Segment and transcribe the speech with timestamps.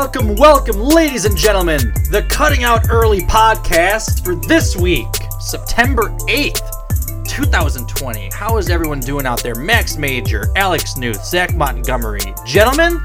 [0.00, 5.06] Welcome, welcome, ladies and gentlemen, the Cutting Out Early podcast for this week,
[5.38, 8.30] September 8th, 2020.
[8.32, 9.54] How is everyone doing out there?
[9.54, 12.22] Max Major, Alex Newth, Zach Montgomery.
[12.46, 12.98] Gentlemen,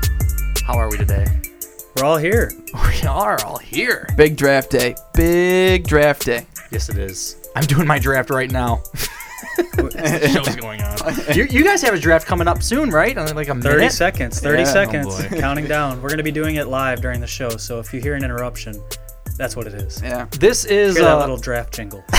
[0.65, 1.25] how are we today?
[1.97, 2.49] We're all here.
[2.73, 4.07] We are all here.
[4.15, 4.95] Big draft day.
[5.13, 6.47] Big draft day.
[6.71, 7.49] Yes, it is.
[7.57, 8.81] I'm doing my draft right now.
[9.57, 10.97] Show's going on.
[11.33, 13.15] You, you guys have a draft coming up soon, right?
[13.17, 13.91] In Like a 30 minute?
[13.91, 14.39] seconds.
[14.39, 14.63] 30 Yeah.
[14.65, 15.07] seconds.
[15.09, 15.39] Oh, boy.
[15.39, 16.01] counting down.
[16.01, 18.23] We're going to be doing it live during the show, so if you hear an
[18.23, 18.81] interruption,
[19.37, 20.01] that's what it is.
[20.01, 20.25] Yeah.
[20.39, 22.03] This is Hear that uh, little draft jingle.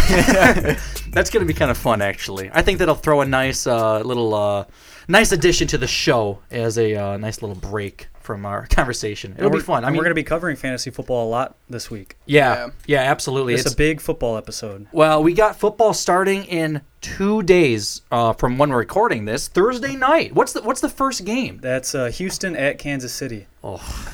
[1.13, 2.51] That's gonna be kind of fun, actually.
[2.53, 4.65] I think that'll throw a nice uh, little uh,
[5.09, 9.35] nice addition to the show as a uh, nice little break from our conversation.
[9.39, 9.85] It'll be fun.
[9.85, 12.17] I mean, we're going to be covering fantasy football a lot this week.
[12.27, 13.55] yeah, yeah, absolutely.
[13.55, 14.89] It's, It's, a big football episode.
[14.93, 19.49] well, we got football starting in two days uh, from when we're recording this.
[19.49, 20.35] Thursday night.
[20.35, 21.59] What's the What's the first game?
[21.63, 23.47] That's uh, Houston at Kansas City.
[23.63, 24.13] Oh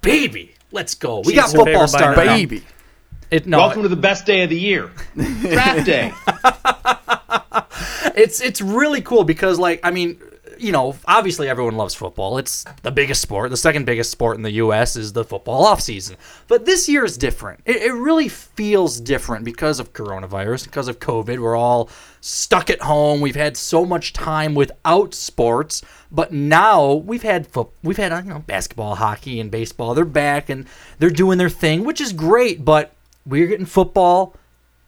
[0.00, 1.20] baby, let's go.
[1.20, 2.26] We Chiefs got are football favored by starting.
[2.26, 2.38] nine.
[2.38, 2.64] Baby.
[3.30, 4.90] It, no, Welcome to the best day of the year.
[5.16, 6.12] Draft day.
[8.14, 10.20] it's it's really cool because like I mean,
[10.62, 12.38] you know, obviously everyone loves football.
[12.38, 13.50] It's the biggest sport.
[13.50, 14.94] The second biggest sport in the U.S.
[14.94, 16.16] is the football off season.
[16.46, 17.60] But this year is different.
[17.66, 21.40] It, it really feels different because of coronavirus, because of COVID.
[21.40, 21.90] We're all
[22.20, 23.20] stuck at home.
[23.20, 28.22] We've had so much time without sports, but now we've had foot, we've had uh,
[28.24, 29.94] you know basketball, hockey, and baseball.
[29.94, 30.66] They're back and
[31.00, 32.64] they're doing their thing, which is great.
[32.64, 32.94] But
[33.26, 34.36] we're getting football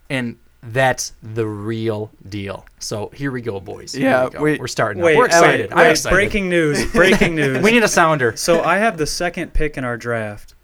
[0.08, 0.38] and
[0.69, 2.64] that's the real deal.
[2.78, 3.94] So here we go, boys.
[3.94, 4.42] Yeah, we go.
[4.42, 5.02] wait- we're starting.
[5.02, 5.19] Wait, up.
[5.19, 5.72] We're wait, excited.
[5.72, 6.14] I'm wait, excited.
[6.14, 6.92] breaking news.
[6.92, 7.62] Breaking news.
[7.62, 8.36] We need a sounder.
[8.36, 10.54] so I have the second pick in our draft,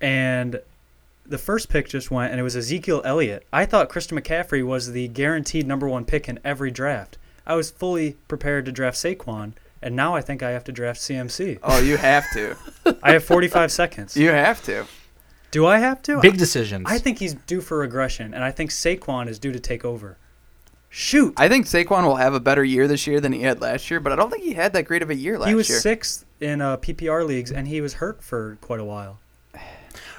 [0.00, 0.60] and
[1.26, 3.46] the first pick just went, and it was Ezekiel Elliott.
[3.52, 7.16] I thought Christian McCaffrey was the guaranteed number one pick in every draft.
[7.46, 9.52] I was fully prepared to draft Saquon,
[9.82, 11.58] and now I think I have to draft CMC.
[11.62, 12.56] Oh, you have to.
[13.02, 14.16] I have 45 seconds.
[14.16, 14.84] You have to.
[15.54, 16.18] Do I have to?
[16.18, 16.84] Big decisions.
[16.88, 20.18] I think he's due for regression, and I think Saquon is due to take over.
[20.88, 21.32] Shoot.
[21.36, 24.00] I think Saquon will have a better year this year than he had last year,
[24.00, 25.50] but I don't think he had that great of a year last year.
[25.50, 25.78] he was year.
[25.78, 29.20] sixth in uh, PPR leagues, and he was hurt for quite a while.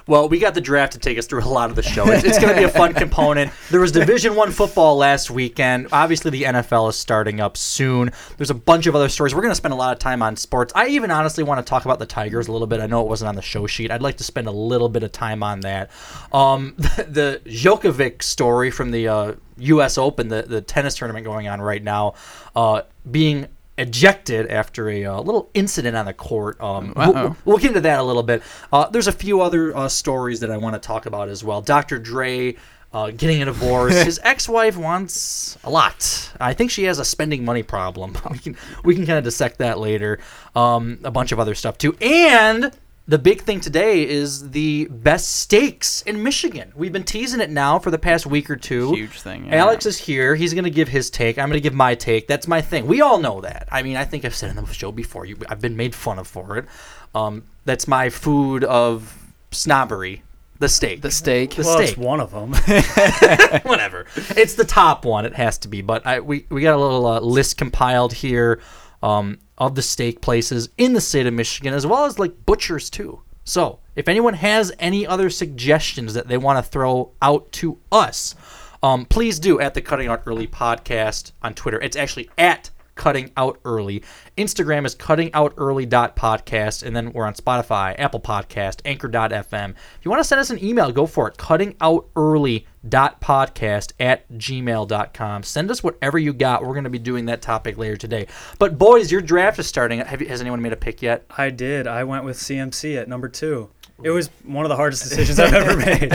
[0.07, 2.07] Well, we got the draft to take us through a lot of the show.
[2.07, 3.51] It's, it's going to be a fun component.
[3.71, 5.88] There was Division One football last weekend.
[5.91, 8.11] Obviously, the NFL is starting up soon.
[8.38, 9.33] There's a bunch of other stories.
[9.33, 10.71] We're going to spend a lot of time on sports.
[10.75, 12.81] I even honestly want to talk about the Tigers a little bit.
[12.81, 13.89] I know it wasn't on the show sheet.
[13.89, 15.89] I'd like to spend a little bit of time on that.
[16.31, 17.07] Um, the,
[17.43, 19.97] the Djokovic story from the uh, U.S.
[19.97, 22.13] Open, the, the tennis tournament going on right now,
[22.55, 26.59] uh, being ejected after a uh, little incident on the court.
[26.61, 28.41] Um, we'll, we'll get into that a little bit.
[28.71, 31.61] Uh, there's a few other uh, stories that I want to talk about as well.
[31.61, 31.99] Dr.
[31.99, 32.55] Dre
[32.93, 34.01] uh, getting a divorce.
[34.03, 36.31] His ex-wife wants a lot.
[36.39, 38.15] I think she has a spending money problem.
[38.31, 40.19] we can we can kind of dissect that later.
[40.55, 42.71] Um, a bunch of other stuff too, and.
[43.07, 46.73] The big thing today is the best steaks in Michigan.
[46.75, 48.93] We've been teasing it now for the past week or two.
[48.93, 49.57] Huge thing, yeah.
[49.57, 50.33] Alex is here.
[50.33, 51.38] He's going to give his take.
[51.38, 52.27] I'm going to give my take.
[52.27, 52.88] That's my thing.
[52.88, 53.67] We all know that.
[53.71, 55.27] I mean, I think I've said it in the show before.
[55.27, 56.66] You, I've been made fun of for it.
[57.13, 59.16] Um, that's my food of
[59.51, 60.23] snobbery.
[60.57, 61.03] The steak.
[61.03, 61.51] The steak.
[61.51, 61.89] The well, steak.
[61.89, 62.53] it's one of them.
[63.63, 64.07] Whatever.
[64.35, 65.25] It's the top one.
[65.25, 65.83] It has to be.
[65.83, 68.61] But I, we we got a little uh, list compiled here
[69.05, 72.90] um, of the steak places in the state of Michigan, as well as like butchers
[72.90, 73.22] too.
[73.43, 78.34] So if anyone has any other suggestions that they want to throw out to us,
[78.81, 81.79] um, please do at the Cutting Out Early podcast on Twitter.
[81.81, 84.03] It's actually at Cutting Out Early.
[84.37, 89.69] Instagram is Cutting Out Early podcast, and then we're on Spotify, Apple Podcast, Anchor.fm.
[89.69, 91.37] If you want to send us an email, go for it.
[91.37, 95.43] Cutting Out Early podcast at gmail.com.
[95.43, 96.61] Send us whatever you got.
[96.64, 98.28] We're going to be doing that topic later today.
[98.59, 99.99] But boys, your draft is starting.
[99.99, 101.26] Have you, has anyone made a pick yet?
[101.37, 101.87] I did.
[101.87, 103.70] I went with CMC at number two.
[104.03, 106.09] It was one of the hardest decisions I've ever made.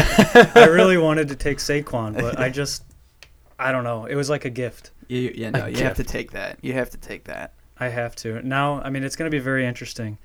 [0.55, 2.85] I really wanted to take Saquon, but I just,
[3.59, 4.05] I don't know.
[4.05, 4.91] It was like a gift.
[5.09, 6.59] You, yeah, no, A you have to take that.
[6.61, 7.55] You have to take that.
[7.79, 8.47] I have to.
[8.47, 10.19] Now, I mean, it's going to be very interesting.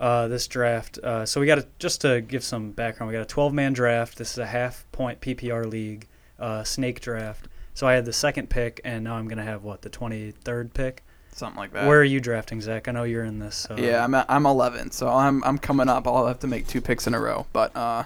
[0.00, 0.98] Uh, this draft.
[0.98, 3.08] Uh, so we got to just to give some background.
[3.08, 4.16] We got a 12 man draft.
[4.16, 6.06] This is a half point PPR league,
[6.38, 7.48] uh, snake draft.
[7.74, 10.74] So I had the second pick, and now I'm going to have what the 23rd
[10.74, 11.04] pick.
[11.32, 11.86] Something like that.
[11.86, 12.88] Where are you drafting, Zach?
[12.88, 13.68] I know you're in this.
[13.70, 16.06] Uh, yeah, I'm I'm 11, so I'm I'm coming up.
[16.08, 18.04] I'll have to make two picks in a row, but uh,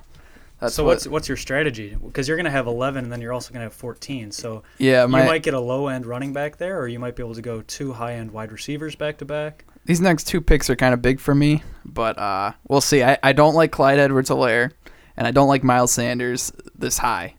[0.60, 1.96] that's so what, what's what's your strategy?
[2.04, 4.30] Because you're going to have 11, and then you're also going to have 14.
[4.32, 5.06] So yeah.
[5.06, 7.34] My you might get a low end running back there, or you might be able
[7.34, 9.64] to go two high end wide receivers back to back.
[9.84, 13.02] These next two picks are kind of big for me, but uh, we'll see.
[13.02, 14.72] I, I don't like Clyde Edwards-Helaire,
[15.16, 17.34] and I don't like Miles Sanders this high.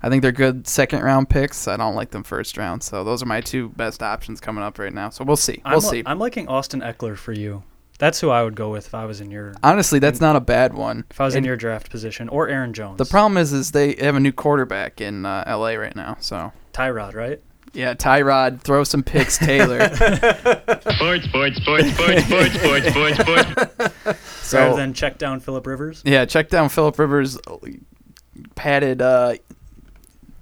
[0.00, 1.66] I think they're good second round picks.
[1.66, 2.82] I don't like them first round.
[2.82, 5.10] So those are my two best options coming up right now.
[5.10, 5.60] So we'll see.
[5.64, 6.02] We'll I'm, see.
[6.06, 7.64] I'm liking Austin Ekeler for you.
[7.98, 10.40] That's who I would go with if I was in your Honestly, that's not a
[10.40, 11.04] bad one.
[11.10, 12.98] if I was in your draft position or Aaron Jones.
[12.98, 15.76] The problem is, is they have a new quarterback in uh, L.A.
[15.76, 16.16] right now.
[16.20, 17.42] So Tyrod, right?
[17.74, 19.88] Yeah, Tyrod, throw some picks, Taylor.
[19.94, 24.20] Sports, sports, sports, sports, sports, sports, sports, sports.
[24.42, 26.02] so Rather than check down Philip Rivers.
[26.04, 27.38] yeah, check down Philip Rivers
[28.54, 29.34] padded uh,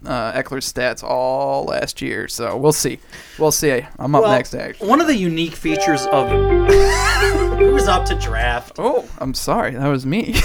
[0.05, 2.29] uh, Ekeler's stats all last year.
[2.29, 3.01] So we'll see.
[3.39, 3.85] We'll see.
[3.99, 4.89] I'm up Well, next, actually.
[4.89, 6.29] One of the unique features of
[7.59, 8.77] who's up to draft.
[8.79, 9.73] Oh, I'm sorry.
[9.73, 10.35] That was me.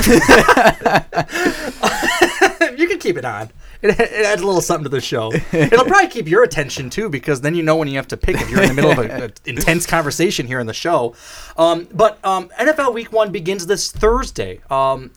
[2.81, 3.51] you can keep it on.
[3.81, 5.31] It, it adds a little something to the show.
[5.51, 8.35] It'll probably keep your attention too, because then you know when you have to pick
[8.35, 11.15] if you're in the middle of an intense conversation here in the show.
[11.57, 14.61] Um, but um, NFL Week One begins this Thursday.
[14.69, 15.11] Um,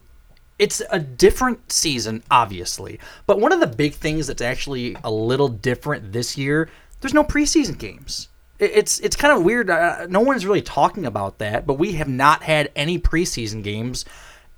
[0.59, 5.49] it's a different season, obviously, but one of the big things that's actually a little
[5.49, 6.69] different this year,
[7.01, 8.29] there's no preseason games.
[8.61, 9.69] It's it's kind of weird.
[9.69, 14.05] Uh, no one's really talking about that, but we have not had any preseason games.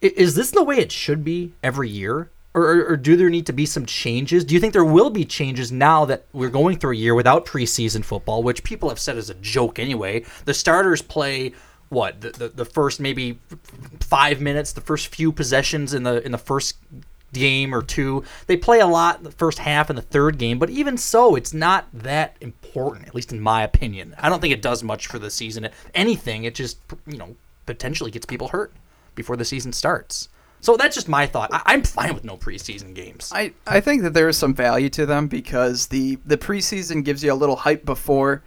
[0.03, 2.31] Is this the way it should be every year?
[2.57, 4.43] Or, or, do there need to be some changes?
[4.43, 7.45] Do you think there will be changes now that we're going through a year without
[7.45, 10.25] preseason football, which people have said is a joke anyway?
[10.47, 11.53] The starters play
[11.91, 13.39] what the, the, the first maybe
[14.01, 16.77] five minutes, the first few possessions in the in the first
[17.35, 18.25] game or two.
[18.47, 21.53] They play a lot the first half and the third game, but even so, it's
[21.53, 24.15] not that important, at least in my opinion.
[24.19, 25.69] I don't think it does much for the season.
[25.95, 27.37] Anything, it just you know
[27.67, 28.73] potentially gets people hurt
[29.15, 30.31] before the season starts.
[30.67, 31.51] So that's just my thought.
[31.53, 33.31] I, I'm fine with no preseason games.
[33.33, 37.23] I, I think that there is some value to them because the, the preseason gives
[37.23, 38.43] you a little hype before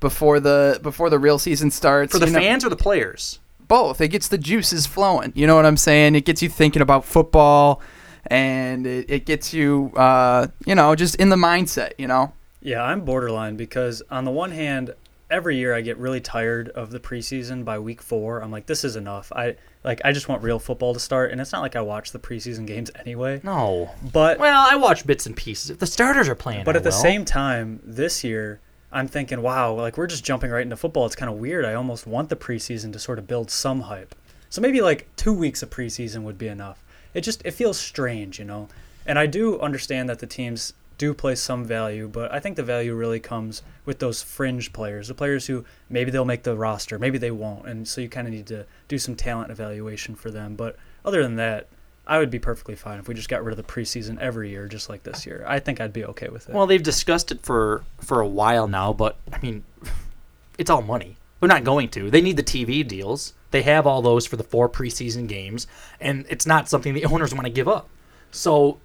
[0.00, 2.12] before the before the real season starts.
[2.12, 2.38] for the you know?
[2.38, 3.40] fans or the players?
[3.68, 4.00] both.
[4.00, 5.32] It gets the juices flowing.
[5.36, 6.14] You know what I'm saying?
[6.14, 7.82] It gets you thinking about football,
[8.26, 11.92] and it, it gets you, uh, you know, just in the mindset.
[11.98, 12.32] You know.
[12.60, 14.94] Yeah, I'm borderline because on the one hand,
[15.30, 18.40] every year I get really tired of the preseason by week four.
[18.42, 19.30] I'm like, this is enough.
[19.36, 19.56] I
[19.88, 22.18] like I just want real football to start, and it's not like I watch the
[22.18, 23.40] preseason games anyway.
[23.42, 23.90] No.
[24.12, 25.70] But Well, I watch bits and pieces.
[25.70, 26.96] If the starters are playing, but I at the will.
[26.96, 28.60] same time, this year
[28.92, 31.06] I'm thinking, wow, like we're just jumping right into football.
[31.06, 31.64] It's kind of weird.
[31.64, 34.14] I almost want the preseason to sort of build some hype.
[34.50, 36.84] So maybe like two weeks of preseason would be enough.
[37.14, 38.68] It just it feels strange, you know.
[39.06, 42.62] And I do understand that the teams do place some value, but I think the
[42.62, 46.98] value really comes with those fringe players, the players who maybe they'll make the roster,
[46.98, 50.30] maybe they won't, and so you kind of need to do some talent evaluation for
[50.30, 50.56] them.
[50.56, 51.68] But other than that,
[52.06, 54.66] I would be perfectly fine if we just got rid of the preseason every year,
[54.66, 55.44] just like this year.
[55.46, 56.54] I think I'd be okay with it.
[56.54, 59.64] Well, they've discussed it for for a while now, but I mean,
[60.58, 61.16] it's all money.
[61.38, 62.10] They're not going to.
[62.10, 63.34] They need the TV deals.
[63.50, 65.66] They have all those for the four preseason games,
[66.00, 67.88] and it's not something the owners want to give up.
[68.30, 68.78] So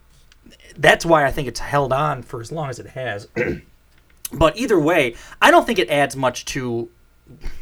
[0.77, 3.27] that's why I think it's held on for as long as it has.
[4.33, 6.89] but either way, I don't think it adds much to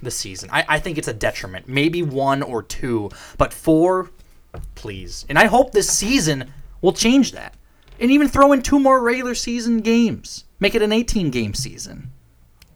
[0.02, 0.50] the season.
[0.52, 1.68] I, I think it's a detriment.
[1.68, 4.12] Maybe one or two, but four,
[4.76, 5.26] please.
[5.30, 7.56] And I hope this season will change that.
[8.00, 10.46] And even throw in two more regular season games.
[10.60, 12.12] Make it an 18 game season.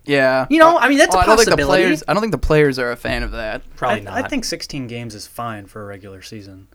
[0.06, 0.46] Yeah.
[0.50, 1.84] You know, I mean, that's a I don't think the possibility.
[1.84, 2.04] players.
[2.08, 3.64] I don't think the players are a fan of that.
[3.76, 4.14] Probably I, not.
[4.14, 6.68] I think 16 games is fine for a regular season.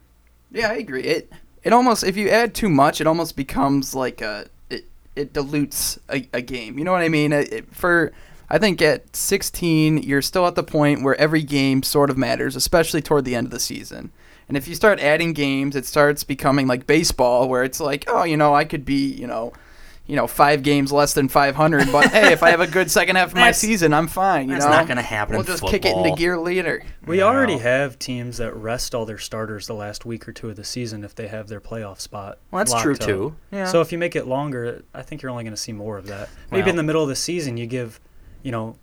[0.51, 1.03] Yeah, I agree.
[1.03, 4.85] It it almost if you add too much, it almost becomes like a it
[5.17, 6.79] it dilutes a, a game.
[6.79, 7.33] You know what I mean?
[7.33, 8.13] It, it- for
[8.53, 12.57] I think at 16, you're still at the point where every game sort of matters,
[12.57, 14.11] especially toward the end of the season.
[14.49, 18.25] And if you start adding games, it starts becoming like baseball, where it's like, oh,
[18.25, 19.53] you know, I could be, you know,
[20.11, 23.15] you know, five games less than 500, but hey, if I have a good second
[23.15, 24.49] half of my That's- season, I'm fine.
[24.49, 26.83] You that's know, not gonna happen We'll in just kick it into gear later.
[27.07, 27.25] We Yeah.
[27.25, 30.65] already have teams that rest all their starters the last week or two of the
[30.65, 32.39] season if they have their playoff spot.
[32.51, 32.99] Well, that's locked true, up.
[33.01, 33.37] too.
[33.53, 33.67] Yeah.
[33.67, 36.09] So if you make it longer, I think you're only going to see more of
[36.09, 36.29] that.
[36.51, 38.01] Maybe Well- in the middle of the season, you give,
[38.43, 38.77] you know,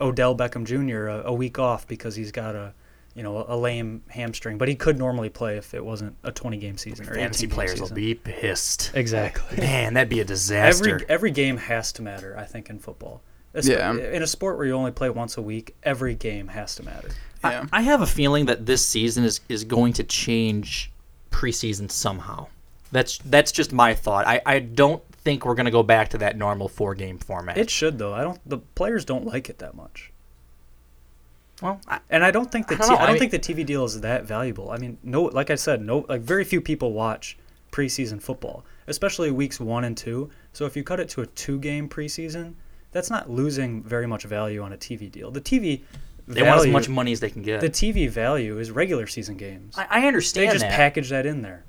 [0.00, 1.08] Odell Beckham Jr.
[1.08, 2.72] a, a week off because he's got a,
[3.14, 6.56] you know, a lame hamstring, but he could normally play if it wasn't a 20
[6.58, 7.88] game season or Fantasy players season.
[7.88, 8.92] will be pissed.
[8.94, 9.58] exactly.
[9.58, 10.94] Man, that'd be a disaster.
[10.94, 13.22] Every every game has to matter, I think, in football.
[13.54, 13.94] Espe- Yeah.
[13.94, 17.10] In a sport where you only play once a week, every game has to matter.
[17.42, 17.66] Yeah.
[17.72, 20.92] I have a feeling that this season is, is going to change
[21.30, 22.46] preseason somehow.
[22.92, 24.26] That's that's just my thought.
[24.26, 27.56] I, I don't think we're going to go back to that normal four game format.
[27.56, 28.12] It should though.
[28.14, 28.40] I don't.
[28.48, 30.12] The players don't like it that much.
[31.60, 33.30] Well, I, And I don't think the I don't t- know, I don't I- think
[33.32, 34.70] the TV deal is that valuable.
[34.70, 37.36] I mean, no, like I said, no, like very few people watch
[37.72, 40.30] preseason football, especially weeks one and two.
[40.52, 42.54] So if you cut it to a two-game preseason,
[42.92, 45.30] that's not losing very much value on a TV deal.
[45.30, 45.82] The TV
[46.26, 47.60] they want as value- much money as they can get.
[47.60, 49.76] The TV value is regular season games.
[49.78, 50.72] I, I they just that.
[50.76, 51.64] package that in there.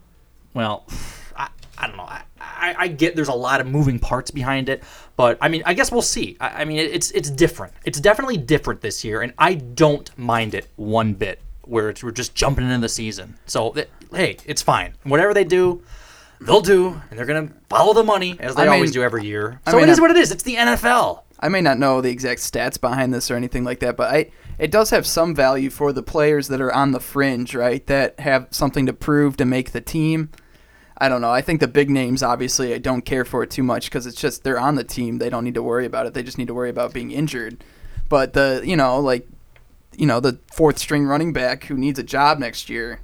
[0.53, 0.85] well,
[1.35, 2.03] I, I don't know.
[2.03, 2.23] I,
[2.61, 4.83] I, I get there's a lot of moving parts behind it,
[5.17, 6.37] but I mean, I guess we'll see.
[6.39, 7.73] I, I mean, it's it's different.
[7.83, 11.39] It's definitely different this year, and I don't mind it one bit.
[11.63, 14.93] Where it's, we're just jumping into the season, so th- hey, it's fine.
[15.03, 15.81] Whatever they do,
[16.41, 19.25] they'll do, and they're gonna follow the money as they I mean- always do every
[19.25, 19.59] year.
[19.69, 20.31] So it is I- what it is.
[20.31, 21.23] It's the NFL.
[21.39, 24.31] I may not know the exact stats behind this or anything like that, but I
[24.59, 27.85] it does have some value for the players that are on the fringe, right?
[27.87, 30.29] That have something to prove to make the team.
[31.01, 31.31] I don't know.
[31.31, 34.21] I think the big names, obviously, I don't care for it too much because it's
[34.21, 35.17] just they're on the team.
[35.17, 36.13] They don't need to worry about it.
[36.13, 37.63] They just need to worry about being injured.
[38.07, 39.27] But the you know like
[39.97, 42.99] you know the fourth string running back who needs a job next year,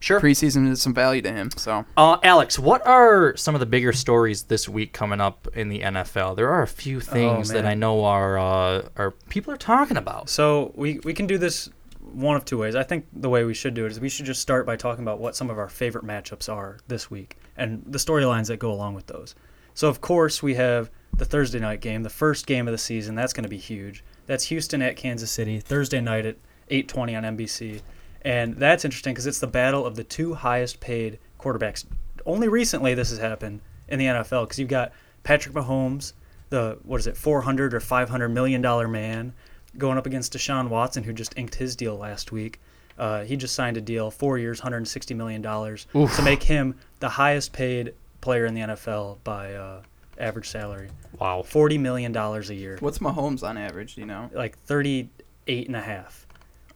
[0.00, 0.20] Sure.
[0.20, 1.50] preseason is some value to him.
[1.56, 5.68] So Uh, Alex, what are some of the bigger stories this week coming up in
[5.68, 6.34] the NFL?
[6.36, 7.64] There are a few things that.
[7.66, 10.28] I know are uh, are people are talking about.
[10.28, 11.70] So we we can do this
[12.14, 12.74] one of two ways.
[12.74, 15.02] I think the way we should do it is we should just start by talking
[15.02, 18.72] about what some of our favorite matchups are this week and the storylines that go
[18.72, 19.34] along with those.
[19.74, 23.14] So of course we have the Thursday night game, the first game of the season.
[23.14, 24.04] That's going to be huge.
[24.26, 26.36] That's Houston at Kansas City Thursday night at
[26.70, 27.82] 8:20 on NBC,
[28.22, 31.84] and that's interesting because it's the battle of the two highest paid quarterbacks.
[32.24, 34.92] Only recently this has happened in the NFL because you've got
[35.22, 36.12] Patrick Mahomes,
[36.50, 39.34] the what is it, 400 or 500 million dollar man,
[39.78, 42.60] going up against Deshaun Watson, who just inked his deal last week.
[42.98, 47.08] Uh, he just signed a deal, four years, 160 million dollars, to make him the
[47.08, 49.82] highest paid player in the NFL by uh,
[50.18, 50.88] average salary,
[51.18, 51.42] Wow.
[51.42, 53.94] 40 million dollars a year, what's Mahomes on average?
[53.94, 54.30] Do you know?
[54.34, 56.26] like 38 and a half.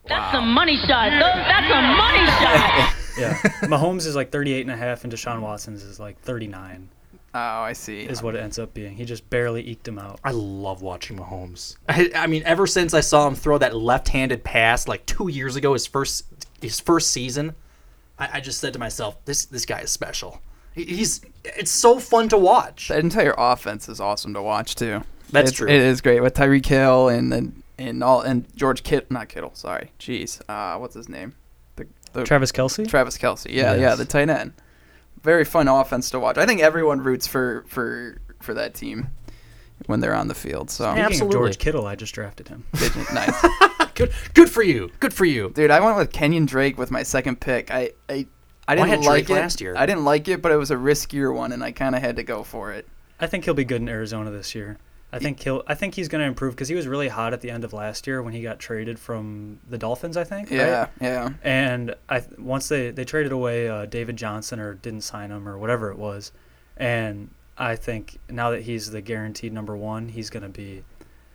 [0.09, 1.11] That's a money shot.
[1.11, 2.93] That's a money shot.
[3.19, 6.91] Yeah, Mahomes is like 38 and a half, and Deshaun Watson's is like 39.
[7.39, 8.01] Oh, I see.
[8.01, 8.95] Is what it ends up being.
[8.97, 10.21] He just barely eked him out.
[10.25, 11.77] I love watching Mahomes.
[11.89, 15.55] I, I mean, ever since I saw him throw that left-handed pass like two years
[15.55, 16.25] ago, his first
[16.63, 17.55] his first season,
[18.19, 20.41] I, I just said to myself, "This this guy is special.
[20.75, 25.03] He- He's it's so fun to watch." That entire offense is awesome to watch too.
[25.31, 25.69] That's It's- true.
[25.69, 29.51] It is great with Tyreek Hill and and and all and George Kittle, not Kittle.
[29.55, 30.41] Sorry, jeez.
[30.49, 31.35] Uh, what's his name?
[31.77, 32.89] The, the Travis Kelce.
[32.89, 33.53] Travis Kelce.
[33.53, 34.55] Yeah, yeah, the tight end.
[35.27, 36.39] Very fun offense to watch.
[36.39, 39.09] I think everyone roots for for for that team
[39.87, 40.71] when they're on the field.
[40.71, 41.37] So Speaking Absolutely.
[41.37, 42.65] of George Kittle, I just drafted him.
[43.13, 43.35] nice,
[43.97, 44.93] Good good for you.
[45.01, 45.51] Good for you.
[45.51, 45.73] dude.
[45.73, 47.73] I went with Kenyan Drake with my second pick.
[47.73, 48.27] I I.
[48.69, 49.75] I I didn't had like Drake it last year.
[49.77, 52.17] I didn't like it, but it was a riskier one, and I kind of had
[52.17, 52.87] to go for it.
[53.21, 54.79] I think he'll be good in Arizona this year.
[55.13, 55.63] I think he'll.
[55.67, 57.73] I think he's going to improve because he was really hot at the end of
[57.73, 60.17] last year when he got traded from the Dolphins.
[60.17, 60.51] I think.
[60.51, 60.57] right?
[60.57, 61.31] Yeah, yeah.
[61.43, 65.59] And I once they they traded away uh, David Johnson or didn't sign him or
[65.59, 66.33] whatever it was,
[66.77, 70.83] and I think now that he's the guaranteed number one, he's going to be.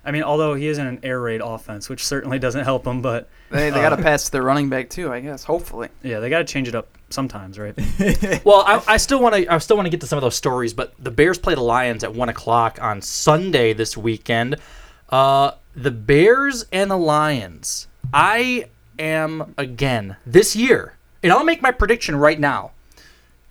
[0.03, 3.01] I mean, although he is in an air raid offense, which certainly doesn't help him,
[3.01, 5.43] but They, they Uh, got to pass their running back too, I guess.
[5.43, 5.89] Hopefully.
[6.01, 7.75] yeah, they got to change it up sometimes, right?
[8.43, 9.53] Well, I, I still want to.
[9.53, 11.62] I still want to get to some of those stories, but the Bears play the
[11.62, 14.55] Lions at one o'clock on Sunday this weekend.
[15.10, 17.88] Uh, the Bears and the Lions.
[18.13, 18.65] I
[18.98, 22.72] am again this year, and I'll make my prediction right now,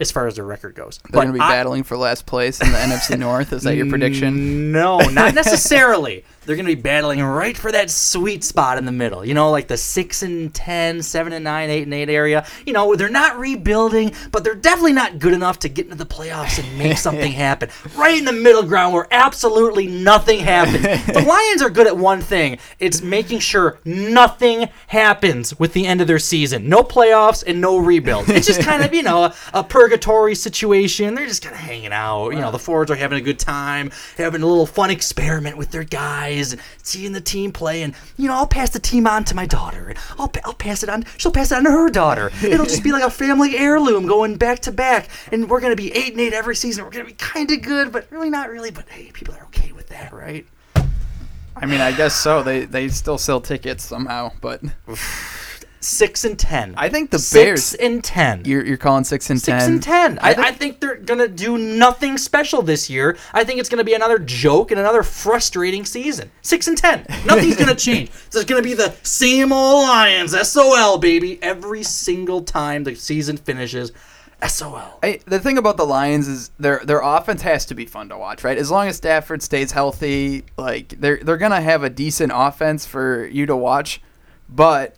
[0.00, 0.98] as far as their record goes.
[1.04, 3.52] They're going to be I- battling for last place in the NFC North.
[3.52, 4.72] Is that your prediction?
[4.72, 6.24] No, not necessarily.
[6.50, 9.24] They're going to be battling right for that sweet spot in the middle.
[9.24, 12.44] You know, like the 6 and 10, 7 and 9, 8 and 8 area.
[12.66, 16.06] You know, they're not rebuilding, but they're definitely not good enough to get into the
[16.06, 17.70] playoffs and make something happen.
[17.94, 20.82] Right in the middle ground where absolutely nothing happens.
[20.82, 22.58] the Lions are good at one thing.
[22.80, 26.68] It's making sure nothing happens with the end of their season.
[26.68, 28.28] No playoffs and no rebuild.
[28.28, 31.14] It's just kind of, you know, a, a purgatory situation.
[31.14, 32.30] They're just kind of hanging out.
[32.30, 35.70] You know, the forwards are having a good time, having a little fun experiment with
[35.70, 37.82] their guys, and seeing the team play.
[37.82, 39.88] And, you know, I'll pass the team on to my daughter.
[39.88, 41.04] And I'll, pa- I'll pass it on.
[41.16, 42.30] She'll pass it on to her daughter.
[42.42, 45.08] It'll just be like a family heirloom going back to back.
[45.30, 46.84] And we're going to be 8 and 8 every season.
[46.84, 48.70] We're going to be kind of good, but really not really.
[48.70, 50.46] But hey, people are okay with that, right?
[51.56, 52.42] I mean, I guess so.
[52.42, 54.62] They they still sell tickets somehow, but
[55.80, 56.74] six and ten.
[56.76, 57.74] I think the six Bears.
[57.74, 58.42] and ten.
[58.44, 59.72] You're, you're calling six and Six ten.
[59.72, 60.18] and ten.
[60.20, 63.16] I, I I, think- think, they're gonna do nothing special this year.
[63.32, 66.30] I think it's gonna be another joke and another frustrating season.
[66.42, 67.06] Six and ten.
[67.24, 68.10] Nothing's gonna change.
[68.26, 70.36] It's gonna be the same old Lions.
[70.48, 71.38] SOL baby.
[71.42, 73.92] Every single time the season finishes.
[74.46, 74.98] SOL.
[75.02, 78.16] I, the thing about the Lions is their their offense has to be fun to
[78.16, 78.56] watch, right?
[78.56, 83.26] As long as Stafford stays healthy, like they're they're gonna have a decent offense for
[83.26, 84.00] you to watch.
[84.48, 84.96] But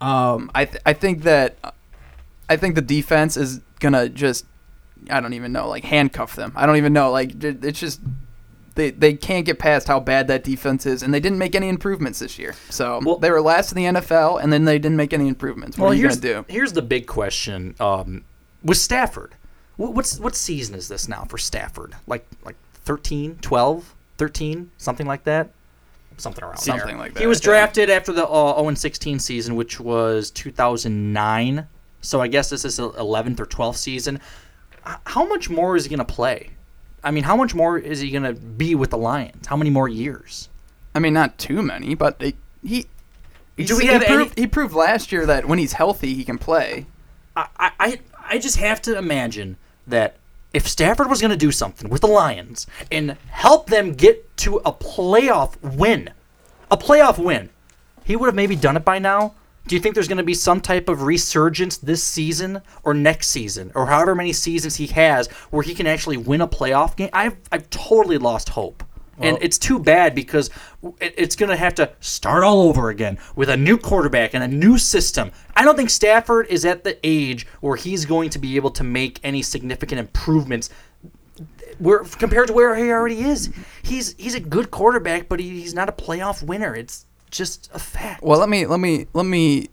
[0.00, 1.56] um, I th- I think that
[2.48, 4.44] I think the defense is gonna just
[5.10, 6.52] I don't even know like handcuff them.
[6.56, 8.00] I don't even know like it's just.
[8.76, 11.68] They, they can't get past how bad that defense is, and they didn't make any
[11.68, 12.54] improvements this year.
[12.70, 15.76] So Well- they were last in the NFL, and then they didn't make any improvements.
[15.76, 16.52] What well, are you here's gonna do?
[16.52, 17.74] here's the big question.
[17.80, 18.24] Um,
[18.62, 19.34] with Stafford,
[19.76, 21.94] wh- what's what season is this now for Stafford?
[22.06, 22.54] Like like
[22.84, 25.50] 13, 12, 13, something like that.
[26.20, 26.78] Something around there.
[26.78, 27.20] Something like that.
[27.20, 27.50] He that, was yeah.
[27.50, 31.66] drafted after the uh, 0 16 season, which was 2009.
[32.02, 34.20] So I guess this is the 11th or 12th season.
[35.06, 36.50] How much more is he going to play?
[37.02, 39.46] I mean, how much more is he going to be with the Lions?
[39.46, 40.48] How many more years?
[40.94, 42.86] I mean, not too many, but they, he.
[43.56, 46.24] Do we he have proved, any- he proved last year that when he's healthy, he
[46.24, 46.86] can play.
[47.36, 50.16] I, I, I just have to imagine that
[50.52, 54.56] if Stafford was going to do something with the Lions and help them get to
[54.58, 56.10] a playoff win,
[56.70, 57.50] a playoff win,
[58.04, 59.34] he would have maybe done it by now.
[59.66, 63.28] Do you think there's going to be some type of resurgence this season or next
[63.28, 67.10] season or however many seasons he has where he can actually win a playoff game?
[67.12, 68.82] I've, I've totally lost hope.
[69.20, 70.50] And Well- it's too bad because
[71.00, 74.42] it- it's going to have to start all over again with a new quarterback and
[74.42, 75.30] a new system.
[75.56, 78.84] I don't think Stafford is at the age where he's going to be able to
[78.84, 80.70] make any significant improvements
[81.78, 83.50] where compared to where he already is.
[83.82, 86.74] He's he's a good quarterback, but he, he's not a playoff winner.
[86.74, 88.22] It's just a fact.
[88.22, 89.68] Well, let me let me let me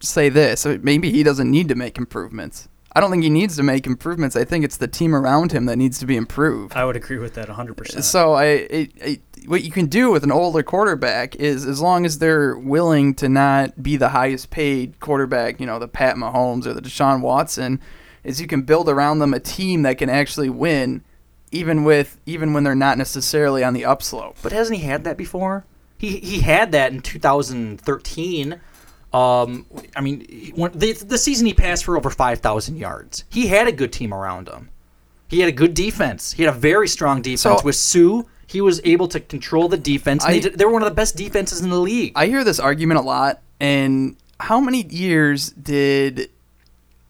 [0.00, 0.66] say this.
[0.66, 2.68] Maybe he doesn't need to make improvements.
[2.98, 4.34] I don't think he needs to make improvements.
[4.34, 6.74] I think it's the team around him that needs to be improved.
[6.74, 8.02] I would agree with that 100%.
[8.02, 12.04] So I, it, it, what you can do with an older quarterback is, as long
[12.04, 16.66] as they're willing to not be the highest paid quarterback, you know, the Pat Mahomes
[16.66, 17.80] or the Deshaun Watson,
[18.24, 21.04] is you can build around them a team that can actually win,
[21.52, 24.38] even with even when they're not necessarily on the upslope.
[24.42, 25.64] But hasn't he had that before?
[25.98, 28.60] He he had that in 2013.
[29.12, 29.64] Um,
[29.96, 33.24] I mean, when, the the season he passed for over 5,000 yards.
[33.30, 34.68] He had a good team around him.
[35.28, 36.32] He had a good defense.
[36.32, 38.22] He had a very strong defense So- with Suh.
[38.46, 40.24] He was able to control the defense.
[40.24, 42.12] I- they, did, they were one of the best defenses in the league.
[42.16, 46.30] I hear this argument a lot, and how many years did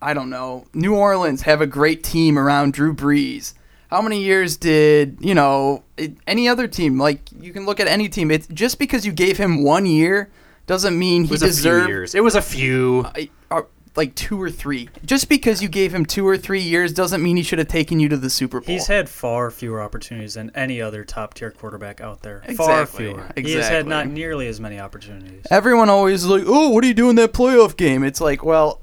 [0.00, 3.54] I don't know New Orleans have a great team around Drew Brees?
[3.90, 5.82] How many years did you know
[6.26, 6.98] any other team?
[6.98, 8.30] Like you can look at any team.
[8.30, 10.30] It's just because you gave him one year
[10.68, 12.14] doesn't mean he was a few deserved years.
[12.14, 13.06] It was a few.
[13.06, 13.62] I- uh,
[13.96, 14.88] like two or three.
[15.04, 17.98] Just because you gave him two or three years doesn't mean he should have taken
[17.98, 18.72] you to the Super Bowl.
[18.72, 22.42] He's had far fewer opportunities than any other top tier quarterback out there.
[22.54, 23.32] Far Exactly, fewer.
[23.36, 25.44] He has had not nearly as many opportunities.
[25.50, 28.04] Everyone always like, oh, what are you doing in that playoff game?
[28.04, 28.82] It's like, well,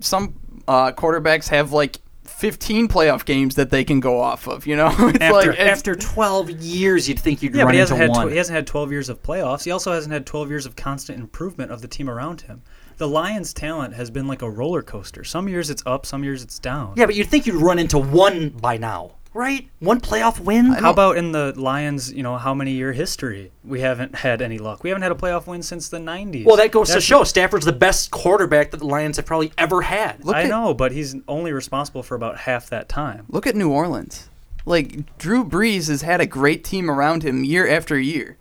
[0.00, 0.34] some
[0.66, 2.00] uh, quarterbacks have like
[2.42, 4.66] 15 playoff games that they can go off of.
[4.66, 7.74] You know, it's After, like it's- after 12 years, you'd think you'd Yeah, run but
[7.76, 8.26] he into hasn't, had one.
[8.26, 9.62] tw- he hasn't had 12 years of playoffs.
[9.64, 12.60] He also hasn't had 12 years of constant improvement of the team around him.
[12.96, 15.22] The Lions' talent has been like a roller coaster.
[15.22, 16.94] Some years it's up, some years it's down.
[16.96, 19.68] yeah, but you'd think you'd run into one by now, right?
[19.80, 20.66] One playoff win?
[20.66, 23.50] How about in the Lions, you know, how many year history?
[23.64, 24.82] We haven't had any luck.
[24.82, 26.44] We haven't had a playoff win since the 90s.
[26.44, 29.82] Well, that goes to show Stafford's the best quarterback that the Lions have probably ever
[29.82, 30.24] had.
[30.24, 33.26] Look I at- know, but he's only responsible for about half that time.
[33.28, 34.28] look at New Orleans.
[34.64, 38.38] Like Drew Brees has had a great team around him year after year.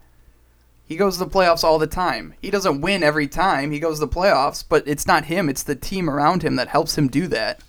[0.85, 2.33] He goes to the playoffs all the time.
[2.41, 5.63] He doesn't win every time he goes to the playoffs, but it's not him, it's
[5.63, 7.61] the team around him that helps him do that.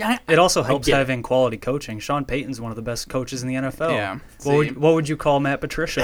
[0.00, 2.00] Yeah, It also helps get having quality coaching.
[2.00, 3.92] Sean Payton's one of the best coaches in the NFL.
[3.92, 6.02] Yeah, What would, what would you call Matt Patricia?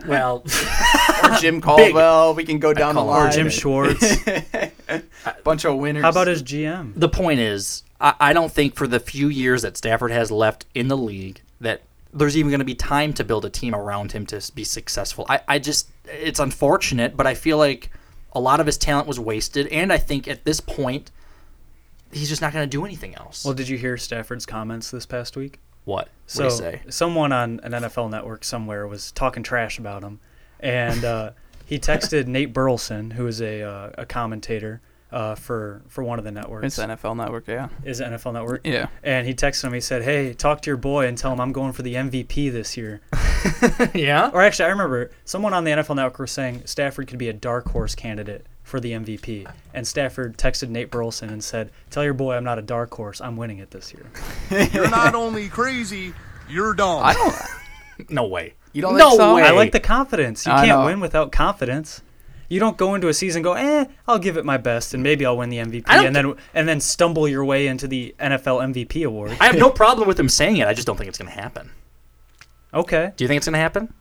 [0.06, 0.44] Well,
[1.24, 3.28] Or Jim Caldwell, we can go down the line.
[3.28, 4.16] or Jim Schwartz?
[5.44, 6.02] Bunch of winners.
[6.02, 6.92] How about his GM?
[6.96, 10.66] the point is, I, I don't think for the few years that Stafford has left
[10.74, 14.12] in the league that there's even going to be time to build a team around
[14.12, 15.26] him to be successful.
[15.28, 17.90] I, I just, it's unfortunate, but I feel like
[18.32, 21.10] a lot of his talent was wasted, and I think at this point,
[22.12, 23.44] he's just not going to do anything else.
[23.44, 25.60] Well, did you hear Stafford's comments this past week?
[25.84, 26.08] what?
[26.26, 26.82] So what do you say?
[26.90, 30.20] someone on an NFL network somewhere was talking trash about him,
[30.60, 31.30] and uh,
[31.66, 34.80] he texted Nate Burleson, who is a uh, a commentator
[35.12, 36.66] uh, for for one of the networks.
[36.66, 37.68] It's NFL Network, yeah.
[37.84, 38.66] Is it NFL Network?
[38.66, 38.88] Yeah.
[39.02, 39.72] And he texted him.
[39.72, 42.52] He said, "Hey, talk to your boy and tell him I'm going for the MVP
[42.52, 43.00] this year."
[43.94, 44.30] yeah.
[44.32, 47.32] Or actually, I remember someone on the NFL Network was saying Stafford could be a
[47.32, 52.14] dark horse candidate for the MVP, and Stafford texted Nate Burleson and said, "Tell your
[52.14, 53.20] boy I'm not a dark horse.
[53.20, 54.06] I'm winning it this year."
[54.72, 56.14] You're not only crazy,
[56.48, 57.02] you're dumb.
[57.04, 58.10] I don't.
[58.10, 58.54] No way.
[58.72, 59.26] You don't no think so?
[59.30, 59.42] No way.
[59.42, 60.46] I like the confidence.
[60.46, 60.86] You I can't know.
[60.86, 62.00] win without confidence.
[62.48, 65.02] You don't go into a season and go, eh, I'll give it my best and
[65.04, 68.72] maybe I'll win the MVP, and then and then stumble your way into the NFL
[68.72, 69.36] MVP award.
[69.38, 70.66] I have no problem with him saying it.
[70.66, 71.70] I just don't think it's going to happen.
[72.72, 73.12] Okay.
[73.16, 73.92] Do you think it's going to happen?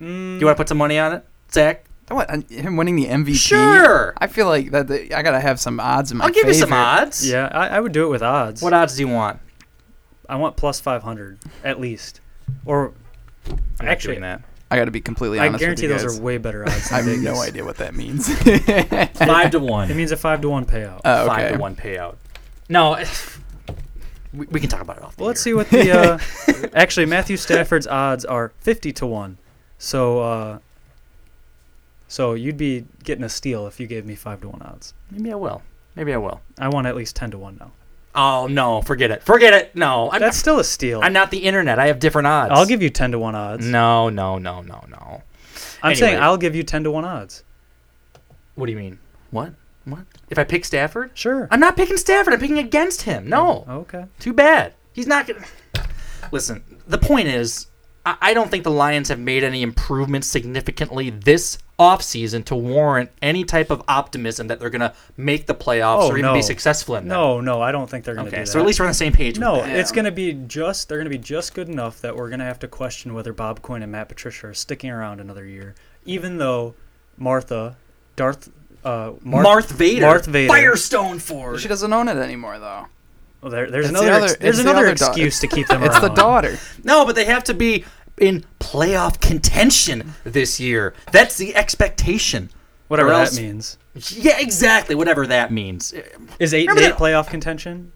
[0.00, 1.84] Mm, You want to put some money on it, Zach?
[2.08, 2.30] What?
[2.30, 3.34] uh, Him winning the MVP?
[3.34, 4.14] Sure.
[4.18, 4.86] I feel like that.
[4.88, 7.28] that- I gotta have some odds in my I'll give you some odds.
[7.28, 8.62] Yeah, I, I would do it with odds.
[8.62, 9.40] What odds do you want?
[10.28, 12.20] I want plus 500 at least.
[12.64, 12.92] Or
[13.80, 14.42] I'm Actually, that.
[14.70, 15.46] I gotta be completely honest.
[15.46, 15.60] I honest.
[15.60, 16.18] guarantee with those you guys.
[16.18, 16.92] are way better odds.
[16.92, 18.28] I Than have no idea what that means.
[19.18, 19.90] Five to one.
[19.90, 21.00] It means a five to one payout.
[21.04, 21.54] Oh, Five okay.
[21.54, 22.16] to one payout.
[22.68, 22.98] No,
[24.34, 25.16] we, we can talk about it off.
[25.16, 25.42] The well, let's air.
[25.44, 25.92] see what the.
[25.92, 29.38] Uh, actually, Matthew Stafford's odds are 50 to one.
[29.78, 30.58] So, uh,
[32.08, 34.94] so you'd be getting a steal if you gave me five to one odds.
[35.10, 35.62] Maybe I will.
[35.94, 36.40] Maybe I will.
[36.58, 37.72] I want at least 10 to one now.
[38.14, 39.22] Oh no, forget it.
[39.22, 39.76] Forget it.
[39.76, 41.00] No, I'm, That's still a steal.
[41.02, 41.78] I'm not the internet.
[41.78, 42.52] I have different odds.
[42.54, 43.66] I'll give you 10 to one odds.
[43.66, 45.22] No, no, no, no, no.
[45.82, 47.44] I'm saying I'll give you 10 to one odds.
[48.54, 48.98] What do you mean?
[49.30, 49.52] What?
[49.84, 50.00] What?
[50.30, 51.10] If I pick Stafford?
[51.14, 51.46] Sure.
[51.50, 52.32] I'm not picking Stafford.
[52.32, 53.28] I'm picking against him.
[53.28, 53.64] No.
[53.68, 54.06] Oh, okay.
[54.18, 54.72] Too bad.
[54.92, 55.44] He's not gonna.
[56.32, 57.66] Listen, the point is,
[58.04, 63.10] I, I don't think the Lions have made any improvements significantly this offseason to warrant
[63.20, 66.34] any type of optimism that they're gonna make the playoffs Oh, or even no.
[66.34, 67.16] be successful in them.
[67.18, 68.50] No, no, I don't think they're going to Okay, do that.
[68.52, 69.38] so at least we're on the same page.
[69.38, 72.16] No, with it's going to be just they're going to be just good enough that
[72.16, 75.20] we're going to have to question whether Bob Quinn and Matt Patricia are sticking around
[75.20, 75.74] another year,
[76.06, 76.74] even though
[77.18, 77.76] Martha,
[78.16, 78.48] Darth,
[78.84, 80.48] uh, Marth, Marth Vader, Marth Vader.
[80.48, 81.60] Firestone Ford.
[81.60, 82.86] She doesn't own it anymore, though.
[83.42, 85.46] Well, there, there's It's the another other- ex- there's it's the another da- excuse to
[85.46, 86.02] keep them It's around.
[86.02, 86.58] the daughter.
[86.84, 87.84] No, but they have to be
[88.18, 90.94] in playoff contention this year.
[91.12, 92.50] That's the expectation.
[92.88, 93.78] Whatever Or that means.
[94.10, 94.94] Yeah, exactly.
[94.94, 95.92] Whatever that means.
[96.38, 97.92] Is eight Remember eight that- playoff contention?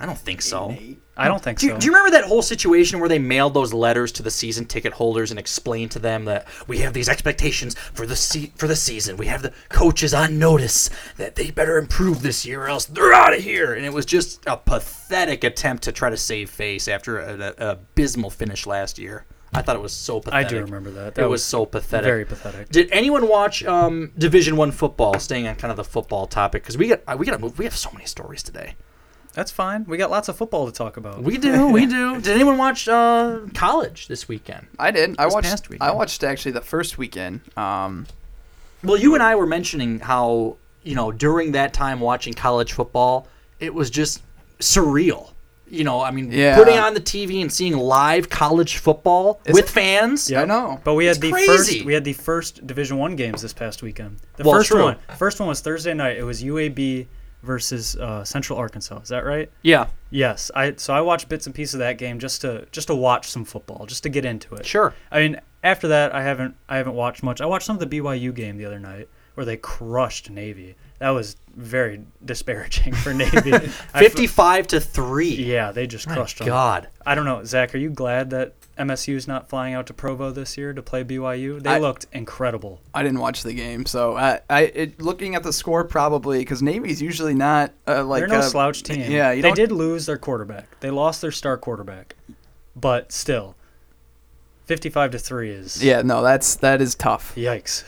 [0.00, 0.76] I don't think so.
[1.16, 1.78] I don't think Do so.
[1.78, 4.94] do you remember that whole situation where they mailed those letters to the season ticket
[4.94, 8.74] holders and explained to them that we have these expectations for the se- for the
[8.74, 9.16] season.
[9.16, 13.12] We have the coaches on notice that they better improve this year, or else they're
[13.12, 13.74] out of here.
[13.74, 18.30] And it was just a pathetic attempt to try to save face after an abysmal
[18.30, 19.24] finish last year.
[19.52, 20.46] I thought it was so pathetic.
[20.46, 21.18] I do remember that.
[21.18, 22.04] it was, was so pathetic.
[22.04, 22.70] very pathetic.
[22.70, 25.18] Did anyone watch um, Division One football?
[25.18, 27.58] Staying on kind of the football topic because we got uh, we got to move.
[27.58, 28.76] We have so many stories today.
[29.34, 29.84] That's fine.
[29.86, 31.22] We got lots of football to talk about.
[31.22, 32.20] We do, we do.
[32.20, 34.66] Did anyone watch uh, college this weekend?
[34.78, 35.16] I did.
[35.18, 35.48] I watched.
[35.48, 35.90] past weekend.
[35.90, 37.40] I watched actually the first weekend.
[37.56, 38.06] Um,
[38.82, 43.26] Well, you and I were mentioning how you know during that time watching college football,
[43.60, 44.22] it was just
[44.60, 45.30] surreal.
[45.72, 46.54] You know, I mean, Yeah.
[46.56, 49.70] putting on the TV and seeing live college football Is with it?
[49.70, 50.30] fans.
[50.30, 50.78] Yeah, I know.
[50.84, 51.46] But we had It's the crazy.
[51.46, 54.18] first we had the first Division One games this past weekend.
[54.36, 54.82] The Well, first true.
[54.82, 56.18] one, first one was Thursday night.
[56.18, 57.06] It was UAB
[57.42, 59.00] versus uh, Central Arkansas.
[59.00, 59.50] Is that right?
[59.62, 60.50] Yeah, Yes.
[60.54, 63.30] I so I watched bits and pieces of that game just to just to watch
[63.30, 64.66] some football, just to get into it.
[64.66, 64.92] sure.
[65.10, 67.40] I mean, after that, I haven't I haven't watched much.
[67.40, 70.76] I watched some of the BYU game the other night where they crushed Navy.
[70.98, 73.52] That was very disparaging for Navy.
[73.52, 75.34] I f- Fifty-five to three.
[75.34, 76.46] Yeah, they just My crushed them.
[76.46, 76.88] God.
[77.04, 77.74] I don't know, Zach.
[77.74, 81.62] Are you glad that MSU's not flying out to Provo this year to play BYU?
[81.62, 82.80] They I- looked incredible.
[82.94, 86.62] I didn't watch the game, so I, I it, looking at the score probably because
[86.62, 89.10] Navy's usually not uh, like They're no a- slouch team.
[89.10, 90.80] Yeah, you they did lose their quarterback.
[90.80, 92.16] They lost their star quarterback,
[92.74, 93.56] but still,
[94.64, 97.34] fifty-five to three is Yeah, no, that's that is tough.
[97.34, 97.84] Yikes!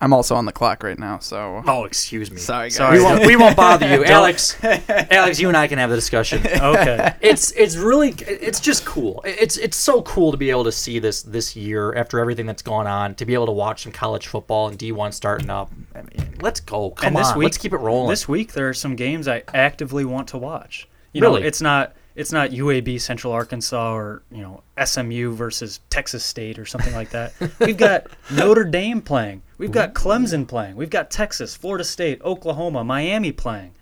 [0.00, 2.36] I'm also on the clock right now, so Oh, excuse me.
[2.36, 2.74] sorry guys.
[2.76, 2.98] Sorry.
[2.98, 4.56] We won't, we won't bother you, Alex.
[4.62, 6.42] Alex, you and I can have the discussion.
[6.64, 9.22] Okay, it's it's really it's just cool.
[9.24, 12.62] It's it's so cool to be able to see this this year after everything that's
[12.62, 13.14] gone on.
[13.16, 15.70] To be able to watch some college football and D one starting up.
[15.94, 16.90] I mean, let's go.
[16.90, 18.08] Come and this on, week, let's keep it rolling.
[18.10, 20.88] This week there are some games I actively want to watch.
[21.12, 21.44] You know, Really?
[21.46, 26.66] it's not it's not UAB Central Arkansas or you know SMU versus Texas State or
[26.66, 27.32] something like that.
[27.60, 29.42] We've got Notre Dame playing.
[29.64, 30.76] We've got Clemson playing.
[30.76, 33.74] We've got Texas, Florida State, Oklahoma, Miami playing.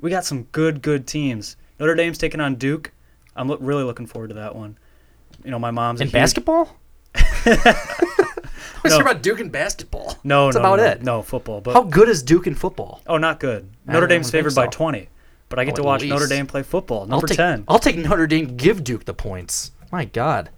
[0.00, 1.56] We got some good good teams.
[1.78, 2.92] Notre Dame's taking on Duke.
[3.36, 4.78] I'm lo- really looking forward to that one.
[5.44, 6.76] You know, my mom's in huge- basketball.
[8.84, 9.00] Let's No.
[9.00, 10.16] about Duke and basketball.
[10.24, 11.02] No, That's no, about no, it.
[11.02, 13.02] No football, but How good is Duke in football?
[13.06, 13.68] oh, not good.
[13.86, 15.08] I Notre Dame's think favored by 20,
[15.48, 16.12] but I get Oh, to watch least.
[16.12, 17.00] Notre Dame play football.
[17.00, 17.64] I'll Number take, 10.
[17.68, 18.56] I'll take Notre Dame.
[18.56, 19.72] Give Duke the points.
[19.92, 20.50] My God.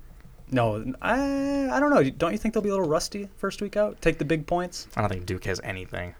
[0.53, 2.03] No, I I don't know.
[2.03, 4.01] Don't you think they'll be a little rusty first week out?
[4.03, 4.89] Take the big points.
[4.97, 6.15] I don't think Duke has anything.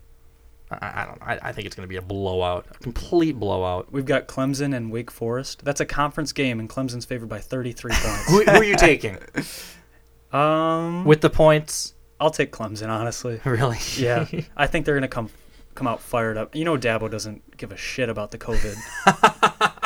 [0.71, 1.23] I, I don't.
[1.23, 3.91] I, I think it's going to be a blowout, a complete blowout.
[3.93, 5.65] We've got Clemson and Wake Forest.
[5.65, 8.31] That's a conference game, and Clemson's favored by 33 points.
[8.31, 9.19] Who, who are you taking
[10.33, 11.95] um, with the points?
[12.21, 13.41] I'll take Clemson, honestly.
[13.47, 13.79] Really?
[13.97, 15.31] Yeah, I think they're gonna come
[15.75, 16.55] come out fired up.
[16.55, 19.80] You know, Dabo doesn't give a shit about the COVID.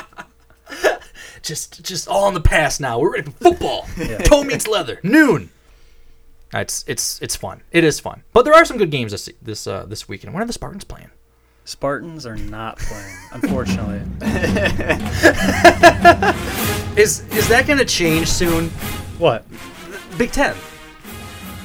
[1.44, 2.98] Just just all in the past now.
[2.98, 3.86] We're ready for football.
[3.96, 4.18] Yeah.
[4.18, 4.98] Toe meets leather.
[5.02, 5.50] Noon.
[6.52, 7.62] It's it's it's fun.
[7.70, 8.22] It is fun.
[8.32, 10.34] But there are some good games this this uh, this weekend.
[10.34, 11.10] When are the Spartans playing?
[11.64, 14.02] Spartans are not playing, unfortunately.
[16.96, 18.68] Is is that going to change soon?
[19.18, 19.44] What?
[20.16, 20.54] Big Ten.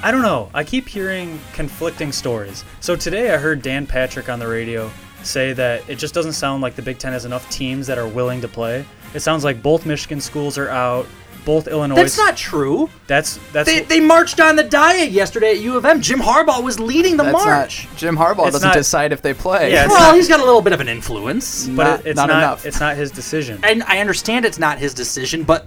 [0.02, 0.50] I don't know.
[0.54, 2.64] I keep hearing conflicting stories.
[2.80, 4.90] So today I heard Dan Patrick on the radio
[5.22, 8.08] say that it just doesn't sound like the Big Ten has enough teams that are
[8.08, 8.86] willing to play.
[9.14, 11.08] It sounds like both Michigan schools are out,
[11.46, 11.96] both Illinois.
[11.96, 12.90] That's not true.
[13.08, 13.68] That's that's.
[13.68, 16.02] They, they marched on the Diag yesterday at U of M.
[16.02, 17.88] Jim Harbaugh was leading the That's march.
[17.88, 19.72] not Jim Harbaugh It's doesn't not- decide if they play.
[19.72, 21.68] Yeah, it's well, not- he's got a little bit of an influence.
[21.68, 22.66] but not- it, it's not not, enough.
[22.66, 23.60] It's not his decision.
[23.64, 25.66] and I understand it's not his decision, but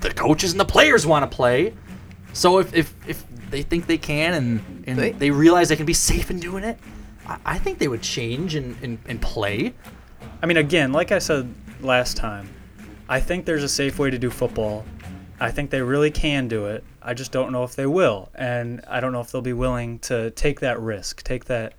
[0.00, 1.72] the coaches and the players want to play.
[2.34, 5.86] So if, if, if they think they can and, and They- they, realize they can
[5.86, 6.78] be safe in doing it,
[7.26, 9.72] I, I think they would change and, and, and play.
[10.42, 12.48] I mean, again, like I said last time,
[13.12, 14.86] I think there's a safe way to do football.
[15.38, 16.82] I think they really can do it.
[17.02, 19.98] I just don't know if they will, and I don't know if they'll be willing
[20.10, 21.74] to take that risk, take that,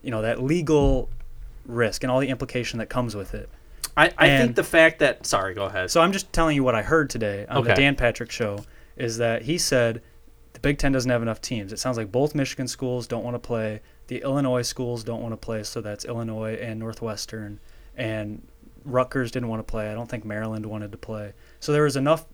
[0.00, 1.08] you know, that legal
[1.66, 3.48] risk and all the implication that comes with it.
[3.96, 5.90] I, I And- think the fact that sorry, go ahead.
[5.90, 8.60] So I'm just telling you what I heard today on the Dan Patrick show
[8.96, 10.00] is that he said
[10.52, 11.72] the Big Ten doesn't have enough teams.
[11.72, 13.80] It sounds like both Michigan schools don't want to play.
[14.06, 15.64] The Illinois schools don't want to play.
[15.64, 17.58] So that's Illinois and Northwestern.
[17.96, 18.46] And
[18.84, 19.90] Rutgers didn't want to play.
[19.90, 21.32] I don't think Maryland wanted to play.
[21.60, 22.26] So there was enough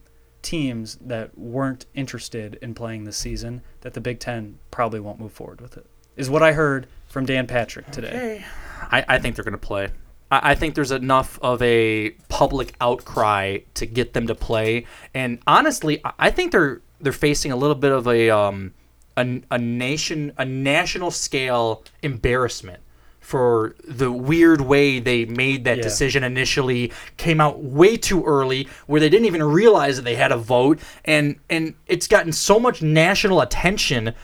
[0.42, 5.32] teams that weren't interested in playing this season that the Big Ten probably won't move
[5.32, 5.86] forward with it.
[6.16, 8.44] Is what I heard from Dan Patrick today.
[8.90, 9.88] I, I think they're going to play.
[10.30, 15.38] I, I think there's enough of a public outcry to get them to play, and
[15.46, 18.72] honestly, I, I think they're they're facing a little bit of a um
[19.16, 22.82] a, a nation a national scale embarrassment
[23.26, 25.82] for the weird way they made that Yeah.
[25.82, 30.30] decision initially came out way too early where they didn't even realize that they had
[30.30, 34.14] a vote and and it's gotten so much national attention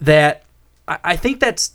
[0.00, 0.42] that
[0.88, 1.70] I, I think that's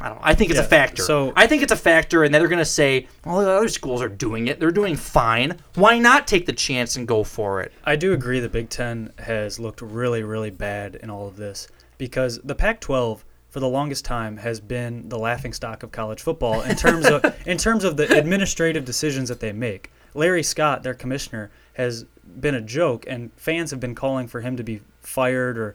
[0.00, 1.02] I don't know, I think it's Yeah, a factor.
[1.04, 4.02] so- I think it's a factor and then they're gonna say, Well the other schools
[4.02, 5.58] are doing it, they're doing fine.
[5.76, 7.70] Why not take the chance and go for it?
[7.84, 11.68] I do agree the Big Ten has looked really, really bad in all of this
[11.96, 13.20] because the Pac-12
[13.58, 17.24] for the longest time has been the laughing stock of college football in terms of
[17.44, 19.90] in terms of the administrative decisions that they make.
[20.14, 22.04] Larry Scott, their commissioner, has
[22.38, 25.74] been a joke, and fans have been calling for him to be fired or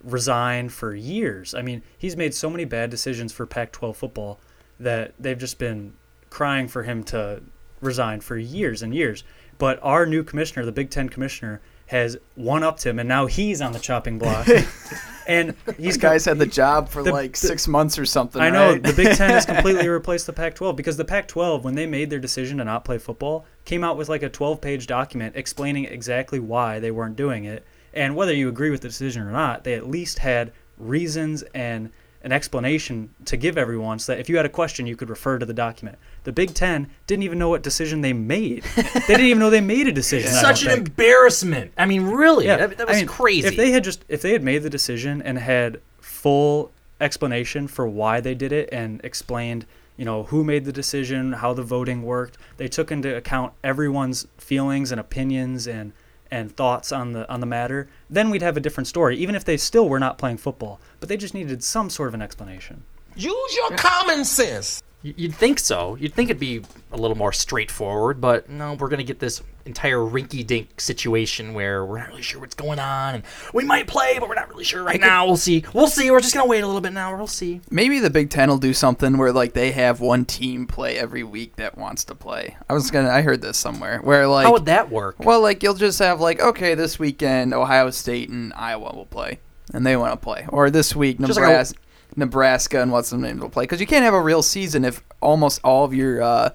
[0.00, 1.56] resign for years.
[1.56, 4.38] I mean, he's made so many bad decisions for Pac-12 football
[4.78, 5.94] that they've just been
[6.30, 7.42] crying for him to
[7.80, 9.24] resign for years and years.
[9.58, 13.60] But our new commissioner, the Big Ten commissioner, has one upped him, and now he's
[13.60, 14.48] on the chopping block.
[15.26, 18.40] and These guys had the job for The- like the- six months or something.
[18.40, 18.82] I know right?
[18.82, 22.18] the Big Ten has completely replaced the Pac-12 because the Pac-12, when they made their
[22.18, 26.78] decision to not play football, came out with like a 12-page document explaining exactly why
[26.78, 29.88] they weren't doing it, and whether you agree with the decision or not, they at
[29.88, 31.90] least had reasons and
[32.24, 35.38] an explanation to give everyone, so that if you had a question, you could refer
[35.38, 35.98] to the document.
[36.24, 38.62] The Big Ten didn't even know what decision they made.
[38.74, 40.30] they didn't even know they made a decision.
[40.30, 40.88] I Such an think.
[40.88, 41.72] embarrassment.
[41.76, 43.46] I mean, really, that, that I was mean, crazy.
[43.46, 47.86] If they had just if they had made the decision and had full explanation for
[47.86, 49.66] why they did it and explained,
[49.98, 54.26] you know, who made the decision, how the voting worked, they took into account everyone's
[54.38, 55.92] feelings and opinions and
[56.34, 59.16] and thoughts on the on the matter, then we'd have a different story.
[59.16, 62.14] Even if they still were not playing football, but they just needed some sort of
[62.14, 62.82] an explanation.
[63.14, 64.82] Use your common sense.
[65.04, 65.96] You'd think so.
[65.96, 69.98] You'd think it'd be a little more straightforward, but no, we're gonna get this entire
[69.98, 74.30] rinky-dink situation where we're not really sure what's going on, and we might play, but
[74.30, 75.26] we're not really sure right now.
[75.26, 75.62] We'll see.
[75.74, 76.10] We'll see.
[76.10, 77.14] We're just gonna wait a little bit now.
[77.14, 77.60] We'll see.
[77.70, 81.22] Maybe the Big Ten will do something where like they have one team play every
[81.22, 82.56] week that wants to play.
[82.70, 85.16] I was gonna, I heard this somewhere where like How would that work?
[85.18, 89.38] Well, like you'll just have like okay, this weekend Ohio State and Iowa will play,
[89.74, 91.78] and they want to play, or this week Just like a- Nebraska,
[92.16, 95.02] Nebraska and what's the name will play because you can't have a real season if
[95.20, 96.50] almost all of your, uh,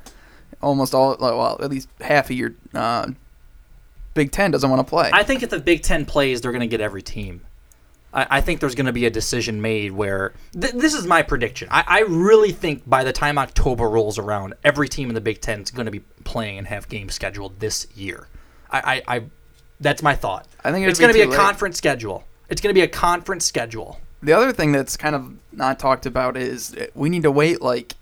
[0.62, 3.12] almost all well at least half of your uh,
[4.14, 5.10] Big Ten doesn't want to play.
[5.14, 7.42] I think if the Big Ten plays, they're gonna get every team.
[8.14, 11.70] I, I think there's gonna be a decision made where th- this is my prediction.
[11.72, 15.42] I, I really think by the time October rolls around, every team in the Big
[15.42, 18.28] Ten is gonna be playing and have games scheduled this year.
[18.72, 19.24] I, I, I
[19.80, 20.48] that's my thought.
[20.64, 21.38] I think it's be gonna be a late.
[21.38, 22.24] conference schedule.
[22.50, 24.00] It's gonna be a conference schedule.
[24.22, 27.96] The other thing that's kind of not talked about is we need to wait like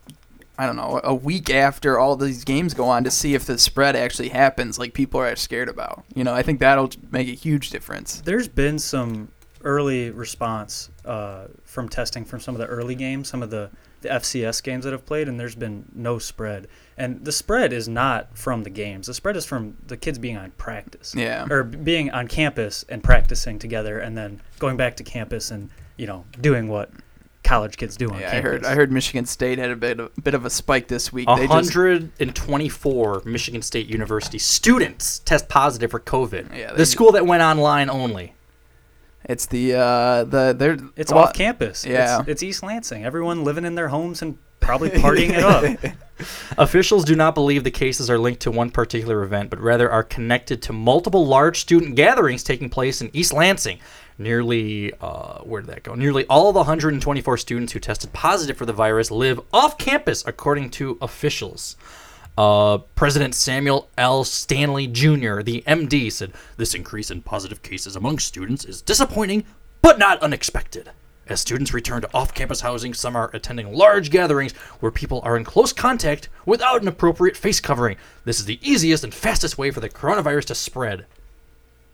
[0.59, 3.59] I don't know, a week after all these games go on to see if the
[3.59, 6.03] spread actually happens, like people are scared about.
[6.15, 8.21] You know, I think that'll make a huge difference.
[8.21, 9.29] There's been some
[9.63, 13.69] early response uh, from testing from some of the early games, some of the,
[14.01, 16.67] the FCS games that have played, and there's been no spread.
[16.97, 19.05] And the spread is not from the games.
[19.05, 21.13] The spread is from the kids being on practice.
[21.15, 21.45] Yeah.
[21.51, 26.07] Or being on campus and practicing together and then going back to campus and, you
[26.07, 26.91] know, doing what
[27.43, 28.51] college kids do on Yeah, I campus.
[28.51, 28.65] heard.
[28.65, 31.27] I heard Michigan State had a bit of, bit of a spike this week.
[31.27, 36.55] They just 124 Michigan State University students test positive for COVID.
[36.55, 38.33] Yeah, the school that went online only.
[39.25, 41.85] It's the uh the they're It's well, off campus.
[41.85, 42.19] Yeah.
[42.21, 43.03] It's, it's East Lansing.
[43.03, 45.93] Everyone living in their homes and probably partying it up.
[46.57, 50.03] Officials do not believe the cases are linked to one particular event, but rather are
[50.03, 53.79] connected to multiple large student gatherings taking place in East Lansing.
[54.19, 55.93] Nearly, uh, where did that go?
[55.93, 60.71] Nearly all the 124 students who tested positive for the virus live off campus, according
[60.71, 61.75] to officials.
[62.37, 64.23] Uh, President Samuel L.
[64.23, 69.43] Stanley Jr., the MD, said this increase in positive cases among students is disappointing,
[69.81, 70.91] but not unexpected.
[71.29, 75.35] As students return to off campus housing, some are attending large gatherings where people are
[75.35, 77.97] in close contact without an appropriate face covering.
[78.23, 81.05] This is the easiest and fastest way for the coronavirus to spread.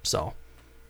[0.03, 0.33] So,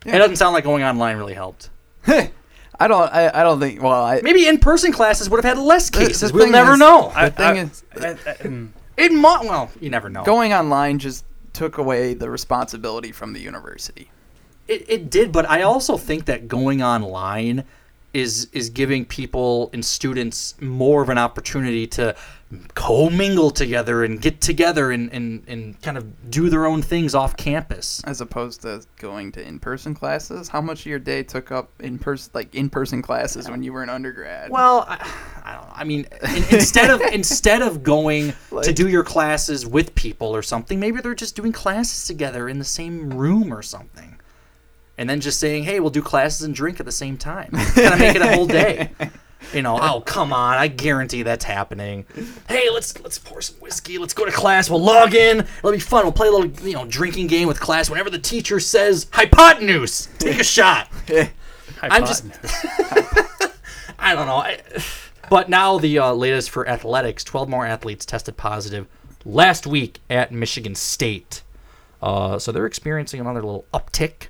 [0.04, 1.70] it doesn't sound like going online really helped.
[2.06, 3.12] I don't.
[3.12, 3.80] I, I don't think.
[3.82, 6.32] Well, I Maybe in person classes would have had less the cases.
[6.32, 7.12] we'll never is- know.
[7.18, 8.68] The thing is, I- I- mm.
[8.96, 10.22] It might, well, you never know.
[10.22, 14.08] going online just took away the responsibility from the university.
[14.68, 17.64] It, it did, but I also think that going online
[18.12, 22.14] is is giving people and students more of an opportunity to
[22.74, 27.36] commingle together and get together and, and, and kind of do their own things off
[27.36, 28.02] campus.
[28.04, 30.48] as opposed to going to in-person classes.
[30.48, 33.82] How much of your day took up in person, like in-person classes when you were
[33.82, 34.50] an undergrad?
[34.50, 34.96] Well, I,
[35.44, 35.72] I don't know.
[35.74, 40.42] I mean, in, instead of instead of going to do your classes with people or
[40.42, 44.16] something, maybe they're just doing classes together in the same room or something,
[44.98, 47.94] and then just saying, "Hey, we'll do classes and drink at the same time." Kind
[47.94, 48.90] of make it a whole day.
[49.52, 50.56] You know, oh come on!
[50.56, 52.06] I guarantee that's happening.
[52.48, 53.98] Hey, let's let's pour some whiskey.
[53.98, 54.70] Let's go to class.
[54.70, 55.40] We'll log in.
[55.40, 56.04] It'll be fun.
[56.04, 57.90] We'll play a little you know drinking game with class.
[57.90, 60.88] Whenever the teacher says hypotenuse, take a shot.
[61.82, 62.24] I'm just
[63.98, 64.36] I don't know.
[64.36, 64.60] I,
[65.30, 68.86] but now the uh, latest for athletics: twelve more athletes tested positive
[69.24, 71.42] last week at Michigan State.
[72.02, 74.28] Uh, so they're experiencing another little uptick.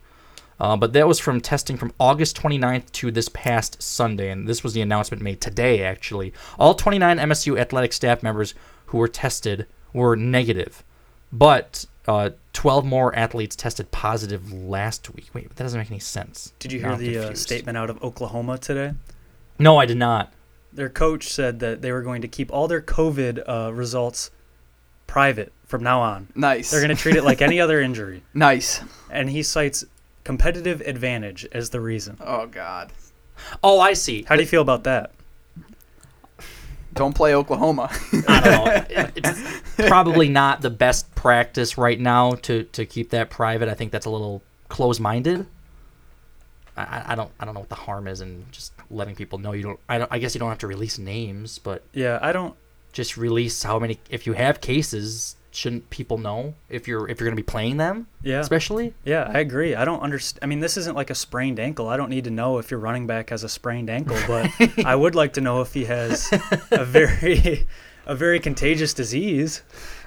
[0.60, 4.62] Uh, but that was from testing from August 29th to this past Sunday, and this
[4.62, 5.82] was the announcement made today.
[5.82, 8.54] Actually, all 29 MSU athletic staff members
[8.86, 10.84] who were tested were negative,
[11.32, 15.28] but uh, 12 more athletes tested positive last week.
[15.34, 16.52] Wait, that doesn't make any sense.
[16.58, 18.92] Did you hear I'm the uh, statement out of Oklahoma today?
[19.58, 20.32] No, I did not.
[20.72, 24.30] Their coach said that they were going to keep all their COVID uh, results
[25.06, 26.28] private from now on.
[26.34, 26.70] nice.
[26.70, 28.22] They're going to treat it like any other injury.
[28.34, 28.80] nice.
[29.10, 29.84] And he cites
[30.24, 32.16] competitive advantage as the reason.
[32.20, 32.92] Oh God.
[33.62, 34.22] Oh, I see.
[34.22, 35.10] How do you feel about that?
[36.94, 37.90] Don't play Oklahoma.
[38.28, 38.64] I don't
[38.96, 39.10] know.
[39.76, 43.68] It's probably not the best practice right now to, to keep that private.
[43.68, 45.40] I think that's a little close-minded.
[46.76, 49.38] I- I, I don't I don't know what the harm is in just letting people
[49.38, 49.80] know you don't.
[49.88, 50.10] I don't.
[50.12, 52.54] I guess you don't have to release names, but Yeah, I don't.
[52.92, 53.98] just release how many.
[54.10, 57.76] If you have cases, shouldn't people know if you're if you're going to be playing
[57.76, 58.06] them?
[58.22, 58.40] Yeah.
[58.40, 58.94] Especially.
[59.04, 59.74] Yeah, I agree.
[59.74, 60.40] I don't understand.
[60.42, 61.88] I mean, this isn't like a sprained ankle.
[61.88, 64.50] I don't need to know if your running back has a sprained ankle, but
[64.84, 66.28] I would like to know if he has
[66.70, 67.66] a very,
[68.06, 69.62] a very contagious disease.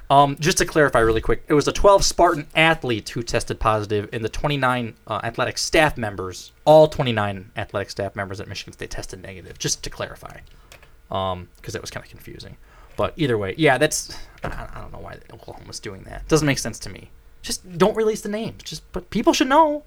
[0.09, 4.07] Um, just to clarify really quick, it was the 12 Spartan athletes who tested positive,
[4.13, 8.89] and the 29 uh, athletic staff members, all 29 athletic staff members at Michigan State
[8.89, 9.59] tested negative.
[9.59, 10.39] Just to clarify,
[11.09, 12.55] because that was kind of confusing.
[12.97, 16.27] But either way, yeah, that's I, I don't know why Oklahoma's doing that.
[16.27, 17.09] Doesn't make sense to me.
[17.41, 18.63] Just don't release the names.
[18.63, 19.83] Just but people should know.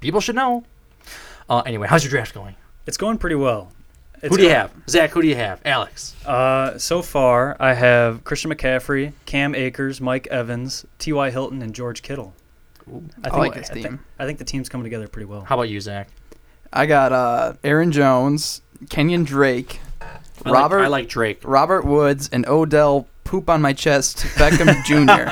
[0.00, 0.64] People should know.
[1.48, 2.54] Uh, anyway, how's your draft going?
[2.86, 3.72] It's going pretty well.
[4.22, 4.70] It's who do you have?
[4.88, 5.60] Zach, who do you have?
[5.64, 6.14] Alex.
[6.26, 11.30] Uh, so far, I have Christian McCaffrey, Cam Akers, Mike Evans, T.Y.
[11.30, 12.34] Hilton, and George Kittle.
[13.24, 14.00] I like this I think- team.
[14.18, 15.42] I think the team's coming together pretty well.
[15.42, 16.08] How about you, Zach?
[16.72, 19.80] I got uh, Aaron Jones, Kenyan Drake,
[20.44, 20.80] I like- Robert.
[20.80, 21.40] I like Drake.
[21.44, 25.30] Robert Woods, and Odell poop on my chest Beckham Jr.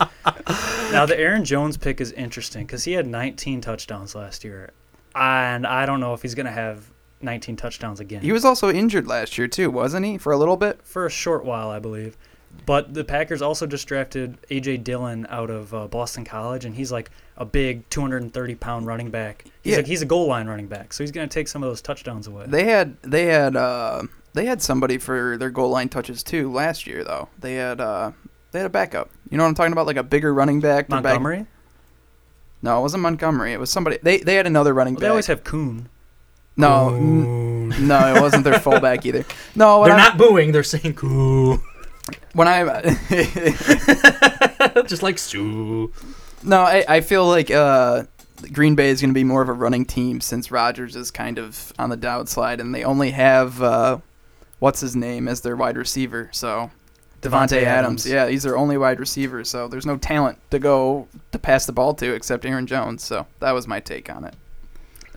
[0.92, 4.72] Now the Aaron Jones pick is interesting because he had 19 touchdowns last year,
[5.14, 6.90] and I don't know if he's gonna have
[7.22, 8.22] 19 touchdowns again.
[8.22, 10.18] he was also injured last year too, wasn't he?
[10.18, 10.80] For a little bit.
[10.82, 12.16] for a short while, I believe.
[12.66, 14.78] But the Packers also just drafted A.J.
[14.78, 19.44] Dillon out of uh, Boston College, and he's like a big 230 pound running back.
[19.62, 19.76] He's Yeah.
[19.78, 22.26] like he's a goal line running back, so he's gonna take some of those touchdowns
[22.26, 22.44] away.
[22.46, 24.02] They had they had uh,
[24.34, 27.28] they had somebody for their goal line touches too last year though.
[27.38, 28.12] They had uh
[28.52, 29.10] they had a backup.
[29.30, 29.86] You know what I'm talking about?
[29.86, 30.88] Like a bigger running back.
[30.88, 31.46] their back- Montgomery.
[32.62, 33.52] no, it wasn't Montgomery.
[33.52, 33.98] It was somebody.
[34.02, 35.06] They they had another running Well, back.
[35.06, 35.88] they always have Kuhn.
[36.56, 39.24] no, n- no, it wasn't their fullback either.
[39.54, 40.52] No, They're I- not booing.
[40.52, 41.60] They're saying "Coo,"
[42.32, 42.82] when I
[44.86, 45.38] just like Suh.
[46.42, 48.04] no, I, I feel like uh,
[48.52, 51.38] Green Bay is going to be more of a running team since Rodgers is kind
[51.38, 53.98] of on the downside, and they only have uh,
[54.58, 56.30] what's his name as their wide receiver.
[56.32, 56.70] So
[57.20, 57.66] Davante Davante Adams.
[57.66, 58.06] Adams.
[58.06, 59.44] yeah, he's their only wide receiver.
[59.44, 63.02] So there's no talent to go to pass the ball to except Aaron Jones.
[63.04, 64.34] So that was my take on it.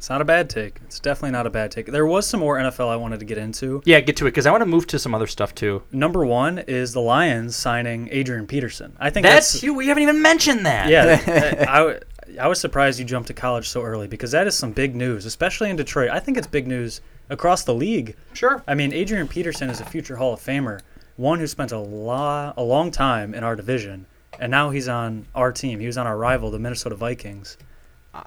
[0.04, 0.82] It's not a bad take.
[0.84, 1.86] It's definitely not a bad take.
[1.86, 3.82] There was some more NFL I wanted to get into.
[3.86, 5.82] Yeah, get to it because I want to move to some other stuff too.
[5.94, 8.98] Number one is the Lions signing Adrian Peterson.
[9.00, 9.74] I think That's, that's, you.
[9.74, 10.90] We haven't even mentioned that.
[10.90, 11.66] yeah.
[11.70, 12.00] I, I,
[12.38, 15.26] I was surprised you jumped to college so early because that is some big news,
[15.26, 16.10] especially in Detroit.
[16.10, 17.00] I think it's big news
[17.30, 18.18] across the league.
[18.34, 18.62] Sure.
[18.68, 20.82] I mean, Adrian Peterson is a future Hall of Famer,
[21.16, 25.28] one who spent a lot, a long time in our division, and now he's on
[25.34, 25.80] our team.
[25.80, 27.56] He was on our rival, the Minnesota Vikings.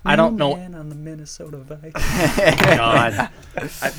[0.05, 0.57] I don't know.
[0.57, 1.93] man on the Minnesota Vikings.
[2.77, 3.93] God, I,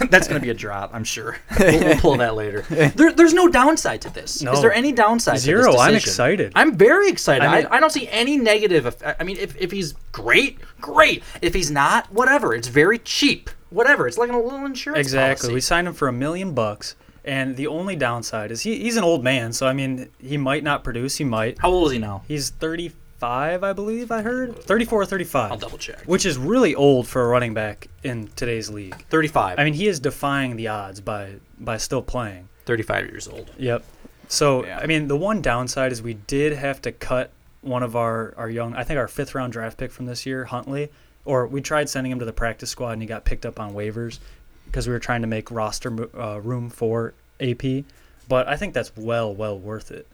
[0.10, 0.90] that's gonna be a drop.
[0.92, 1.38] I'm sure.
[1.58, 2.64] We'll, we'll pull that later.
[2.98, 4.42] There, there's no downside to this.
[4.42, 4.52] No.
[4.52, 5.34] Is there any downside?
[5.36, 5.76] To Zero.
[5.76, 6.52] I'm excited.
[6.56, 7.44] I'm very excited.
[7.44, 8.86] I I, mean- I, don't see any negative.
[8.86, 11.22] eff- I mean, if, if he's great, great.
[11.42, 12.54] If he's not, whatever.
[12.54, 13.50] It's very cheap.
[13.70, 14.08] Whatever.
[14.08, 14.98] It's like a little insurance.
[14.98, 15.52] Exactly.
[15.54, 19.04] We signed him for a million bucks, and the only downside is he, he's an
[19.04, 19.52] old man.
[19.52, 21.16] So I mean, he might not produce.
[21.16, 21.58] He might.
[21.58, 22.22] How old is he now?
[22.26, 24.10] He's 35, I believe.
[24.10, 25.52] I heard 34 or 35.
[25.52, 26.02] I'll double check.
[26.04, 28.96] Which is really old for a running back in today's league.
[29.10, 29.58] 35.
[29.58, 32.48] I mean, he is defying the odds by by still playing.
[32.66, 33.50] 35 years old.
[33.58, 33.84] Yep.
[34.28, 34.78] So Yeah.
[34.78, 37.30] I mean, the one downside is we did have to cut
[37.62, 38.74] one of our our young.
[38.74, 40.90] I think our fifth round draft pick from this year, Huntley.
[41.24, 43.74] Or we tried sending him to the practice squad and he got picked up on
[43.74, 44.18] waivers
[44.66, 47.84] because we were trying to make roster uh, room for AP.
[48.28, 50.06] But I think that's well well worth it.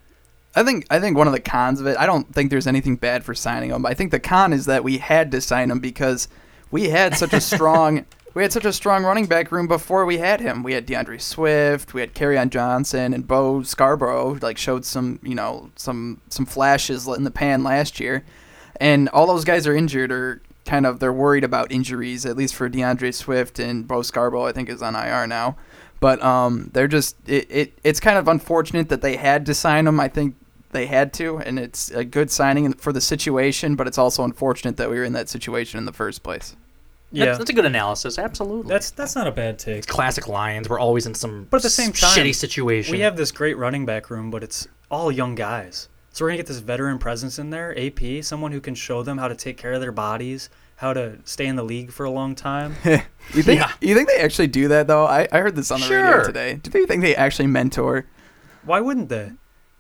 [0.57, 1.97] I think I think one of the cons of it.
[1.99, 3.85] I don't think there's anything bad for signing him.
[3.85, 6.29] I think the con is that we had to sign him because
[6.71, 10.19] we had such a strong we had such a strong running back room before we
[10.19, 10.63] had him.
[10.63, 14.39] We had DeAndre Swift, we had on Johnson, and Bo Scarborough.
[14.41, 18.25] Like showed some you know some some flashes in the pan last year,
[18.81, 22.25] and all those guys are injured or kind of they're worried about injuries.
[22.25, 25.57] At least for DeAndre Swift and Bo Scarborough, I think is on IR now.
[26.01, 27.79] But um, they're just it, it.
[27.83, 30.01] It's kind of unfortunate that they had to sign him.
[30.01, 30.37] I think
[30.75, 33.75] they had to, and it's a good signing for the situation.
[33.77, 36.55] But it's also unfortunate that we were in that situation in the first place.
[37.11, 38.19] Yeah, That's, that's a good analysis.
[38.19, 38.69] Absolutely.
[38.69, 39.87] that's that's not a bad take.
[39.87, 40.69] classic Lions.
[40.69, 42.93] We're always in some But at the same time, shitty situation.
[42.93, 45.89] We have this great running back room, but it's all young guys.
[46.11, 49.19] So we're gonna get this veteran presence in there, AP, someone who can show them
[49.19, 52.11] how to take care of their bodies, how to stay in the league for a
[52.11, 52.75] long time.
[53.33, 53.73] You think Yeah.
[53.81, 55.07] you think they actually do that though?
[55.07, 56.55] I, I heard this on the radio today.
[56.63, 58.05] Do you think they actually mentor?
[58.65, 59.33] Why wouldn't they?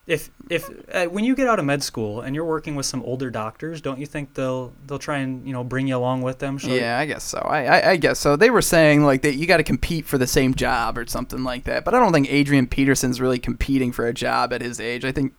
[0.07, 3.02] If if uh, when you get out of med school and you're working with some
[3.05, 6.40] older doctors, don't you think they'll they'll try and you know bring you along with
[6.40, 6.59] them?
[6.62, 7.38] Yeah, I guess so.
[7.38, 8.36] I, I, I guess so.
[8.36, 11.42] They were saying like that you got to compete for the same job or something
[11.42, 11.86] like that.
[11.86, 15.07] But I don't think Adrian Peterson's really competing for a job at his age.
[15.07, 15.32] I think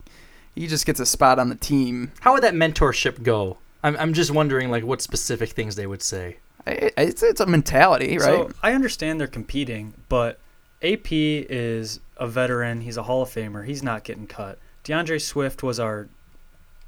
[0.55, 2.11] he just gets a spot on the team.
[2.22, 3.57] How would that mentorship go?
[3.84, 6.38] I'm, I'm just wondering, like, what specific things they would say.
[6.66, 8.22] I, I- it's it's a mentality, right?
[8.24, 10.39] So I understand they're competing, but
[10.82, 12.82] AP is a veteran.
[12.82, 13.66] He's a Hall of Famer.
[13.66, 14.59] He's not getting cut.
[14.84, 16.07] DeAndre Swift was our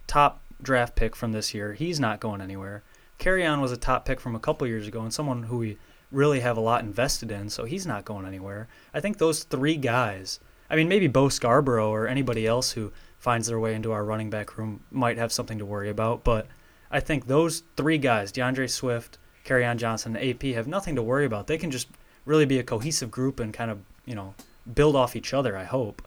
[0.05, 1.73] top draft pick from this year.
[1.73, 2.83] He's not going anywhere.
[3.19, 5.77] Kerryon was a top pick from a couple years ago and someone who we
[6.11, 8.67] really have a lot invested in, so he's not going anywhere.
[8.93, 13.47] I think those three guys, I mean, maybe Bo Scarborough or anybody else who finds
[13.47, 16.47] their way into our running back room might have something to worry about, but
[16.89, 21.47] I think those three guys, DeAndre Swift, Kerryon Johnson, AP, have nothing to worry about.
[21.47, 21.89] They can just
[22.25, 24.35] really be a cohesive group and kind of, you know,
[24.73, 26.01] build off each other, I hope.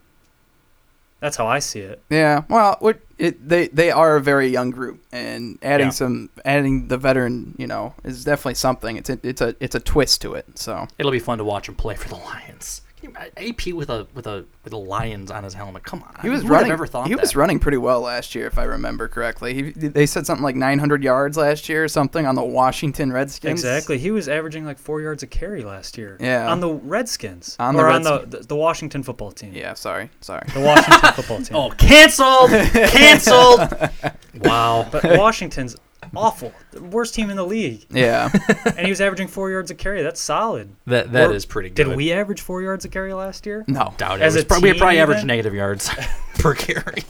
[1.20, 2.02] That's how I see it.
[2.08, 2.78] Yeah, well,
[3.18, 5.90] it, they they are a very young group, and adding Yeah.
[5.92, 8.96] some adding the veteran, you know, is definitely something.
[8.96, 10.58] It's a, it's a it's a twist to it.
[10.58, 12.80] So It'll be fun to watch them play for the Lions.
[13.00, 15.84] Can you imagine- AP with a with a with a Lions on his helmet.
[15.84, 16.70] Come on, he was Who running.
[16.70, 17.20] Ever thought he that?
[17.20, 19.54] was running pretty well last year, if I remember correctly.
[19.54, 23.52] He, they said something like 900 yards last year or something on the Washington Redskins.
[23.64, 23.98] Exactly.
[23.98, 26.18] He was averaging like four yards a carry last year.
[26.20, 26.50] Yeah.
[26.50, 27.56] On the Redskins.
[27.58, 29.52] On the or on the, the the Washington football team.
[29.54, 30.46] Yeah, sorry, sorry.
[30.52, 31.56] The Washington football team.
[31.56, 32.50] Oh, canceled!
[32.90, 33.60] canceled!
[34.44, 34.86] wow.
[34.90, 35.76] But Washington's
[36.16, 36.52] awful.
[36.72, 37.86] The worst team in the league.
[37.90, 38.30] Yeah,
[38.76, 40.02] And he was averaging four yards a carry.
[40.02, 40.74] That's solid.
[40.86, 41.88] That that Or- is pretty good.
[41.88, 43.64] Did we average four yards a carry last year?
[43.68, 43.94] no.
[43.96, 44.22] doubt it?
[44.24, 45.26] As It was a prob- we probably average even?
[45.28, 45.90] negative yards
[46.34, 47.02] per carry.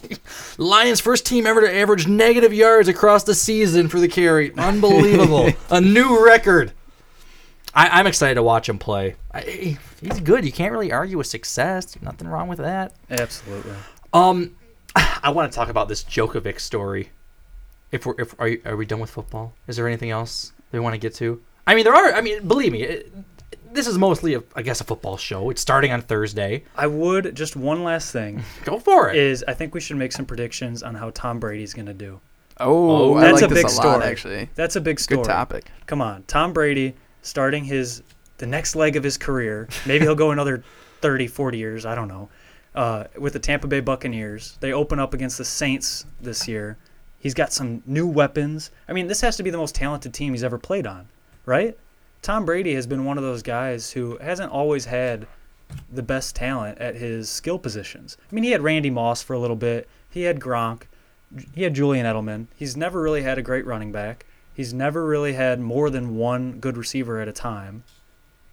[0.59, 4.55] Lions first team ever to average negative yards across the season for the carry.
[4.57, 5.51] Unbelievable.
[5.71, 6.73] a new record.
[7.75, 9.15] I, I'm excited to watch him play.
[9.33, 10.45] I, he's good.
[10.45, 11.97] You can't really argue with success.
[12.03, 12.95] Nothing wrong with that.
[13.09, 13.73] Absolutely.
[14.13, 14.57] Um,
[14.97, 17.11] I want to talk about this Djokovic story.
[17.93, 19.55] If we're if are, you, are we done with football?
[19.67, 21.43] Is there anything else we want to get to?
[21.67, 22.13] I mean, there are.
[22.13, 23.13] I mean, believe me, it,
[23.73, 25.51] this is mostly, a, I guess, a football show.
[25.51, 26.65] It's starting on Thursday.
[26.77, 28.43] I would just one last thing.
[28.65, 29.17] Go for it.
[29.17, 32.21] Is I think we should make some predictions on how Tom Brady's going to do.
[32.59, 33.89] Oh, I that's like a this big a story.
[33.89, 34.49] lot, actually.
[34.55, 35.23] That's a big story.
[35.23, 35.71] Good topic.
[35.87, 38.03] Come on, Tom Brady starting his
[38.39, 39.69] the next leg of his career.
[39.87, 40.63] Maybe he'll go another
[41.01, 41.87] 30, 40 years.
[41.87, 42.29] I don't know.
[42.75, 46.77] Uh, with the Tampa Bay Buccaneers, they open up against the Saints this year.
[47.21, 48.71] He's got some new weapons.
[48.89, 51.07] I mean, this has to be the most talented team he's ever played on,
[51.45, 51.79] right?
[52.23, 55.27] Tom Brady has been one of those guys who hasn't always had
[55.93, 58.17] the best talent at his skill positions.
[58.31, 59.89] I mean, he had Randy Moss for a little bit.
[60.09, 60.83] He had Gronk.
[61.55, 62.47] He had Julian Edelman.
[62.57, 64.27] He's never really had a great running back.
[64.53, 67.85] He's never really had more than one good receiver at a time.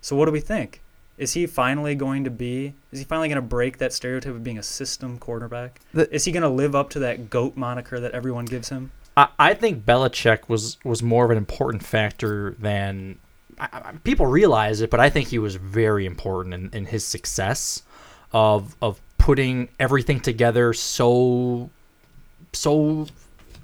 [0.02, 0.82] So what do we think?
[1.18, 2.76] Is he finally going to be?
[2.92, 5.80] Is he finally going to break that stereotype of being a system quarterback?
[5.94, 8.92] The- is he going to live up to that goat moniker that everyone gives him?
[9.16, 13.18] I, I think Belichick was was more of an important factor than
[13.60, 17.04] I, I, people realize it, but I think he was very important in, in his
[17.04, 17.82] success
[18.32, 21.72] of of putting everything together so
[22.54, 23.08] so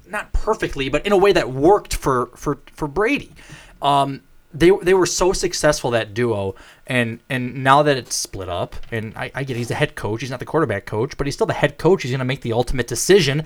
[0.08, 3.32] not perfectly, but in a way that worked for for for Brady.
[3.80, 4.22] Um,
[4.54, 6.54] they they were so successful that duo,
[6.86, 10.20] and and now that it's split up, and I, I get he's the head coach,
[10.22, 12.02] he's not the quarterback coach, but he's still the head coach.
[12.02, 13.44] He's going to make the ultimate decision.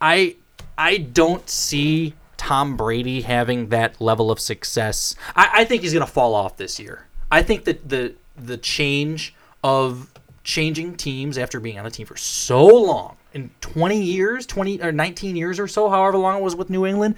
[0.00, 0.36] I-
[0.80, 5.16] I don't see Tom Brady having that level of success.
[5.34, 7.06] I, I think he's going to fall off this year.
[7.32, 10.12] I think that the the change of
[10.44, 14.92] changing teams after being on the team for so long in 20 years 20 or
[14.92, 17.16] 19 years or so however long it was with new england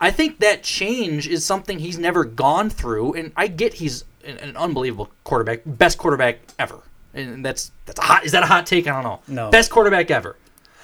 [0.00, 4.38] i think that change is something he's never gone through and i get he's an,
[4.38, 6.80] an unbelievable quarterback best quarterback ever.
[7.14, 8.86] And that's that's a hot is that a hot take?
[8.86, 9.20] I don't know.
[9.44, 9.50] No.
[9.50, 10.36] best quarterback ever.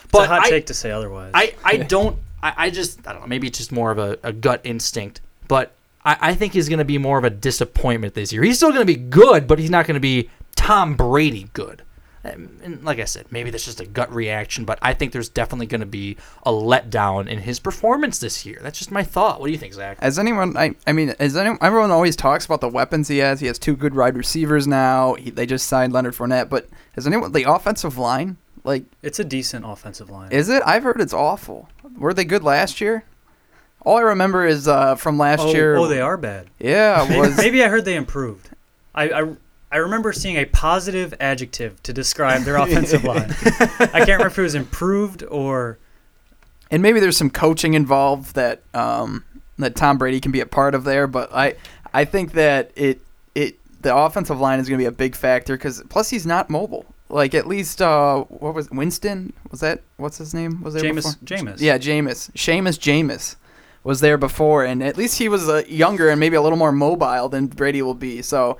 [0.04, 1.32] It's a hot I- take to say otherwise.
[1.34, 4.18] I, I don't I, I just I don't know maybe it's just more of a,
[4.22, 5.72] a gut instinct but
[6.04, 8.42] I, I think he's going to be more of a disappointment this year.
[8.42, 11.82] He's still going to be good but he's not going to be Tom Brady good
[12.24, 15.28] and, and like I said maybe that's just a gut reaction but I think there's
[15.28, 19.40] definitely going to be a letdown in his performance this year that's just my thought
[19.40, 22.46] what do you think Zach As anyone, I, I mean, as anyone, everyone always talks
[22.46, 23.40] about the weapons he has.
[23.40, 25.14] He has two good wide receivers now.
[25.14, 28.36] He, they just signed Leonard Fournette, but has anyone the offensive line?
[28.62, 30.32] Like, it's a decent offensive line.
[30.32, 30.62] is it?
[30.64, 31.68] I've heard it's awful.
[31.98, 33.04] Were they good last year?
[33.84, 35.76] All I remember is uh, from last oh, year.
[35.76, 36.48] oh, they are bad.
[36.58, 38.48] Yeah, it was Maybe I heard they improved.
[38.94, 39.36] I, I
[39.74, 43.30] I remember seeing a positive adjective to describe their offensive line.
[43.32, 45.78] I can't remember if it was improved or
[46.70, 49.24] and maybe there's some coaching involved that um,
[49.58, 51.08] that Tom Brady can be a part of there.
[51.08, 51.56] But I
[51.92, 53.00] I think that it
[53.34, 56.48] it the offensive line is going to be a big factor because plus he's not
[56.48, 56.86] mobile.
[57.08, 59.32] Like at least uh, what was Winston?
[59.50, 60.62] Was that what's his name?
[60.62, 61.38] Was there Jameis- before?
[61.38, 61.60] Jameis.
[61.60, 62.30] Yeah, Jameis.
[62.30, 63.34] Seamus Jameis
[63.82, 66.70] was there before, and at least he was uh, younger and maybe a little more
[66.70, 68.22] mobile than Brady will be.
[68.22, 68.56] So.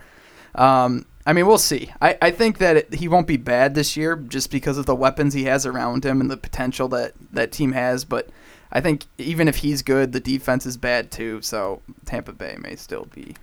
[0.54, 1.90] Um, I mean, we'll see.
[2.02, 4.94] I, I think that it, he won't be bad this year just because of the
[4.94, 8.04] weapons he has around him and the potential that that team has.
[8.04, 8.28] But
[8.70, 11.40] I think even if he's good, the defense is bad too.
[11.40, 13.36] So Tampa Bay may still be.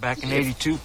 [0.00, 0.78] Back in 82,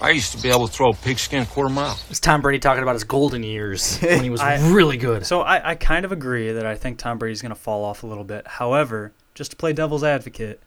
[0.00, 1.98] I used to be able to throw a pigskin a quarter mile.
[2.10, 5.42] it's Tom Brady talking about his golden years when he was I- really good So
[5.42, 8.06] I, I kind of agree that I think Tom Brady's going to fall off a
[8.06, 8.46] little bit.
[8.46, 10.62] However, just to play devil's advocate,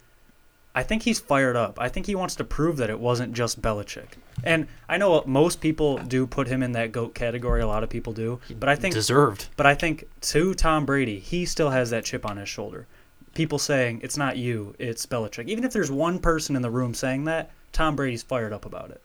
[0.77, 1.79] I think he's fired up.
[1.81, 4.09] I think he wants to prove that it wasn't just Belichick.
[4.43, 7.61] And I know most people do put him in that goat category.
[7.61, 11.17] A lot of people do, but I think deserved But I think to Tom Brady,
[11.17, 12.85] he still has that chip on his shoulder.
[13.33, 15.47] People saying it's not you, it's Belichick.
[15.47, 18.91] Even if there's one person in the room saying that, Tom Brady's fired up about
[18.91, 19.01] it.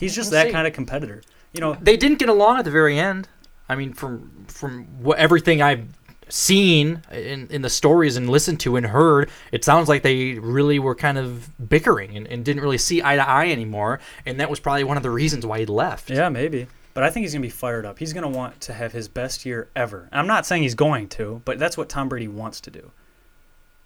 [0.00, 0.52] He's just We'll that see.
[0.52, 1.22] kind of competitor.
[1.52, 3.28] You know, they didn't get along at the very end.
[3.68, 5.86] I mean, from from what everything I've
[6.32, 10.78] seen in, in the stories and listened to and heard, it sounds like they really
[10.78, 14.00] were kind of bickering and, and didn't really see eye to eye anymore.
[14.24, 16.08] And that was probably one of the reasons why he left.
[16.08, 16.66] Yeah, maybe.
[16.94, 17.98] But I think he's going to be fired up.
[17.98, 20.08] He's going to want to have his best year ever.
[20.10, 22.90] I'm not saying he's going to, but that's what Tom Brady wants to do.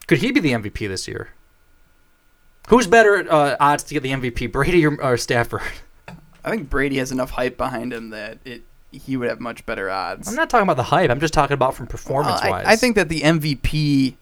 [0.06, 1.30] Could he be the MVP this year?
[2.68, 5.62] Who's better uh, odds to get the MVP, Brady or, or Stafford?
[6.44, 8.62] I think Brady has enough hype behind him that it
[8.98, 10.28] he would have much better odds.
[10.28, 11.10] I'm not talking about the hype.
[11.10, 12.66] I'm just talking about from Well, performance I, wise.
[12.66, 14.16] I think that the MVP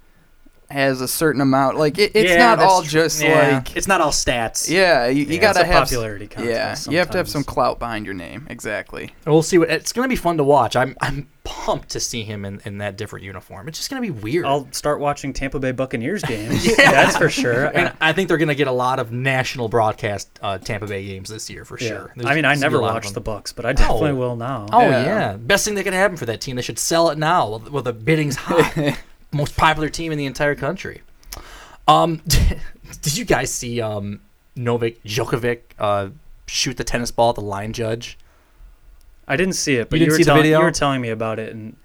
[0.70, 1.76] has a certain amount.
[1.76, 2.90] Like it, it's Yeah, not all true.
[2.90, 3.56] just Yeah.
[3.56, 4.68] like it's not all stats.
[4.70, 5.06] yeah.
[5.06, 7.44] You, you Yeah, gotta it's a have popularity contest Yeah, you have to have some
[7.44, 8.46] clout behind your name.
[8.50, 9.12] Exactly.
[9.26, 10.74] We'll see what it's going to be fun to watch.
[10.76, 13.68] I'm I'm pumped to see him in, in that different uniform.
[13.68, 14.46] It's just going to be weird.
[14.46, 16.64] I'll start watching Tampa Bay Buccaneers games.
[16.66, 16.90] Yeah.
[16.90, 17.66] That's for sure.
[17.66, 21.04] and I think they're going to get a lot of national broadcast uh, Tampa Bay
[21.06, 21.88] games this year for Yeah.
[21.88, 22.12] sure.
[22.16, 23.20] There's I mean, I gonna be a never watched the.
[23.20, 24.14] Bucs, but I definitely Oh.
[24.14, 24.66] will now.
[24.72, 25.04] Oh Yeah.
[25.04, 25.36] yeah.
[25.36, 26.56] best thing that could happen for that team.
[26.56, 28.96] They should sell it now while, while the bidding's high.
[29.34, 31.02] Most popular team in the entire country.
[31.86, 32.22] Um,
[33.02, 34.20] did you guys see um
[34.56, 36.08] Novak Djokovic uh
[36.46, 38.16] shoot the tennis ball at the line judge?
[39.26, 40.58] I didn't see it, but You didn't were see the telling, video?
[40.58, 41.76] You were telling me about it, and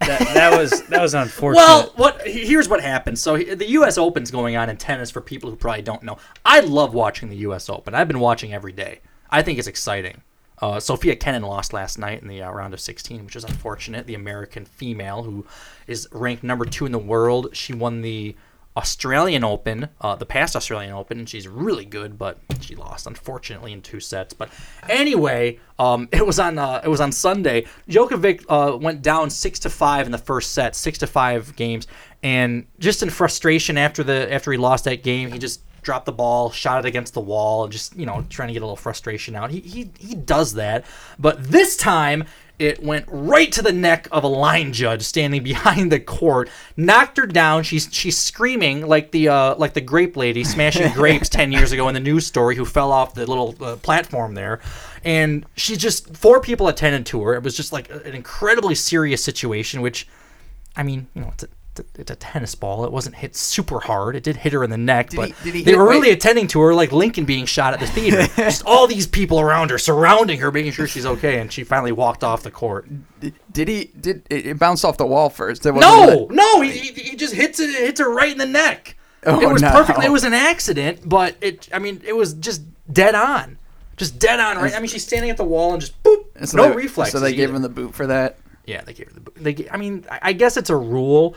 [0.00, 1.62] that, that was that was unfortunate.
[1.62, 3.18] Well, what here's what happened.
[3.18, 3.98] So the U.S.
[3.98, 6.18] Open's going on in tennis for people who probably don't know.
[6.44, 7.68] I love watching the U.S.
[7.68, 7.94] Open.
[7.94, 9.00] I've been watching every day.
[9.30, 10.22] I think it's exciting.
[10.60, 14.06] Uh, Sofia Kenin lost last night in the uh, round of 16, which is unfortunate.
[14.06, 15.46] The American female who
[15.86, 17.48] is ranked number two in the world.
[17.52, 18.36] She won the
[18.76, 23.80] Australian Open, uh, the past Australian Open, she's really good, but she lost unfortunately in
[23.80, 24.34] two sets.
[24.34, 24.50] But
[24.88, 27.64] anyway, um, it was on uh, it was on Sunday.
[27.88, 31.86] Djokovic uh, went down six to five in the first set, six to five games,
[32.22, 36.12] and just in frustration after the after he lost that game, he just dropped the
[36.12, 38.76] ball, shot it against the wall, and just you know trying to get a little
[38.76, 39.50] frustration out.
[39.50, 40.84] He he he does that,
[41.18, 42.24] but this time
[42.58, 47.16] it went right to the neck of a line judge standing behind the court, knocked
[47.16, 47.62] her down.
[47.62, 51.88] She's she's screaming like the uh, like the grape lady smashing grapes ten years ago
[51.88, 54.60] in the news story who fell off the little uh, platform there,
[55.04, 57.34] and she just four people attended to her.
[57.34, 60.06] It was just like an incredibly serious situation, which.
[60.78, 61.48] I mean, you know, it's a,
[61.96, 62.84] it's a tennis ball.
[62.84, 64.16] It wasn't hit super hard.
[64.16, 66.14] It did hit her in the neck, but he- did he they were really wait.
[66.14, 68.26] attending to her like Lincoln being shot at the theater.
[68.36, 71.92] Just all these people around her, surrounding her, making sure she's okay, and she finally
[71.92, 72.88] walked off the court.
[73.52, 73.90] Did he?
[73.98, 75.64] Did it, bounced off the wall first?
[75.64, 78.96] No, no, he, he, just hits it, hits her right in the neck.
[79.24, 79.70] Oh, it was no.
[79.70, 80.04] perfect.
[80.04, 81.68] It was an accident, but it.
[81.72, 82.62] I mean, it was just
[82.92, 83.58] dead on,
[83.96, 84.56] just dead on.
[84.56, 84.74] Right.
[84.74, 86.24] I mean, she's standing at the wall and just boop.
[86.46, 87.12] so no they, reflexes.
[87.12, 87.56] So they gave either.
[87.56, 88.38] him the boot for that.
[88.66, 89.20] Yeah, they gave her the.
[89.20, 89.36] boot.
[89.36, 91.34] They, I mean, I guess it's a rule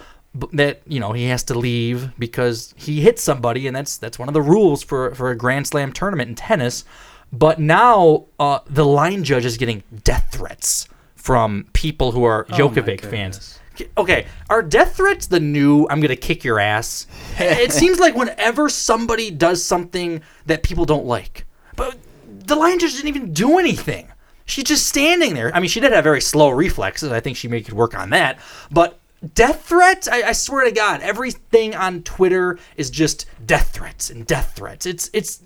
[0.54, 4.28] that you know he has to leave because he hit somebody, and that's that's one
[4.28, 6.86] of the rules for for a Grand Slam tournament in tennis.
[7.32, 12.54] But now uh, the line judge is getting death threats from people who are Oh
[12.54, 13.60] Djokovic fans.
[13.98, 17.08] Okay, are death threats the new "I'm gonna kick your ass"?
[17.40, 22.94] it seems like whenever somebody does something that people don't like, but the line judge
[22.94, 24.10] didn't even do anything.
[24.46, 25.56] She's just standing there.
[25.56, 27.12] I mean, she did have very slow reflexes.
[27.12, 28.40] I think she may could work on that.
[28.72, 29.00] But
[29.34, 34.26] death threats, I, I swear to God, everything on Twitter is just death threats and
[34.26, 34.86] death threats.
[34.86, 35.42] It's it's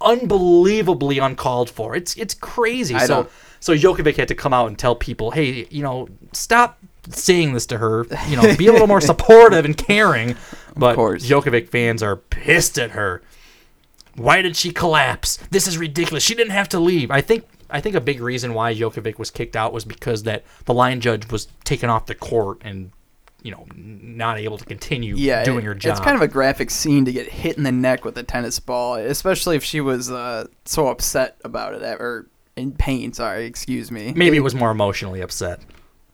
[0.00, 1.94] unbelievably uncalled for.
[1.94, 2.94] It's it's crazy.
[2.94, 6.06] I so don't- so Djokovic had to come out and tell people, hey, you know,
[6.32, 8.06] stop saying this to her.
[8.28, 10.36] You know, be a little more supportive and caring.
[10.76, 11.26] But course.
[11.26, 13.22] Djokovic fans are pissed at her.
[14.16, 15.38] Why did she collapse?
[15.50, 16.22] This is ridiculous.
[16.22, 17.10] She didn't have to leave.
[17.10, 20.44] I think I think a big reason why Djokovic was kicked out was because that
[20.66, 22.92] the line judge was taken off the court and
[23.44, 25.92] you know not able to continue Yeah, doing it- her job.
[25.92, 28.58] It's kind of a graphic scene to get hit in the neck with a tennis
[28.58, 32.26] ball, especially if she was uh, so upset about it or
[32.56, 33.12] in pain.
[33.12, 34.12] Sorry, excuse me.
[34.16, 35.60] Maybe it was more emotionally upset.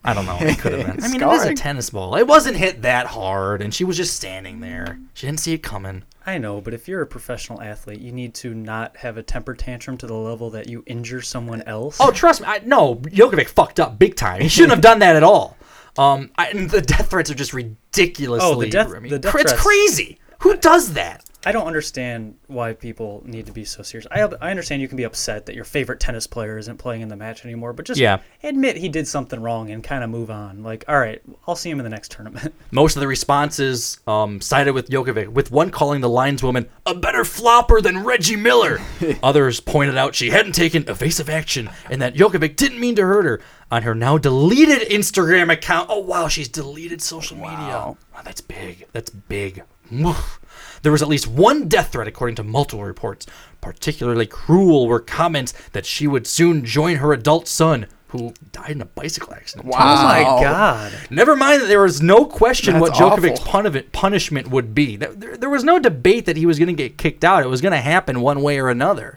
[0.03, 0.39] I don't know.
[0.41, 1.05] It could have been.
[1.05, 2.17] I mean, it was a tennis ball.
[2.17, 4.99] It wasn't hit that hard, and she was just standing there.
[5.15, 6.05] She didn't see it coming.
[6.27, 9.55] I know, but if you're a professional athlete, you need to not have a temper
[9.55, 11.99] tantrum to the level that you injure someone else.
[12.01, 12.47] Oh, trust me.
[12.49, 14.41] I, no, Djokovic fucked up big time.
[14.41, 15.57] He shouldn't have done that at all.
[15.99, 18.49] Um, I, and the death threats are just ridiculously.
[18.49, 19.63] Oh, the death- the death it's threats.
[19.63, 20.19] crazy.
[20.41, 21.25] Who does that?
[21.47, 24.07] I don't understand why people need to be so serious.
[24.11, 27.09] I I understand you can be upset that your favorite tennis player isn't playing in
[27.09, 28.19] the match anymore, but just Yeah.
[28.43, 30.63] admit he did something wrong and kind of move on.
[30.63, 32.55] Like, all right, I'll see him in the next tournament.
[32.71, 37.25] Most of the responses um, sided with Djokovic, with one calling the lineswoman a better
[37.25, 38.79] flopper than Reggie Miller.
[39.23, 43.25] Others pointed out she hadn't taken evasive action and that Djokovic didn't mean to hurt
[43.25, 43.41] her.
[43.71, 47.51] On her now deleted Instagram account, oh wow, she's deleted social media.
[47.53, 48.87] Wow, that's big.
[48.93, 49.63] That's big.
[49.93, 50.40] Woof.
[50.83, 53.27] There was at least one death threat, according to multiple reports.
[53.61, 58.81] Particularly cruel were comments that she would soon join her adult son, who died in
[58.81, 59.69] a bicycle accident.
[59.73, 60.93] Oh my God.
[61.11, 63.53] Never mind that there was no question That's what Djokovic's awful.
[63.53, 64.97] punishment punishment would be.
[64.97, 67.43] There, there, there was no debate that he was going to get kicked out.
[67.45, 69.17] It was going to happen one way or another.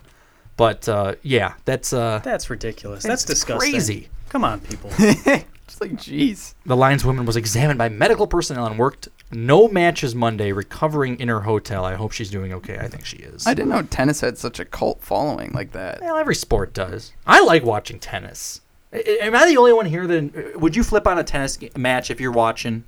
[0.57, 3.03] But uh, yeah, that's uh, That's ridiculous.
[3.03, 3.71] That's It's disgusting.
[3.71, 4.09] crazy.
[4.29, 4.91] Come on, people.
[5.73, 6.53] It's like, jeez.
[6.65, 11.41] the lineswoman was examined by medical personnel and worked no matches Monday, recovering in her
[11.41, 11.83] hotel.
[11.83, 12.77] I hope she's doing okay.
[12.77, 13.47] I think she is.
[13.47, 15.99] I didn't know tennis had such a cult following like that.
[16.01, 17.11] Well, every sport does.
[17.25, 18.61] I like watching tennis.
[18.93, 21.57] I- Am I the only one here that uh, would you flip on a tennis
[21.57, 22.83] g- match if you're watching?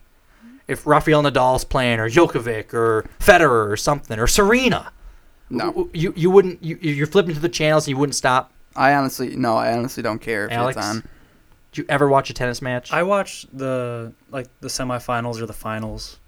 [0.67, 4.91] if Rafael Nadal's playing or Djokovic or Federer or something or Serena.
[5.49, 5.89] No.
[5.93, 8.51] You you wouldn't you you're flipping to the channels and you wouldn't stop.
[8.75, 11.03] I honestly no, I honestly don't care if Alex, it's on.
[11.75, 12.93] Did you ever watch a tennis match?
[12.93, 16.19] I watch the like the semifinals or the finals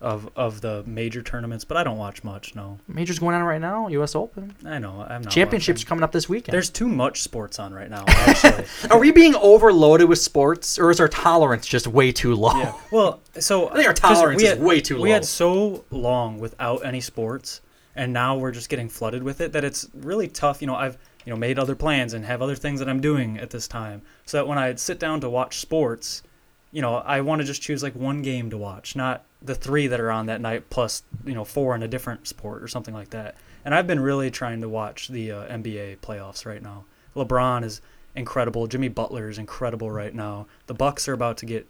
[0.00, 2.56] of of the major tournaments, but I don't watch much.
[2.56, 3.86] No, Majors going on right now.
[3.86, 4.16] U.S.
[4.16, 4.52] Open.
[4.66, 5.32] I know I'm not.
[5.32, 5.88] Championships watching.
[5.88, 6.52] coming up this weekend.
[6.52, 8.04] There's too much sports on right now.
[8.08, 12.58] Actually, Are we being overloaded with sports, or is our tolerance just way too low?
[12.58, 12.74] yeah.
[12.90, 15.14] Well, so I think our tolerance we is way too We low.
[15.14, 17.60] had so long without any sports,
[17.94, 20.60] and now we're just getting flooded with it that it's really tough.
[20.60, 23.38] You know, I've you know made other plans and have other things that I'm doing
[23.38, 26.22] at this time, so that when I sit down to watch sports,
[26.72, 29.86] you know, I want to just choose like one game to watch, not the three
[29.86, 32.94] that are on that night plus you know four in a different sport or something
[32.94, 33.36] like that.
[33.64, 36.84] And I've been really trying to watch the uh, NBA playoffs right now.
[37.16, 37.80] LeBron is
[38.14, 38.66] incredible.
[38.66, 40.46] Jimmy Butler is incredible right now.
[40.66, 41.66] The Bucks are about to get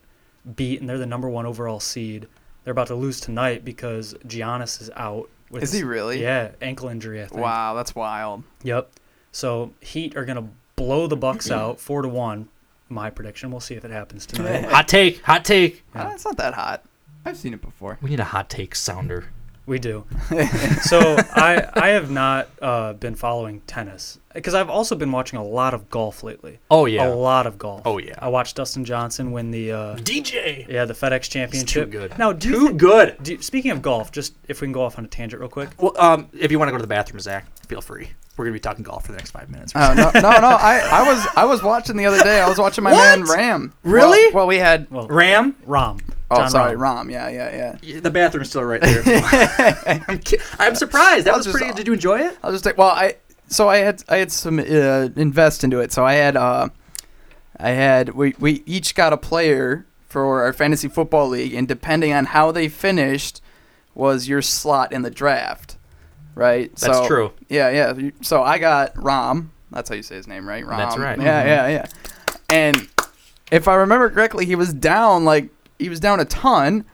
[0.57, 2.27] beat, and they're the number one overall seed.
[2.65, 5.29] They're about to lose tonight because Giannis is out.
[5.51, 6.23] With Is he really?
[6.23, 7.23] Yeah, ankle injury.
[7.23, 7.41] I think.
[7.41, 8.43] Wow, that's wild.
[8.63, 8.91] Yep.
[9.35, 12.49] So Heat are gonna blow the Bucks out four to one.
[12.89, 13.51] My prediction.
[13.51, 14.67] We'll see if it happens tonight.
[14.67, 15.21] Hot take.
[15.23, 15.83] Hot take.
[15.95, 16.85] Uh, it's not that hot.
[17.25, 17.99] I've seen it before.
[18.01, 19.25] We need a hot take sounder.
[19.67, 20.05] We do.
[20.83, 25.45] so I I have not uh, been following tennis because I've also been watching a
[25.45, 26.59] lot of golf lately.
[26.71, 27.09] Oh, yeah.
[27.09, 27.81] a lot of golf.
[27.87, 28.15] Oh, yeah.
[28.19, 30.69] I watched Dustin Johnson win the uh, DJ.
[30.69, 31.87] yeah the FedEx Championship.
[31.87, 32.19] too good.
[32.19, 33.17] Now, do you Too thi- good.
[33.23, 35.49] do you- speaking of golf, just if we can go off on a tangent real
[35.49, 35.71] quick.
[35.81, 38.11] Well, um, if you want to go to the bathroom, Zach, feel free.
[38.37, 39.73] We're gonna be talking golf for the next five minutes.
[39.77, 40.49] Oh no, no, no!
[40.49, 42.41] I, I was I was watching the other day.
[42.41, 43.73] I was watching my man Ram.
[43.85, 44.27] Really?
[44.33, 44.91] Well, well, we had.
[44.91, 45.55] Well, Ram.
[45.67, 45.99] Rom.
[46.31, 46.81] Oh, Jon sorry, Rahm.
[46.81, 47.11] Ram.
[47.11, 48.01] Yeah, yeah, yeah.
[48.01, 49.03] The bathroom's still right there.
[50.09, 51.27] I'm, ki- I'm surprised.
[51.27, 51.73] That I'll was just- pretty.
[51.75, 52.37] Did you enjoy it?
[52.43, 52.77] I'll just take.
[52.77, 53.17] Well, I
[53.47, 55.93] so I had I had some uh, invest into it.
[55.93, 56.71] So I had uh,
[57.59, 62.13] I had we we each got a player for our fantasy football league, and depending
[62.13, 63.41] on how they finished,
[63.95, 65.77] was your slot in the draft,
[66.35, 66.71] right?
[66.77, 67.33] That's so, true.
[67.49, 68.11] Yeah, yeah.
[68.23, 69.51] So I got Rom.
[69.71, 70.65] That's how you say his name, right?
[70.67, 70.79] Ram.
[70.79, 71.19] That's right.
[71.21, 71.47] Yeah, Mhm.
[71.47, 71.87] yeah, yeah.
[72.49, 72.89] And
[73.51, 76.85] if I remember correctly, he was down like he was down a ton,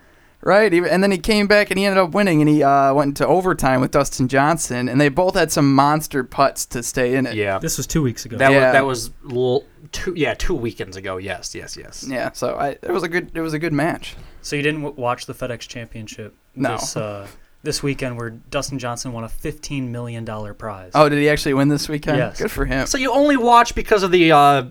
[0.43, 0.72] right?
[0.72, 3.09] He- And then he came back and he ended up winning, and he uh, went
[3.09, 7.26] into overtime with Dustin Johnson, and they both had some monster putts to stay in
[7.26, 7.34] it.
[7.34, 7.59] Yeah.
[7.59, 8.38] This was two weeks ago.
[8.38, 8.64] That Yeah.
[8.66, 10.14] was that was l- two.
[10.16, 11.18] Yeah, two weekends ago.
[11.18, 12.07] Yes, yes, yes.
[12.09, 12.30] Yeah.
[12.32, 14.16] So I, it was a good it was a good match.
[14.41, 16.72] So you didn't w- watch the FedEx Championship No.
[16.78, 17.26] this uh,
[17.62, 20.92] this weekend, where Dustin Johnson won a fifteen million dollar prize.
[20.94, 22.18] Oh, did he actually win this weekend?
[22.18, 22.38] Yes.
[22.40, 22.86] Good for him.
[22.86, 24.64] So you only watch because of the uh,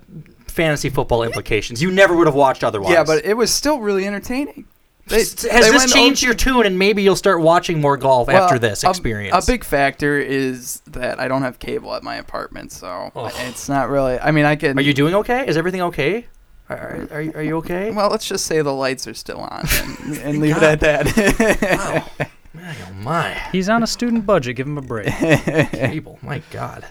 [0.47, 1.81] fantasy football implications.
[1.81, 2.91] You never would have watched otherwise.
[2.93, 4.65] Yeah, but it was still really entertaining.
[5.07, 8.27] They- has they this went changed your tune, and maybe you'll start watching more golf
[8.27, 9.47] Well, after this a- experience?
[9.47, 13.31] A, big factor is that I don't have cable at my apartment, so Oh.
[13.47, 14.19] it's not really.
[14.19, 14.77] I mean, I can.
[14.77, 15.47] Are you doing okay?
[15.47, 16.27] Is everything okay?
[16.69, 17.89] Are, are, are, you- okay?
[17.89, 19.65] Well, let's just say the lights are still on,
[20.03, 22.29] and, and leave it at that.
[22.57, 24.55] Oh my He's on a student budget.
[24.55, 25.07] Give him a break.
[25.71, 26.19] cable!
[26.21, 26.85] My God,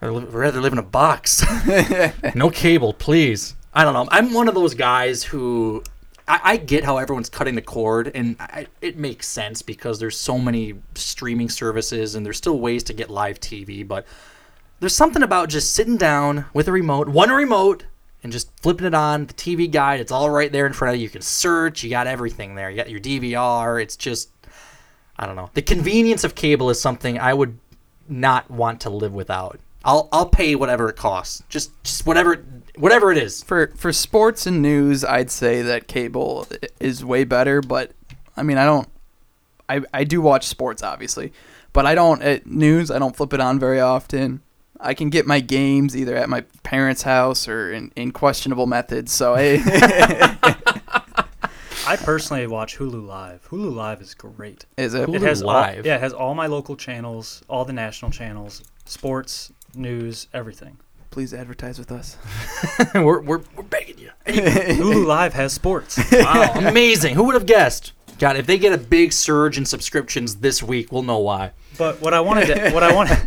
[0.00, 1.44] I'd li- rather live in a box.
[2.34, 3.54] no cable, please.
[3.72, 4.08] I don't know.
[4.10, 5.82] I'm one of those guys who
[6.26, 10.16] I, I get how everyone's cutting the cord, and I, it makes sense because there's
[10.16, 13.86] so many streaming services, and there's still ways to get live TV.
[13.86, 14.06] But
[14.80, 17.84] there's something about just sitting down with a remote, one remote,
[18.22, 20.00] and just flipping it on the TV guide.
[20.00, 21.04] It's all right there in front of you.
[21.04, 21.82] You can search.
[21.82, 22.70] You got everything there.
[22.70, 23.82] You got your DVR.
[23.82, 24.30] It's just
[25.18, 25.50] I don't know.
[25.54, 27.58] The convenience of cable is something I would
[28.08, 29.58] not want to live without.
[29.84, 31.42] I'll I'll pay whatever it costs.
[31.48, 32.44] Just just whatever
[32.76, 33.42] whatever it is.
[33.42, 36.48] for for sports and news, I'd say that cable
[36.80, 37.60] is way better.
[37.60, 37.92] But
[38.36, 38.88] I mean, I don't.
[39.68, 41.32] I I do watch sports, obviously,
[41.72, 42.90] but I don't at news.
[42.90, 44.40] I don't flip it on very often.
[44.80, 49.12] I can get my games either at my parents' house or in, in questionable methods.
[49.12, 50.56] So I,
[51.86, 53.46] I personally watch Hulu Live.
[53.50, 54.64] Hulu Live is great.
[54.78, 55.08] is it?
[55.08, 55.84] it has all- Live?
[55.86, 60.78] yeah, it has all my local channels, all the national channels, sports, news, everything.
[61.10, 62.16] Please advertise with us.
[62.94, 64.10] we're, we're we're begging you.
[64.26, 65.98] Hulu Live has sports.
[66.12, 67.14] Wow, amazing.
[67.14, 67.92] Who would have guessed?
[68.18, 71.50] God, if they get a big surge in subscriptions this week, we'll know why.
[71.76, 73.18] But what I wanted to what I wanted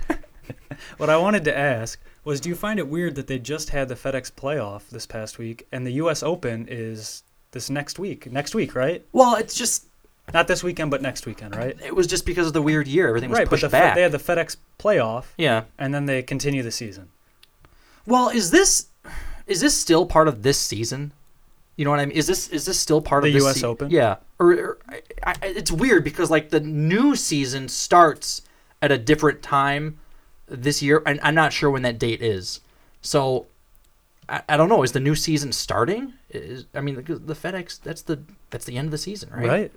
[0.98, 3.88] what I wanted to ask was do you find it weird that they just had
[3.88, 8.32] the FedEx playoff this past week and the US Open is this next week.
[8.32, 9.06] Next week, right?
[9.12, 9.86] Well, it's just
[10.34, 11.78] Not this weekend but next weekend, right?
[11.84, 13.08] it was just because of the weird year.
[13.08, 13.96] Everything was Right, but pushed the, Fe- back.
[13.96, 15.64] they had the FedEx playoff yeah.
[15.78, 17.10] and then they continue the season.
[18.06, 18.88] Well, is this
[19.48, 21.14] is this still part of this season?
[21.78, 22.18] You know what I mean?
[22.18, 23.90] Is this is this still part The of the US Open?
[23.92, 24.18] Yeah.
[24.40, 28.42] Or, or I, I, it's weird because like the new season starts
[28.82, 30.00] at a different time
[30.48, 32.62] this year, and I'm not sure when that date is.
[33.02, 33.46] So
[34.30, 34.84] I, I don't know.
[34.84, 36.14] Is the new season starting?
[36.44, 37.82] Is, I mean, the, the FedEx.
[37.82, 38.20] That's the
[38.50, 39.48] that's the end of the season, right?
[39.48, 39.72] Right.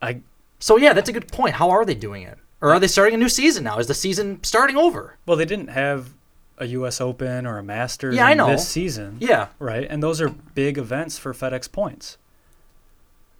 [0.00, 0.20] I
[0.58, 1.54] So yeah, that's a good point.
[1.54, 2.38] How are they doing it?
[2.60, 3.78] Or are they starting a new season now?
[3.78, 5.16] Is the season starting over?
[5.26, 6.14] well, they didn't have
[6.58, 7.00] a U.S.
[7.00, 8.46] Open or a Masters Yeah, I know.
[8.46, 9.16] this season.
[9.20, 9.48] Yeah.
[9.58, 12.18] Right, and those are big events for FedEx points.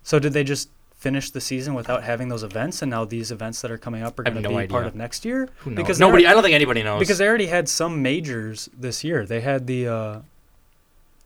[0.02, 3.60] So did they just finish the season without having those events, and now these events
[3.62, 5.48] that are coming up are going to no be part of next year?
[5.58, 5.76] Who knows?
[5.76, 6.24] Because Nobody.
[6.24, 6.98] they I don't think anybody knows.
[7.00, 9.24] because they already had some majors this year.
[9.26, 10.20] They had the uh,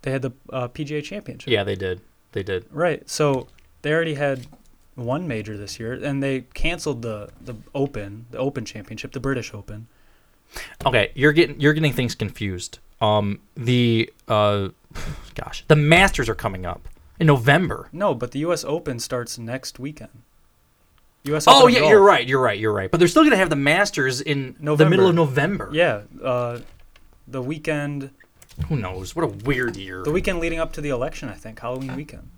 [0.02, 1.50] they had the uh, PGA Championship.
[1.50, 2.00] yeah, they did.
[2.32, 2.66] They did.
[2.70, 3.08] Right.
[3.08, 3.48] So
[3.82, 4.46] they already had
[4.94, 9.52] one major this year, and they canceled the the Open, the Open Championship, the British
[9.54, 9.88] Open.
[10.84, 12.78] Okay, you're getting you're getting things confused.
[13.00, 14.68] Um, the uh,
[15.34, 16.88] gosh, the Masters are coming up
[17.18, 17.88] in November.
[17.92, 18.64] No, but the U.S.
[18.64, 20.22] Open starts next weekend.
[21.24, 21.46] U.S.
[21.48, 21.90] Oh Open yeah, golf.
[21.90, 22.26] you're right.
[22.26, 22.58] You're right.
[22.58, 22.90] You're right.
[22.90, 24.84] But they're still gonna have the Masters in November.
[24.84, 25.70] the middle of November.
[25.72, 26.60] Yeah, uh,
[27.26, 28.10] the weekend,
[28.68, 29.14] Who knows?
[29.14, 30.02] What a weird year.
[30.02, 31.28] the weekend leading up to the election.
[31.28, 32.30] I think Halloween weekend.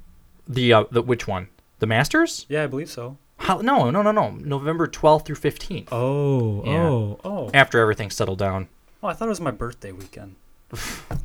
[0.49, 1.49] The uh, the which one?
[1.79, 2.45] The Masters?
[2.49, 3.19] Yeah, I believe so.
[3.37, 4.31] How, no, no, no, no.
[4.31, 5.89] November 12th through 15th.
[5.93, 6.89] Oh, Yeah.
[6.89, 7.51] oh, oh.
[7.55, 8.67] After everything settled down.
[9.01, 10.35] Oh, I thought it was my birthday weekend.
[10.73, 10.77] I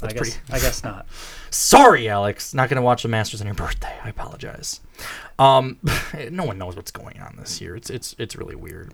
[0.10, 0.14] guess.
[0.14, 1.08] pretty- I guess not.
[1.50, 2.54] Sorry, Alex.
[2.54, 3.98] Not going to watch the Masters on your birthday.
[4.04, 4.80] I apologize.
[5.40, 5.80] Um,
[6.30, 7.76] no one knows what's going on this year.
[7.76, 8.94] It's it's it's really weird.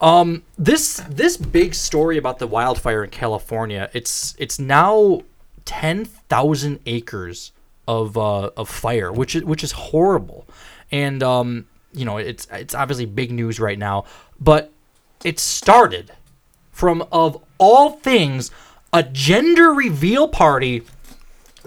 [0.00, 3.90] Um, this this big story about the wildfire in California.
[3.92, 5.22] It's it's now
[5.64, 7.52] ten thousand acres
[7.88, 10.46] of uh, of fire, which is which is horrible.
[10.92, 14.04] And um, you know, it's it's obviously big news right now,
[14.38, 14.70] but
[15.24, 16.12] it started
[16.72, 18.50] from of all things
[18.92, 20.82] a gender reveal party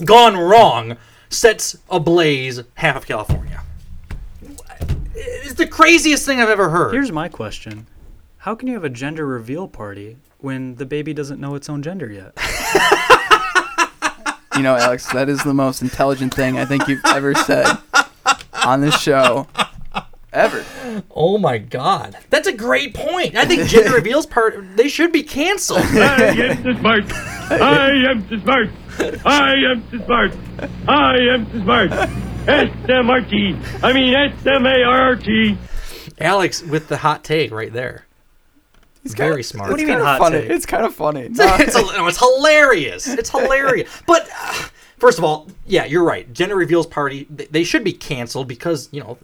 [0.05, 0.97] gone wrong
[1.29, 3.63] sets ablaze half of California.
[5.15, 6.93] It's the craziest thing I've ever heard.
[6.93, 7.87] Here's my question:
[8.39, 11.81] How can you have a gender reveal party when the baby doesn't know its own
[11.81, 12.33] gender yet?
[14.55, 17.65] You know, Alex, that is the most intelligent thing I think you've ever said
[18.65, 19.47] on this show.
[20.33, 20.65] Ever.
[21.11, 22.17] Oh my god.
[22.29, 23.37] That's a great point.
[23.37, 25.79] I think gender reveals part they should be canceled.
[25.79, 27.03] I am too smart.
[27.51, 28.69] I am too smart.
[29.25, 30.33] I am too smart.
[30.89, 31.91] I am too smart.
[32.49, 33.57] S-M-R-T.
[33.81, 35.57] I mean S-M-A-R-T.
[36.19, 38.05] Alex with the hot take right there.
[39.03, 39.69] He's very smart.
[39.69, 40.41] What do you mean hot funny.
[40.41, 40.49] take?
[40.49, 41.21] It's kind of funny.
[41.21, 43.07] it's, no, it's hilarious.
[43.19, 43.89] It's hilarious.
[44.05, 46.31] But uh, first of all, yeah, you're right.
[46.33, 49.17] Gender reveals party they, they should be canceled because you know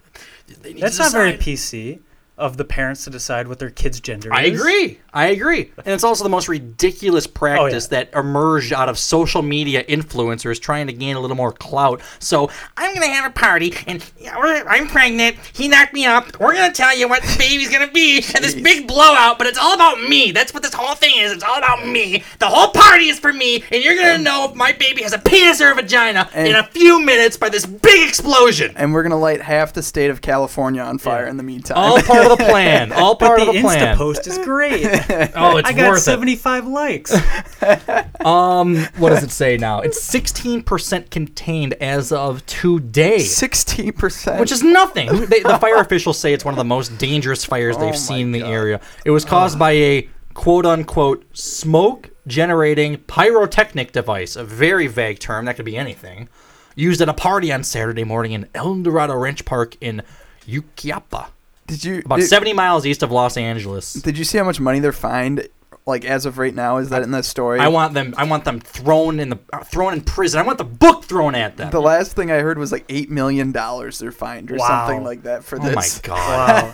[0.62, 1.34] they need That's not very.
[1.34, 2.00] PC
[2.38, 4.38] of the parents to decide what their kid's gender is.
[4.38, 4.60] I is.
[4.60, 5.00] agree.
[5.14, 5.72] I agree.
[5.78, 10.60] And it's also the most ridiculous practice oh, that emerged out of social media influencers
[10.60, 12.02] trying to gain a little more clout.
[12.20, 15.38] So I'm going to have a party and I'm pregnant.
[15.54, 16.40] He knocked me up.
[16.40, 19.38] We're going to tell you what the baby's going to be and this big blowout,
[19.38, 20.32] but it's all about me.
[20.32, 21.32] That's what this whole thing is.
[21.32, 22.24] It's all about me.
[22.40, 25.14] The whole party is for me, and you're going to know if my baby has
[25.14, 28.74] a penis or a vagina in a few minutes by this big explosion.
[28.76, 31.78] And we're gonna light half the state of California on fire in the meantime.
[31.78, 32.92] All part of the plan.
[32.92, 33.96] All part But of the the plan.
[33.96, 34.86] Insta post is great.
[35.36, 36.02] Oh, it's I got worth it.
[36.02, 37.16] 75 likes.
[38.26, 39.82] Um, what does it say now?
[39.82, 44.40] It's 16% contained as of today, Sixteen percent.
[44.40, 45.08] which is nothing.
[45.28, 48.28] They, the fire officials say it's one of the most dangerous fires Oh they've seen
[48.28, 48.82] in the area.
[49.06, 55.46] It was caused by a quote unquote smoke generating pyrotechnic device, a very vague term
[55.46, 56.28] that could be anything,
[56.76, 60.02] used at a party on Saturday morning in El Dorado Ranch Park in
[60.48, 61.28] Yucaipa,
[61.68, 63.94] Did you about did, 70 miles east of Los Angeles.
[63.94, 65.48] Did you see how much money they're fined?
[65.88, 67.60] Like as of right now, is that in the story?
[67.60, 68.16] I want them.
[68.18, 70.40] I want them thrown in the uh, thrown in prison.
[70.40, 71.70] I want the book thrown at them.
[71.70, 74.88] The last thing I heard was like eight million dollars they're fined or Wow.
[74.88, 76.18] something like that for oh my god!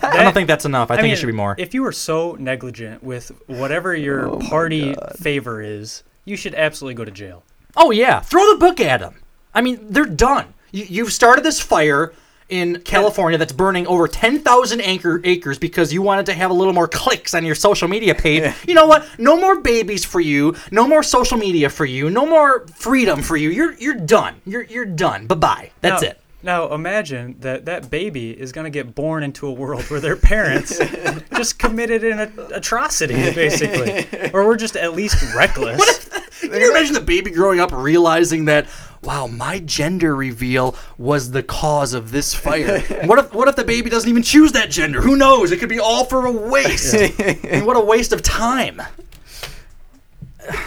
[0.02, 0.08] Wow.
[0.10, 0.90] I don't think that's enough.
[0.90, 1.54] I, think mean, it should be more.
[1.58, 5.12] If you were so negligent with whatever your Oh party God.
[5.18, 7.42] favor is, you should absolutely go to jail.
[7.76, 9.16] Oh yeah, throw the book at them.
[9.54, 10.54] I mean, they're done.
[10.70, 12.14] You, you've started this fire
[12.52, 16.74] in California that's burning over 10,000 acre, acres because you wanted to have a little
[16.74, 18.52] more clicks on your social media page.
[18.66, 19.06] You know what?
[19.18, 20.54] No more babies for you.
[20.70, 22.10] No more social media for you.
[22.10, 23.50] No more freedom for you.
[23.50, 24.40] You're you're done.
[24.46, 25.26] You're you're done.
[25.26, 25.70] Bye bye.
[25.80, 26.20] That's now, it.
[26.42, 30.16] Now imagine that that baby is going to get born into a world where their
[30.16, 30.78] parents
[31.36, 36.08] just committed an atrocity, basically, or we're just at least reckless.
[36.40, 38.66] Can you imagine the baby growing up realizing that,
[39.02, 42.80] wow, my gender reveal was the cause of this fire?
[43.06, 45.00] what if what if the baby doesn't even choose that gender?
[45.00, 45.50] Who knows?
[45.50, 46.94] It could be all for a waste.
[47.44, 48.80] and what a waste of time.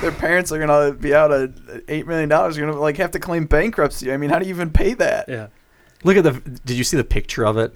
[0.01, 1.51] Their parents are gonna be out at
[1.87, 2.57] eight million dollars.
[2.57, 4.11] You're gonna like have to claim bankruptcy.
[4.11, 5.27] I mean, how do you even pay that?
[5.27, 5.47] Yeah.
[6.03, 6.33] Look at the.
[6.65, 7.75] Did you see the picture of it?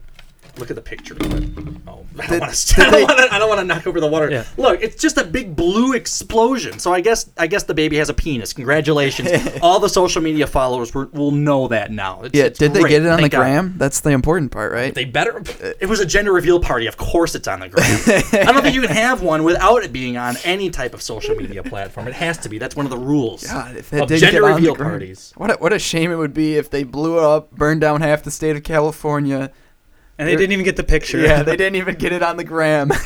[0.60, 1.49] Look at the picture of it.
[1.88, 2.82] Oh, I don't want to.
[2.86, 3.34] I don't want to.
[3.34, 4.30] I don't want to knock over the water.
[4.30, 4.43] Yeah.
[4.57, 6.80] Look, it's just a big blue explosion.
[6.80, 8.51] So I guess I guess the baby has a penis.
[8.53, 9.30] Congratulations!
[9.62, 12.22] All the social media followers will, will know that now.
[12.24, 13.43] It's, Yeah, it's did they get it on Thank the God.
[13.43, 13.74] gram?
[13.78, 14.93] That's the important part, right?
[14.93, 15.38] They better.
[15.39, 16.88] Uh, it was a gender reveal party.
[16.88, 17.86] Of course, it's on the gram.
[18.47, 21.36] I don't think you can have one without it being on any type of social
[21.36, 22.07] media platform.
[22.07, 22.57] It has to be.
[22.57, 25.34] That's one of the rules God, if that of did gender reveal parties.
[25.38, 28.01] What a, what a shame it would be if they blew it up, burned down
[28.01, 29.51] half the state of California.
[30.20, 31.17] And they didn't even get the picture.
[31.20, 32.91] Yeah, they didn't even get it on the gram.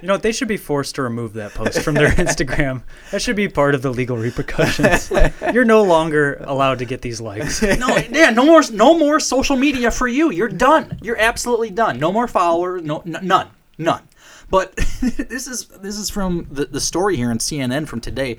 [0.00, 0.22] You know what?
[0.22, 2.82] They should be forced to remove that post from their Instagram.
[3.10, 5.10] That should be part of the legal repercussions.
[5.52, 7.60] You're no longer allowed to get these likes.
[7.62, 10.30] No, yeah, no more, no more social media for you.
[10.30, 10.98] You're done.
[11.02, 11.98] You're absolutely done.
[11.98, 12.82] No more followers.
[12.82, 14.08] No, n- none, none.
[14.50, 18.38] But this is this is from the the story here on CNN from today.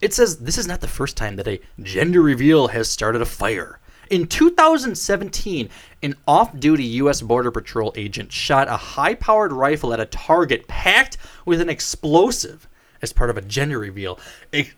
[0.00, 3.26] It says this is not the first time that a gender reveal has started a
[3.26, 3.80] fire.
[4.10, 5.68] In 2017,
[6.02, 7.20] an off-duty U.S.
[7.20, 12.68] Border Patrol agent shot a high-powered rifle at a target packed with an explosive
[13.02, 14.18] as part of a gender reveal,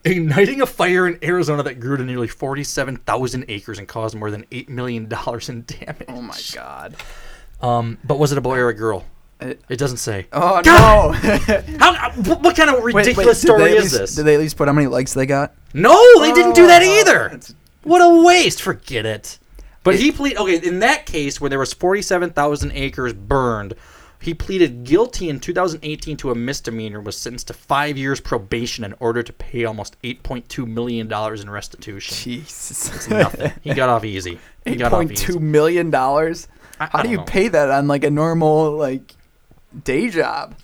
[0.05, 4.45] igniting a fire in Arizona that grew to nearly 47,000 acres and caused more than
[4.51, 6.05] $8 million in damage.
[6.09, 6.97] oh my god.
[7.62, 9.05] Um, but was it a boy or a girl?
[9.41, 10.26] It- It doesn't say.
[10.35, 11.22] Oh God!
[11.24, 11.39] no.
[11.78, 14.14] How, uh, what kind of ridiculous wait, did story is least- this?
[14.16, 15.55] Did they at least put how many likes they got?
[15.72, 17.41] No, they didn't do that Oh, either.
[17.83, 18.62] That's- What a waste!
[18.62, 19.39] Forget it.
[19.83, 23.74] But he plead okay in that case where there was forty-seven thousand acres burned.
[24.22, 28.95] He pleaded guilty in 2018 to a misdemeanor, was sentenced to five years probation in
[29.01, 32.14] order to pay almost 8.2 million dollars in restitution.
[32.14, 33.09] Jesus.
[33.09, 33.51] Nothing.
[33.62, 34.39] He got off easy.
[34.66, 35.24] He Eight got off point easy.
[35.24, 36.49] two million dollars.
[36.78, 37.24] I- How I do don't you know.
[37.24, 39.14] pay that on like a normal like
[39.85, 40.55] day job?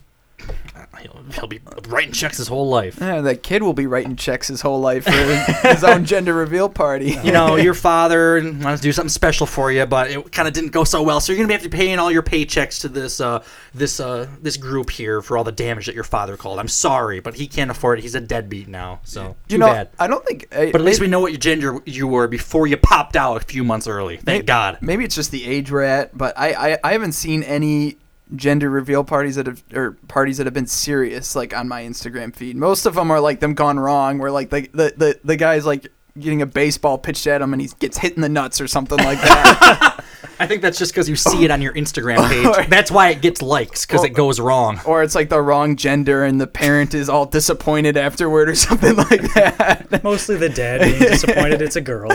[1.01, 2.99] He'll, he'll be writing checks his whole life.
[3.01, 5.11] Yeah, that kid will be writing checks his whole life for
[5.69, 7.19] his own gender reveal party.
[7.23, 10.55] you know, your father wanted to do something special for you, but it kind of
[10.55, 11.21] didn't go so well.
[11.21, 13.45] So you're gonna have to be paying all your paychecks to this uh,
[13.75, 16.59] this uh, this group here for all the damage that your father called.
[16.59, 18.03] I'm sorry, but he can't afford it.
[18.03, 19.91] He's a deadbeat now, so too you know, bad.
[19.99, 20.49] I don't think.
[20.53, 23.37] I, But at least we know what your gender you were before you popped out
[23.37, 24.17] a few months early.
[24.17, 24.79] Thank God.
[24.81, 27.99] Maybe it's just the age we're at, but I, I, I haven't seen any
[28.35, 32.35] gender reveal parties that have or parties that have been serious like on my Instagram
[32.35, 32.57] feed.
[32.57, 35.65] Most of them are like them gone wrong, where like the the the, the guy's
[35.67, 38.67] like getting a baseball pitched at him and he gets hit in the nuts or
[38.67, 40.03] something like that.
[40.39, 42.69] I think that's just because you see it on your Instagram page.
[42.69, 44.81] That's why it gets likes because it goes wrong.
[44.87, 48.97] or it's like the wrong gender and the parent is all disappointed afterward or something
[48.97, 50.03] like that.
[50.03, 52.11] Mostly the dad being disappointed it's a girl.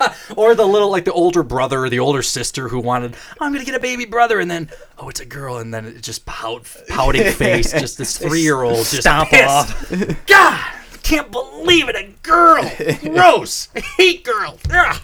[0.36, 3.52] Or the little, like the older brother or the older sister who wanted, oh, I'm
[3.52, 6.26] gonna get a baby brother, and then, oh, it's a girl, and then it just
[6.26, 9.92] pout, pouting face, just this three year old just Stomp off.
[10.26, 10.60] God,
[11.02, 12.70] can't believe it, a girl,
[13.02, 14.60] gross, I hate girls.
[14.70, 15.00] Ugh.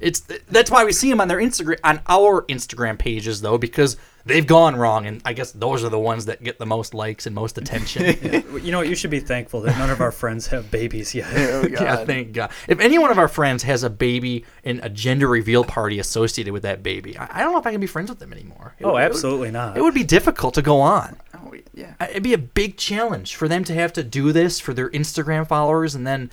[0.00, 0.20] It's
[0.50, 4.46] that's why we see them on their Instagram on our Instagram pages though because they've
[4.46, 7.34] gone wrong, and I guess those are the ones that get the most likes and
[7.34, 8.44] most attention.
[8.60, 8.88] You know what?
[8.88, 11.26] You should be thankful that none of our friends have babies yet.
[11.34, 12.50] Oh, Yeah, thank God.
[12.68, 16.52] If any one of our friends has a baby and a gender reveal party associated
[16.52, 18.74] with that baby, I, I don't know if I can be friends with them anymore.
[18.78, 19.76] It Oh, would- it would- absolutely not.
[19.78, 21.16] It would be difficult to go on.
[21.34, 21.94] Oh, yeah.
[22.10, 25.46] It'd be a big challenge for them to have to do this for their Instagram
[25.48, 26.30] followers and then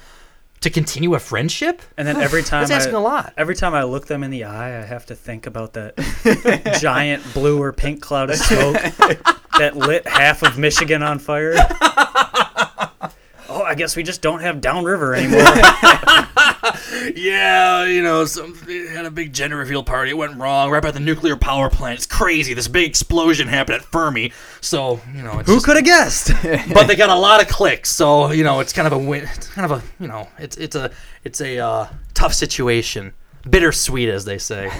[0.62, 1.82] to continue a friendship.
[1.98, 3.34] And then every time That's asking I, a lot.
[3.38, 7.24] Every time I look them in the eye, I have to think about that giant
[7.34, 8.76] blue or pink cloud of smoke
[9.58, 11.56] that lit half of Michigan on fire.
[13.50, 15.40] Oh, I guess we just don't have downriver anymore.
[17.16, 20.12] Yeah, you know, some had a big gender reveal party.
[20.12, 21.98] It went wrong right by the nuclear power plant.
[21.98, 22.54] It's crazy.
[22.54, 24.34] This big explosion happened at Fermi.
[24.62, 26.32] So you know, it's Who could have guessed?
[26.74, 29.24] but they got a lot of clicks, so you know it's kind of a win.
[29.24, 30.92] It's kind of a you know it's it's a
[31.24, 33.14] it's a uh, tough situation,
[33.50, 34.72] bittersweet as they say.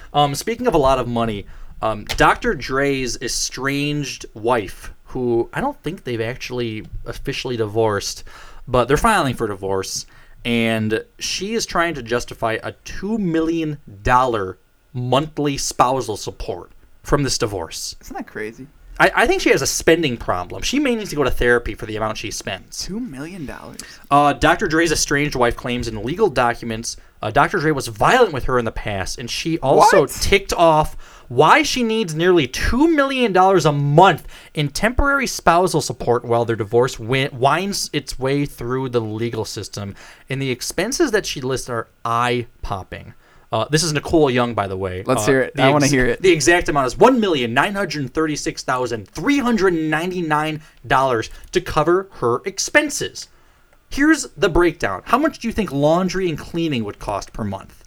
[0.14, 1.46] um, speaking of a lot of money,
[1.82, 2.54] um, Dr.
[2.54, 8.24] Dre's estranged wife, who I don't think they've actually officially divorced,
[8.66, 10.06] but they're filing for divorce,
[10.44, 14.58] and she is trying to justify a two million dollar
[14.92, 16.70] monthly spousal support
[17.02, 17.96] from this divorce.
[18.00, 18.66] Isn't that crazy?
[18.98, 20.62] I, I think she has a spending problem.
[20.62, 22.84] She may need to go to therapy for the amount she spends.
[22.84, 23.80] Two million dollars.
[24.10, 24.68] Uh, Dr.
[24.68, 27.58] Dre's estranged wife claims in legal documents uh, Dr.
[27.58, 30.10] Dre was violent with her in the past, and she also What?
[30.10, 30.94] ticked off
[31.28, 36.98] why she needs nearly $2 million a month in temporary spousal support while their divorce
[36.98, 39.94] win- winds its way through the legal system.
[40.28, 43.14] And the expenses that she lists are eye popping.
[43.50, 45.02] Uh, this is Nicole Young, by the way.
[45.06, 45.58] Let's Uh, hear it.
[45.60, 46.20] I wanna hear it.
[46.20, 51.60] The exact amount is one million nine hundred thirty-six thousand three hundred ninety-nine dollars to
[51.60, 53.28] cover her expenses.
[53.90, 55.02] Here's the breakdown.
[55.04, 57.84] How much do you think laundry and cleaning would cost per month?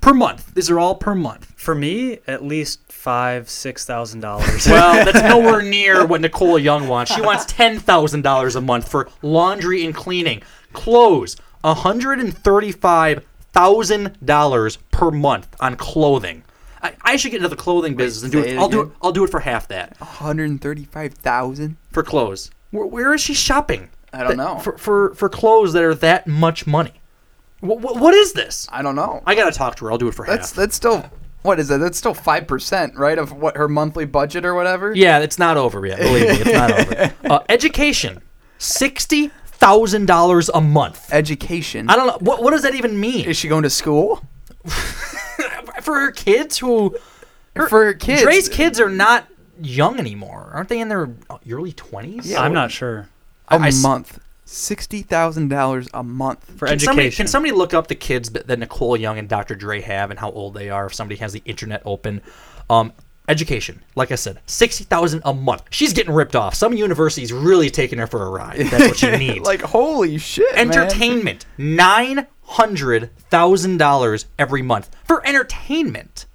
[0.00, 0.54] per month.
[0.54, 1.52] These are all per month.
[1.56, 4.66] For me, at least five, six thousand dollars.
[4.70, 7.14] Well, that's nowhere near what Nicole Young wants.
[7.14, 10.42] She wants ten thousand dollars a month for laundry and cleaning,
[10.72, 16.44] clothes, hundred and thirty-five thousand dollars per month on clothing.
[16.82, 18.54] I, I should get into the clothing business and do it.
[18.54, 18.88] it I'll do it.
[19.02, 21.76] I'll do it for half that 135,000.
[21.92, 22.50] for clothes.
[22.70, 23.90] Where, where is she shopping?
[24.12, 24.58] I don't know.
[24.58, 26.92] for for for clothes that are that much money.
[27.60, 28.66] What, what is this?
[28.72, 29.22] I don't know.
[29.26, 29.92] I gotta talk to her.
[29.92, 30.56] I'll do it for That's half.
[30.56, 31.04] that's still
[31.42, 31.78] what is that?
[31.78, 34.94] That's still five percent, right, of what her monthly budget or whatever.
[34.94, 35.98] Yeah, it's not over yet.
[35.98, 37.14] Believe me, it's not over.
[37.30, 38.20] Uh, education,
[38.58, 41.12] sixty thousand dollars a month.
[41.12, 41.88] Education.
[41.88, 42.42] I don't know what.
[42.42, 44.24] What does that even mean Is she going to school
[45.82, 46.58] for her kids?
[46.58, 46.96] Who
[47.54, 48.22] her, for her kids?
[48.22, 49.28] Dre's kids are not
[49.60, 50.80] young anymore, aren't they?
[50.80, 51.14] In their
[51.48, 52.30] early twenties.
[52.30, 53.08] Yeah, I'm not sure.
[53.50, 57.24] A I s- month, sixty thousand dollars a month For Can somebody, education.
[57.26, 59.54] can somebody look up the kids that that Nicole Young and Dr.
[59.54, 60.86] Dre have and how old they are?
[60.86, 62.20] If somebody has the internet open,
[62.68, 62.92] um,
[63.28, 63.82] education.
[63.94, 65.62] Like I said, sixty thousand a month.
[65.70, 66.54] She's getting ripped off.
[66.54, 68.58] Some university's really taking her for a ride.
[68.60, 69.46] That's what she needs.
[69.46, 76.26] like holy shit, entertainment nine hundred thousand dollars every month for entertainment.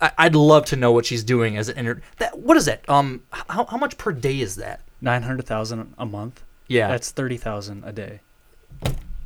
[0.00, 2.00] I, I'd love to know what she's doing as an enter.
[2.16, 2.88] That what is that?
[2.88, 4.80] Um, how, how much per day is that?
[5.00, 6.42] Nine hundred thousand a month.
[6.68, 6.88] Yeah.
[6.88, 8.20] That's thirty thousand a day.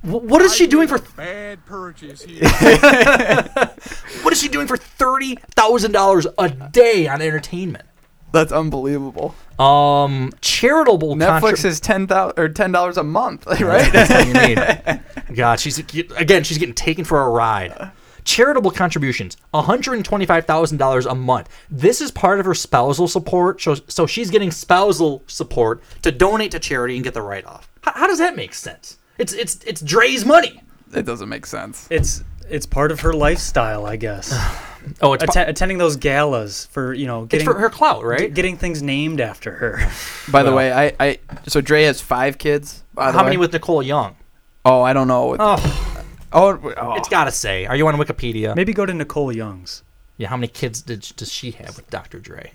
[0.02, 0.98] Wh- what is she doing for?
[1.16, 2.40] Bad purchase here.
[4.22, 7.84] What is she doing for thirty thousand dollars a day on entertainment?
[8.32, 9.34] That's unbelievable.
[9.58, 11.14] Um, charitable.
[11.14, 13.92] Netflix contra- is ten thousand or ten dollars a month, right?
[13.92, 15.36] That's all you need.
[15.36, 16.42] God, she's again.
[16.44, 17.90] She's getting taken for a ride.
[18.24, 21.48] Charitable contributions, one hundred and twenty-five thousand dollars a month.
[21.70, 26.50] This is part of her spousal support, so so she's getting spousal support to donate
[26.52, 27.68] to charity and get the write-off.
[27.82, 28.98] How, how does that make sense?
[29.18, 30.62] It's it's it's Dre's money.
[30.94, 31.86] it doesn't make sense.
[31.90, 34.32] It's it's part of her lifestyle, I guess.
[35.00, 38.06] Oh, it's, Atten- attending those galas for you know it's getting for her clout, g-
[38.06, 38.34] right?
[38.34, 39.90] getting things named after her.
[40.30, 41.18] By the way, I, I
[41.48, 42.84] so Dre has five kids.
[42.92, 44.14] By the How many with Nicole Young?
[44.62, 45.36] Oh, I don't know.
[45.40, 46.03] Oh,
[46.34, 46.94] Oh, oh.
[46.96, 47.64] it's gotta say.
[47.66, 48.54] Are you on Wikipedia?
[48.56, 49.82] Maybe go to Nicole Young's.
[50.16, 52.18] Yeah, how many kids did, does she have with Dr.
[52.18, 52.52] Dre?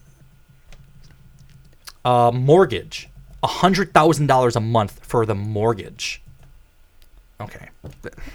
[2.05, 3.09] Uh, mortgage,
[3.43, 6.21] hundred thousand dollars a month for the mortgage.
[7.41, 7.69] Okay,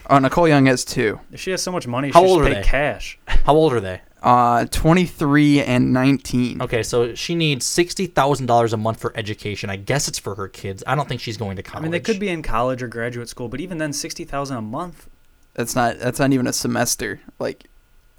[0.08, 1.20] oh, Nicole Young has two.
[1.30, 2.66] If she has so much money, How she old should are pay they?
[2.66, 3.18] cash.
[3.26, 4.00] how old are they?
[4.22, 6.62] Uh, twenty-three and nineteen.
[6.62, 9.68] Okay, so she needs sixty thousand dollars a month for education.
[9.68, 10.82] I guess it's for her kids.
[10.86, 11.80] I don't think she's going to college.
[11.80, 14.56] I mean, they could be in college or graduate school, but even then, sixty thousand
[14.56, 15.08] a month.
[15.54, 15.98] That's not.
[15.98, 17.20] That's not even a semester.
[17.38, 17.64] Like,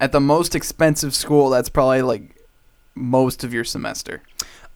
[0.00, 2.36] at the most expensive school, that's probably like
[2.94, 4.22] most of your semester.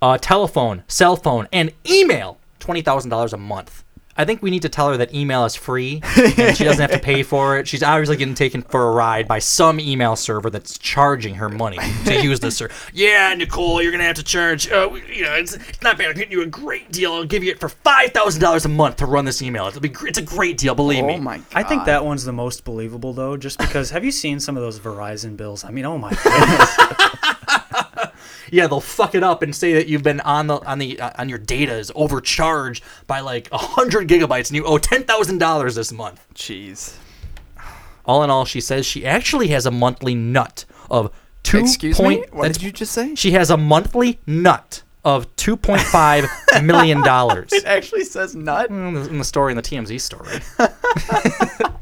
[0.03, 2.39] uh, telephone, cell phone, and email.
[2.59, 3.83] Twenty thousand dollars a month.
[4.21, 6.91] I think we need to tell her that email is free and she doesn't have
[6.91, 7.67] to pay for it.
[7.67, 11.79] She's obviously getting taken for a ride by some email server that's charging her money
[12.05, 12.75] to use this server.
[12.93, 14.71] Yeah, Nicole, you're gonna have to charge.
[14.71, 16.09] Uh, you know, it's, it's not bad.
[16.09, 17.15] I'm getting you a great deal.
[17.15, 19.67] I'll give you it for five thousand dollars a month to run this email.
[19.67, 19.95] It'll be.
[20.03, 20.75] It's a great deal.
[20.75, 21.15] Believe me.
[21.15, 21.47] Oh my god.
[21.55, 24.63] I think that one's the most believable though, just because have you seen some of
[24.63, 25.65] those Verizon bills?
[25.65, 26.77] I mean, oh my goodness.
[28.51, 31.11] Yeah, they'll fuck it up and say that you've been on the on the uh,
[31.19, 35.75] on your data is overcharged by like hundred gigabytes and you owe ten thousand dollars
[35.75, 36.25] this month.
[36.35, 36.95] Jeez.
[38.05, 42.23] All in all, she says she actually has a monthly nut of two Excuse point.
[42.23, 42.27] me.
[42.33, 43.15] What did you just say?
[43.15, 46.27] She has a monthly nut of two point five
[46.63, 47.53] million dollars.
[47.53, 48.71] It actually says nut.
[48.71, 50.41] in the in the story in the TMZ story.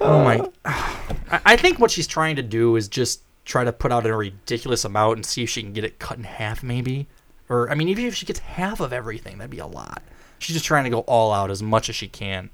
[0.00, 0.48] oh my!
[0.64, 4.16] I I think what she's trying to do is just try to put out a
[4.16, 7.08] ridiculous amount and see if she can get it cut in half, maybe.
[7.48, 10.02] Or I mean, even if she gets half of everything, that'd be a lot.
[10.38, 12.50] She's just trying to go all out as much as she can.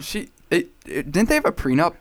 [0.00, 0.30] She.
[0.50, 1.96] It, it, didn't they have a prenup?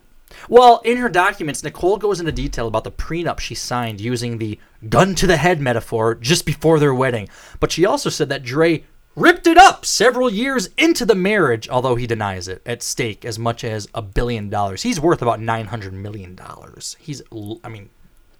[0.47, 4.59] Well, in her documents, Nicole goes into detail about the prenup she signed using the
[4.87, 7.27] gun to the head metaphor just before their wedding.
[7.59, 8.83] But she also said that Dre
[9.15, 13.39] ripped it up several years into the marriage, although he denies it, at stake as
[13.39, 14.83] much as a billion dollars.
[14.83, 16.39] He's worth about $900 million.
[16.99, 17.21] He's,
[17.63, 17.89] I mean,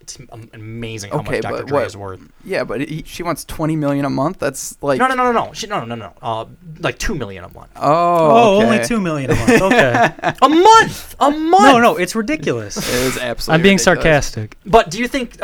[0.08, 0.18] it's
[0.54, 1.56] amazing how Okay, much Dr.
[1.58, 2.22] but Dre what- is worth.
[2.46, 4.40] Yeah, but he, she wants twenty million a month.
[4.40, 5.00] That's like.
[5.00, 5.54] No, no, no, no, no.
[5.54, 6.14] She, no, no, no, no.
[6.22, 6.46] Uh,
[6.80, 7.72] like 2 million a month.
[7.76, 7.82] Oh.
[7.84, 8.66] Oh, okay.
[8.66, 9.62] only two million a month.
[9.68, 10.12] Okay.
[10.42, 11.16] A month!
[11.20, 11.64] A month!
[11.64, 12.78] no, no, it's ridiculous.
[12.78, 13.54] It is absolutely.
[13.56, 13.84] I'm being ridiculous.
[13.84, 14.58] sarcastic.
[14.66, 15.38] But do you think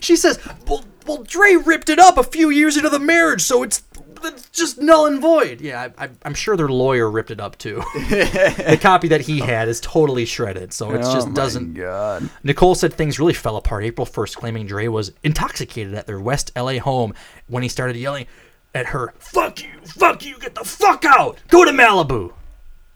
[0.00, 3.62] she says, "Well, well, Dre ripped it up a few years into the marriage, so
[3.62, 3.82] it's,
[4.22, 7.58] it's just null and void." Yeah, I, I, I'm sure their lawyer ripped it up
[7.58, 7.82] too.
[7.94, 11.74] the copy that he had is totally shredded, so it Oh just my doesn't.
[11.74, 12.28] God.
[12.42, 16.52] Nicole said things really fell apart April 1st, claiming Dre was intoxicated at their West
[16.56, 17.14] LA home
[17.48, 18.26] when he started yelling
[18.74, 22.32] at her, "Fuck you, fuck you, get the fuck out, go to Malibu."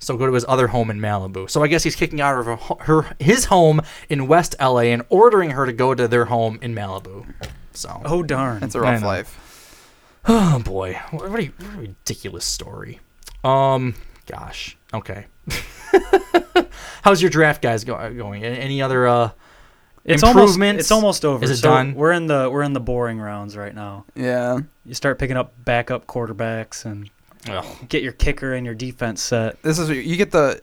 [0.01, 1.51] So go to his other home in Malibu.
[1.51, 5.03] So I guess he's kicking out of her, her his home in West LA and
[5.09, 7.27] ordering her to go to their home in Malibu.
[7.79, 8.63] So Oh darn.
[8.65, 9.45] it's a rough life.
[10.31, 12.99] Oh boy, what a, what a ridiculous story.
[13.45, 13.95] Um,
[14.27, 14.77] gosh.
[14.93, 15.27] Okay.
[17.03, 18.45] How's your draft guys go- going?
[18.45, 19.31] Any other uh
[20.05, 21.45] It's almost it's almost over.
[21.45, 21.95] Is it So done?
[21.95, 24.05] We're in the we're in the boring rounds right now.
[24.15, 24.59] Yeah.
[24.85, 27.09] You start picking up backup quarterbacks and
[27.89, 29.63] get your kicker and your defense set.
[29.63, 30.61] This is you get the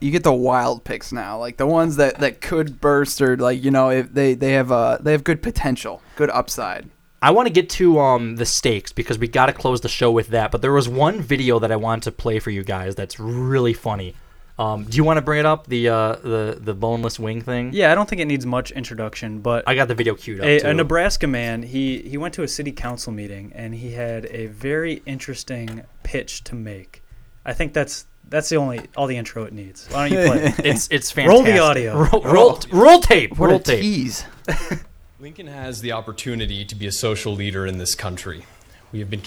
[0.00, 3.62] you get the wild picks now, like the ones that that could burst or like
[3.62, 6.88] you know if they they have uh they have good potential, good upside.
[7.22, 10.10] I want to get to um the stakes because we got to close the show
[10.10, 10.50] with that.
[10.50, 13.72] But there was one video that I wanted to play for you guys that's really
[13.72, 14.14] funny.
[14.56, 17.70] Um, do you want to bring it up the uh the the boneless wing thing?
[17.72, 20.46] Yeah, I don't think it needs much introduction, but I got the video queued up.
[20.46, 20.66] a, too.
[20.68, 24.46] a Nebraska man, he he went to a city council meeting and he had a
[24.46, 27.02] very interesting pitch to make.
[27.44, 29.86] I think that's that's the only all the intro it needs.
[29.88, 30.44] Why don't you play?
[30.44, 30.54] it?
[30.66, 31.28] It's it's fancy.
[31.28, 31.98] Roll the audio.
[32.04, 33.38] Roll roll, roll tape.
[33.38, 33.80] What roll a tape.
[33.80, 34.24] tease!
[35.20, 38.44] Lincoln has the opportunity to be a social leader in this country.
[38.92, 39.22] We have been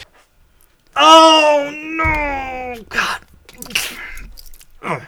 [0.96, 2.84] Oh no!
[2.90, 3.22] God.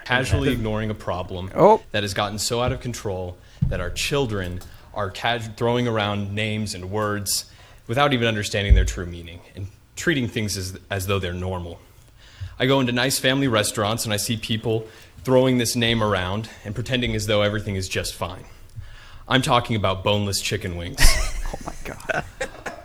[0.06, 1.82] casually ignoring a problem Oh.
[1.92, 3.38] that has gotten so out of control
[3.68, 4.62] that our children
[4.94, 7.46] are cas- throwing around names and words
[7.88, 11.80] without even understanding their true meaning and treating things as, as though they're normal.
[12.60, 14.86] I go into nice family restaurants and I see people
[15.24, 18.44] throwing this name around and pretending as though everything is just fine.
[19.30, 21.00] I'm talking about boneless chicken wings.
[21.52, 22.24] Oh my god!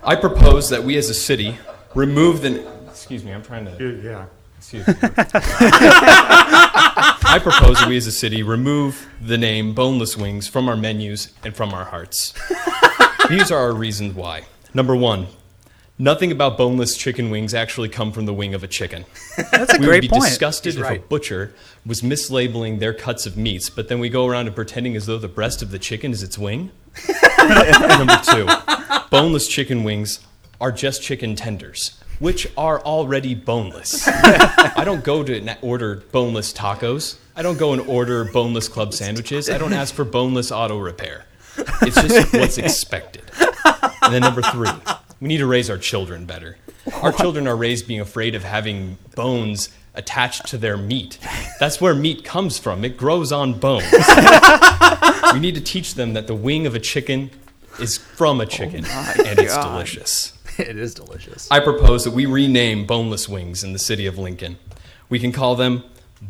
[0.03, 1.55] I propose that we as a city
[1.93, 2.67] remove the.
[2.87, 4.01] Excuse me, I'm trying to.
[4.03, 4.25] Yeah.
[4.57, 4.93] Excuse me.
[7.27, 11.31] I propose that we as a city remove the name boneless wings from our menus
[11.43, 12.33] and from our hearts.
[13.29, 14.45] These are our reasons why.
[14.73, 15.27] Number one,
[15.97, 19.05] nothing about boneless chicken wings actually come from the wing of a chicken.
[19.51, 20.23] That's a we would be point.
[20.23, 20.99] disgusted He's if right.
[20.99, 21.53] a butcher
[21.85, 25.17] was mislabeling their cuts of meats, but then we go around and pretending as though
[25.17, 26.71] the breast of the chicken is its wing.
[27.39, 28.47] Number two,
[29.09, 30.19] boneless chicken wings
[30.61, 34.07] are just chicken tenders, which are already boneless.
[34.07, 37.17] I don't go to na- order boneless tacos.
[37.35, 39.49] I don't go and order boneless club sandwiches.
[39.49, 41.25] I don't ask for boneless auto repair.
[41.81, 43.23] It's just what's expected.
[44.01, 44.69] And then number three,
[45.19, 46.57] we need to raise our children better.
[47.01, 51.17] Our children are raised being afraid of having bones attached to their meat.
[51.59, 52.83] That's where meat comes from.
[52.83, 53.85] It grows on bones.
[55.33, 57.31] we need to teach them that the wing of a chicken
[57.79, 60.31] is from a chicken oh and it's delicious.
[60.57, 61.51] It is delicious.
[61.51, 64.57] I propose that we rename boneless wings in the city of Lincoln.
[65.09, 65.83] We can call them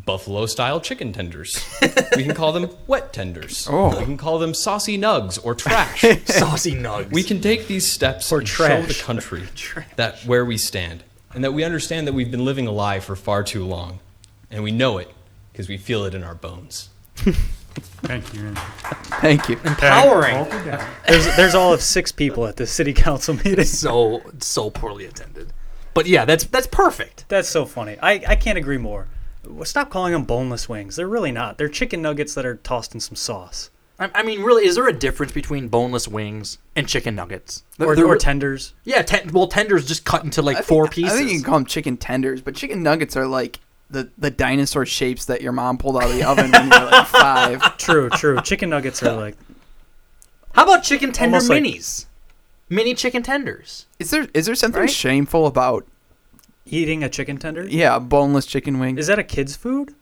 [0.04, 1.64] buffalo style chicken tenders.
[2.16, 3.66] we can call them wet tenders.
[3.70, 3.98] Oh.
[3.98, 6.00] We can call them saucy nugs or trash.
[6.26, 7.10] Saucy nugs.
[7.10, 9.44] We can take these steps Or and show the country
[9.96, 11.02] that where we stand,
[11.34, 14.00] and that we understand that we've been living a lie for far too long,
[14.50, 15.12] and we know it
[15.52, 16.90] because we feel it in our bones.
[17.16, 18.54] Thank you.
[19.20, 19.58] Thank you.
[19.64, 20.46] Empowering.
[21.08, 23.64] There's there's all of six people at the city council meeting.
[23.64, 25.52] so so poorly attended.
[25.92, 27.24] But yeah, that's that's perfect.
[27.28, 27.96] That's so funny.
[28.02, 29.08] I, I can't agree more.
[29.64, 30.96] Stop calling them boneless wings.
[30.96, 31.58] They're really not.
[31.58, 34.86] They're chicken nuggets that are tossed in some sauce I, I mean, really, is there
[34.88, 37.62] a difference between boneless wings and chicken nuggets?
[37.80, 38.74] or, They're- or tenders.
[38.84, 41.12] yeah, ten, well, tenders just cut into like I four think, pieces.
[41.12, 43.58] I think you can call them chicken tenders, but chicken nuggets are like
[43.88, 46.90] the the dinosaur shapes that your mom pulled out of the oven when you were
[46.90, 47.76] like five.
[47.78, 48.40] True, true.
[48.42, 49.36] Chicken nuggets are like
[50.52, 52.06] How about chicken tender Almost like- minis?
[52.68, 53.86] Mini chicken tenders.
[54.00, 54.90] Is there is there something Right?
[54.90, 55.86] shameful about
[56.66, 57.66] eating a chicken tender.
[57.68, 58.98] yeah boneless chicken wing.
[58.98, 59.94] Is that a kid's food?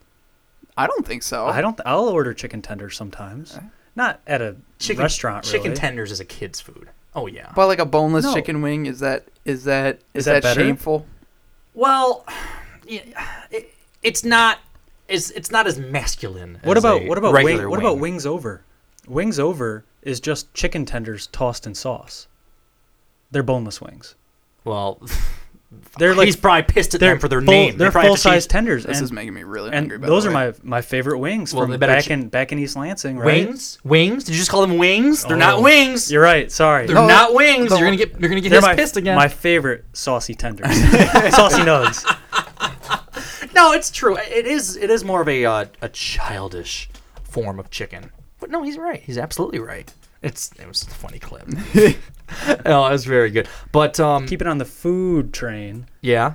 [0.77, 1.47] I don't think so.
[1.47, 1.81] I don't.
[1.87, 3.57] I'll order chicken tenders sometimes.
[3.57, 3.61] Eh.
[3.95, 5.45] Not at a Chicken restaurant.
[5.47, 5.53] Right?
[5.53, 5.77] Chicken really.
[5.81, 6.89] tenders is a kid's food.
[7.15, 7.53] Oh yeah.
[7.55, 8.35] But like a boneless No.
[8.35, 10.61] chicken wing is that is that is, Is that that, better?
[10.61, 11.07] shameful?
[11.75, 12.27] Well,
[12.87, 13.03] yeah,
[13.53, 13.73] it,
[14.03, 14.59] it's not.
[15.07, 16.59] It's it's not as masculine.
[16.65, 18.01] What as about a what about wing, regular what about wing.
[18.15, 18.63] wings over?
[19.07, 22.27] Wings over is just chicken tenders tossed in sauce.
[23.31, 24.15] They're boneless wings.
[24.65, 25.01] Well,
[25.99, 27.73] They're like he's probably pissed at them for their full, name.
[27.73, 28.85] They They're full to size tenders.
[28.85, 29.99] This and, is making me really and hungry.
[29.99, 32.51] By those the are my my favorite wings Well, from they back ch- in back
[32.53, 33.17] in East Lansing.
[33.19, 33.47] Right?
[33.47, 33.79] wings.
[33.85, 34.25] Wings?
[34.25, 35.23] Did you just call them wings?
[35.25, 36.11] They're Oh, not wings.
[36.11, 36.51] You're right.
[36.51, 36.87] Sorry.
[36.87, 37.71] They're No, not wings.
[37.71, 39.15] the- you're gonna get you're gonna get his my, pissed again.
[39.17, 40.67] my favorite saucy tenders,
[41.35, 42.05] saucy nugs.
[43.55, 44.17] No, it's true.
[44.17, 44.77] It is.
[44.77, 46.89] It is more of a uh, a childish
[47.23, 48.11] form of chicken.
[48.41, 49.01] But no, he's right.
[49.01, 49.93] He's absolutely right.
[50.23, 51.47] It's it was a funny clip.
[52.65, 53.49] no, it was very good.
[53.73, 55.87] But um, Keep it on the food train.
[56.01, 56.35] yeah.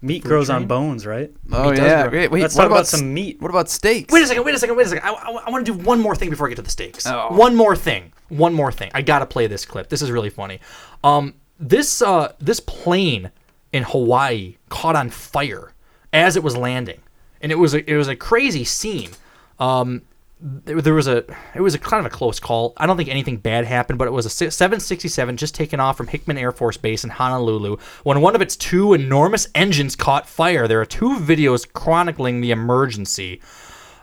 [0.00, 0.56] Meat Food grows train?
[0.62, 1.32] on bones, right?
[1.50, 2.02] Oh does yeah.
[2.08, 3.40] grow- Wait, wait, Let's what talk about s- some meat.
[3.40, 4.12] What about steaks?
[4.12, 4.44] Wait a second.
[4.44, 4.76] Wait a second.
[4.76, 5.04] Wait a second.
[5.06, 7.06] I, want to do one more thing before I get to the steaks.
[7.06, 7.28] Oh.
[7.34, 8.12] One more thing.
[8.28, 8.90] One more thing.
[8.94, 9.88] I gotta play this clip.
[9.88, 10.60] This is really funny.
[11.02, 13.30] Um, this uh, this plane
[13.72, 15.72] in Hawaii caught on fire
[16.12, 17.00] as it was landing.
[17.40, 19.10] and it was a it was a crazy scene.
[19.58, 20.02] Um,
[20.40, 21.24] there, was a
[21.54, 22.72] it was a kind of a close call.
[22.76, 26.06] I don't think anything bad happened, but it was a 767 just taken off from
[26.06, 30.66] Hickam Air Force Base in Honolulu when one of its two enormous engines caught fire.
[30.68, 33.40] There are two videos chronicling the emergency.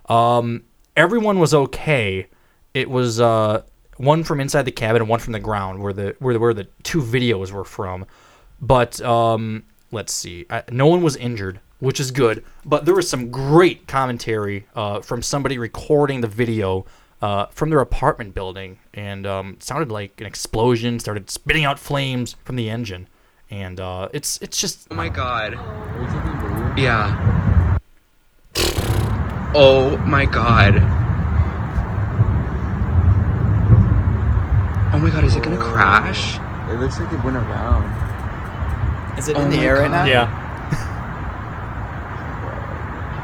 [0.07, 0.63] Um,
[0.95, 2.27] everyone was okay.
[2.73, 3.63] It was uh,
[3.97, 6.53] one from inside the cabin and one from the ground, where the where the, where
[6.53, 8.05] the two videos were from.
[8.61, 12.45] But um, let's see, I, no one was injured, which is good.
[12.63, 16.85] But there was some great commentary uh, from somebody recording the video.
[17.21, 20.99] Uh, from their apartment building, and um, it sounded like an explosion.
[20.99, 23.07] Started spitting out flames from the engine,
[23.51, 24.87] and uh, it's it's just.
[24.89, 25.53] Oh my god.
[26.75, 27.77] Yeah.
[29.53, 30.77] Oh my god.
[34.91, 36.39] Oh my god, is it gonna crash?
[36.71, 37.85] It looks like it went around.
[39.19, 40.05] Is it Oh in the my air right now?
[40.05, 40.51] Yeah.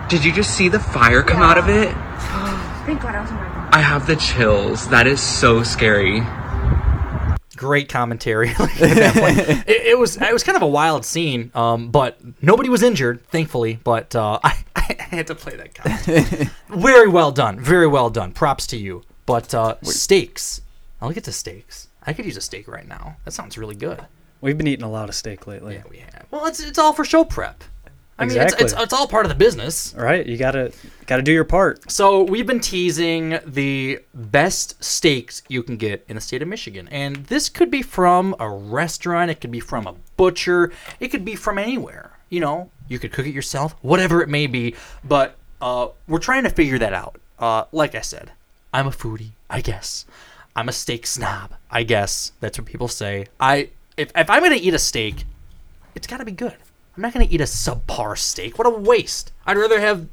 [0.10, 1.90] Did you just see the fire come out of it?
[2.86, 3.70] Thank God I was in my room.
[3.74, 4.88] I have the chills.
[4.88, 6.22] That is so scary.
[7.58, 8.54] great commentary.
[8.60, 9.68] Like, at that point.
[9.68, 13.26] it, it was it was kind of a wild scene, um, but nobody was injured,
[13.28, 13.80] thankfully.
[13.84, 16.50] But uh, I, I had to play that commentary.
[16.70, 18.32] very well done, very well done.
[18.32, 19.04] Props to you.
[19.26, 20.62] But uh, steaks.
[21.02, 21.90] I'll get to steaks.
[22.06, 23.18] I could use a steak right now.
[23.26, 24.06] That sounds really good.
[24.40, 25.76] We've been eating a lot of steak lately.
[25.76, 26.28] Yeah, we have.
[26.32, 27.64] Well, it's it's all for show prep.
[28.20, 28.64] I mean, Exactly.
[28.66, 29.94] it's, it's it's all part of the business.
[29.96, 30.26] Right?
[30.26, 30.72] You gotta
[31.06, 31.92] gotta do your part.
[31.92, 36.88] So we've been teasing the best steaks you can get in the state of Michigan,
[36.90, 41.24] and this could be from a restaurant, it could be from a butcher, it could
[41.24, 42.12] be from anywhere.
[42.30, 44.76] You know, you could cook it yourself, whatever it may be.
[45.04, 47.20] But uh, we're trying to figure that out.
[47.40, 48.32] Uh, like I said,
[48.74, 50.06] I'm a foodie, I guess.
[50.56, 52.32] I'm a steak snob, I guess.
[52.40, 53.28] That's what people say.
[53.40, 55.24] I if if I'm gonna eat a steak,
[55.94, 56.56] it's got to be good.
[56.98, 58.58] I'm not gonna eat a subpar steak.
[58.58, 59.32] What a waste.
[59.46, 60.08] I'd rather have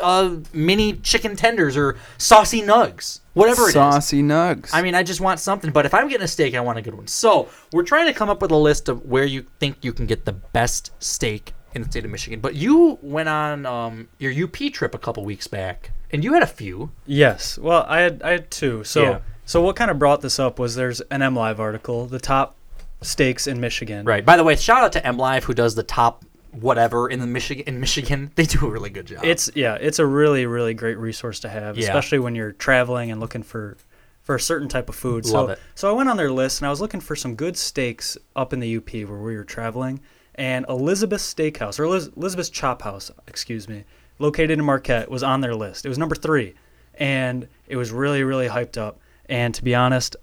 [0.00, 3.72] uh, mini chicken tenders or saucy nugs, whatever it is.
[3.74, 4.70] Saucy nugs.
[4.72, 5.70] I mean, I just want something.
[5.70, 7.06] But if I'm getting a steak, I want a good one.
[7.06, 10.06] So we're trying to come up with a list of where you think you can
[10.06, 12.40] get the best steak in the state of Michigan.
[12.40, 16.42] But you went on um, your UP trip a couple weeks back, and you had
[16.42, 16.90] a few.
[17.06, 17.58] Yes.
[17.58, 18.84] Well, I had I had two.
[18.84, 19.18] So Yeah.
[19.44, 22.56] so what kind of brought this up was there's an M Live article, the top
[23.02, 24.04] steaks in Michigan.
[24.06, 24.24] Right.
[24.24, 27.26] By the way, shout out to M Live who does the top whatever in the
[27.26, 28.30] Michigan in Michigan.
[28.36, 29.24] They do a really good job.
[29.24, 31.84] It's yeah, it's a really really great resource to have, Yeah.
[31.88, 33.76] especially when you're traveling and looking for
[34.22, 35.24] for a certain type of food.
[35.26, 35.58] Love so it.
[35.74, 38.52] so I went on their list and I was looking for some good steaks up
[38.52, 40.00] in the UP where we were traveling,
[40.34, 43.84] and Elizabeth Steakhouse or Eliz- Elizabeth's Chop House, excuse me,
[44.18, 45.84] located in Marquette was on their list.
[45.86, 46.54] It was number three,
[46.94, 49.00] and it was really really hyped up.
[49.26, 50.16] And to be honest,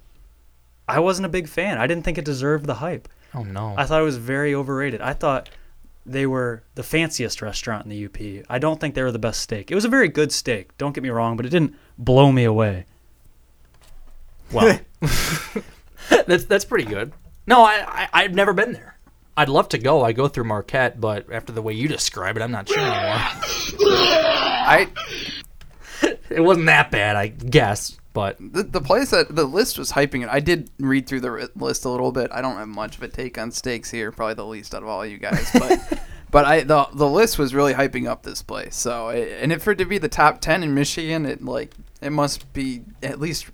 [0.89, 1.77] I wasn't a big fan.
[1.77, 3.07] I didn't think it deserved the hype.
[3.33, 3.75] Oh no.
[3.77, 5.01] I thought it was very overrated.
[5.01, 5.49] I thought
[6.05, 8.45] they were the fanciest restaurant in the UP.
[8.49, 9.69] I don't think they were the best steak.
[9.69, 12.43] It was a very good steak, don't get me wrong, but it didn't blow me
[12.43, 12.85] away.
[14.51, 14.79] Well,
[16.25, 17.13] that's that's pretty good.
[17.45, 18.97] No, I, I I've never been there.
[19.37, 20.03] I'd love to go.
[20.03, 23.15] I go through Marquette, but after the way you describe it, I'm not sure anymore.
[23.85, 24.89] I
[26.29, 27.97] it wasn't that bad, I guess.
[28.19, 30.29] But the, the place that the list was hyping it.
[30.29, 32.29] I did read through the list a little bit.
[32.33, 34.89] I don't have much of a take on steaks here, probably the least out of
[34.89, 35.49] all you guys.
[35.53, 36.01] But
[36.31, 38.75] but I the the list was really hyping up this place.
[38.75, 41.73] So it, and if for it to be the top ten in Michigan, it like
[42.01, 43.47] it must be at least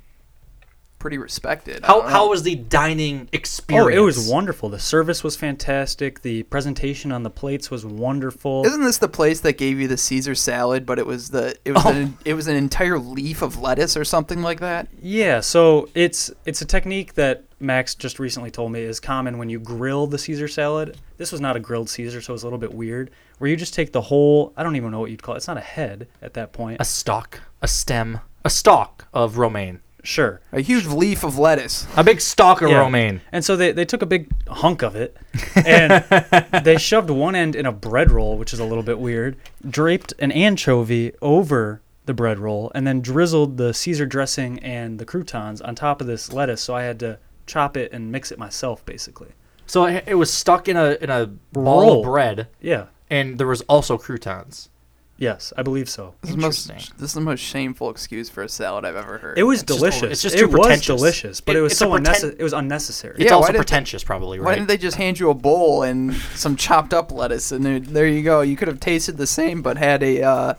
[1.06, 1.86] pretty respected.
[1.86, 3.86] How how was the dining experience?
[3.86, 3.98] Oh, experience?
[3.98, 4.70] it was wonderful.
[4.70, 6.24] The service was fantastic.
[6.24, 8.66] The presentation on the plates was wonderful.
[8.66, 11.74] Isn't this the place that gave you the Caesar salad, but it was the it
[11.74, 11.90] was Oh.
[11.92, 14.88] an, it was an entire leaf of lettuce or something like that?
[15.00, 19.50] Yeah, so it's it's a technique that Max just recently told me is common when
[19.50, 20.98] you grill the Caesar salad.
[21.18, 23.12] This was not a grilled Caesar, so it was a little bit weird.
[23.38, 25.38] Where you just take the whole I don't even know what you'd call it.
[25.38, 26.78] It's not a head at that point.
[26.82, 29.82] a stalk, a stem, a stalk of romaine.
[30.06, 30.40] Sure.
[30.52, 31.88] A huge leaf of lettuce.
[31.98, 32.78] A big stalk of Yeah.
[32.80, 33.22] romaine.
[33.32, 35.18] And so they, they took a big hunk of it
[35.56, 36.04] and
[36.64, 39.36] they shoved one end in a bread roll, which is a little bit weird,
[39.68, 45.06] draped an anchovy over the bread roll, and then drizzled the Caesar dressing and the
[45.06, 46.62] croutons on top of this lettuce.
[46.62, 47.18] So I had to
[47.48, 49.30] chop it and mix it myself, basically.
[49.66, 52.00] So it, it was stuck in a in a ball Roll.
[52.02, 52.48] of bread.
[52.62, 52.86] Yeah.
[53.10, 54.70] And there was also croutons.
[55.18, 56.14] Yes, I believe so.
[56.22, 56.68] This is, the most,
[56.98, 59.38] this is the most shameful excuse for a salad I've ever heard.
[59.40, 60.12] It was It's just- delicious.
[60.12, 60.86] it's just it too was pretentious.
[60.88, 62.36] delicious, but it, It- was it's a so pretend- unnecessary.
[62.40, 63.16] It was unnecessary.
[63.20, 64.56] It's Yeah, also why did- pretentious, probably, Why right?
[64.56, 68.08] didn't they just hand you a bowl and some chopped up lettuce and there, there
[68.08, 68.42] you go?
[68.42, 70.54] You could have tasted the same but had a uh,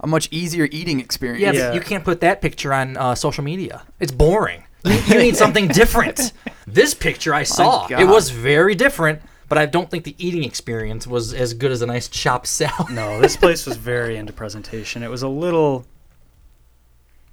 [0.00, 1.56] a much easier eating experience.
[1.56, 3.82] Yeah, but you can't put that picture on uh, social media.
[3.98, 4.64] It's boring.
[4.84, 6.32] You, you need something different.
[6.68, 8.00] This picture I saw, God.
[8.00, 11.82] it was very different, but I don't think the eating experience was as good as
[11.82, 12.90] a nice chopped salad.
[12.90, 15.02] No, this place was very into presentation.
[15.02, 15.86] It was a little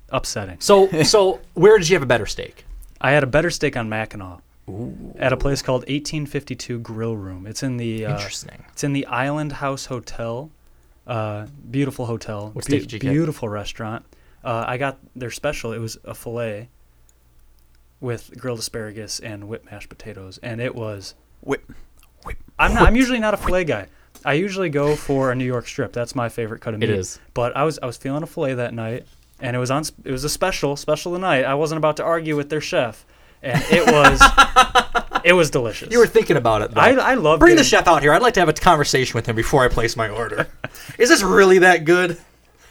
[0.10, 0.58] upsetting.
[0.60, 2.66] So, so where did you have a better steak?
[3.02, 4.40] I had a better steak on Mackinac.
[4.70, 5.14] Ooh.
[5.20, 7.46] at a place called 1852 Grill Room.
[7.46, 8.64] It's in the uh, Interesting.
[8.72, 10.52] It's in the Island House Hotel.
[11.06, 12.52] Uh, beautiful hotel.
[12.54, 13.12] What steak did you get?
[13.12, 14.06] Beautiful restaurant.
[14.42, 15.74] Uh, I got their special.
[15.74, 16.70] It was a fillet
[18.00, 21.70] with grilled asparagus and whipped mashed potatoes, and it was whip.
[22.64, 23.88] I'm not, I'm usually not a fillet guy.
[24.26, 25.92] I usually go for a New York strip.
[25.94, 26.90] That's my favorite cut of meat.
[26.90, 27.20] is.
[27.34, 29.06] But I was I was feeling a fillet that night,
[29.40, 29.84] and it was on.
[30.06, 31.44] It was a special special tonight.
[31.44, 33.06] I wasn't about to argue with their chef,
[33.42, 34.22] and it was
[35.26, 35.92] it was delicious.
[35.92, 36.72] You were thinking about it.
[36.72, 36.82] Though.
[36.82, 38.14] I I love Bring the chef out here.
[38.14, 40.48] I'd like to have a conversation with him before I place my order.
[40.98, 42.12] Is this really that good?
[42.12, 42.18] Or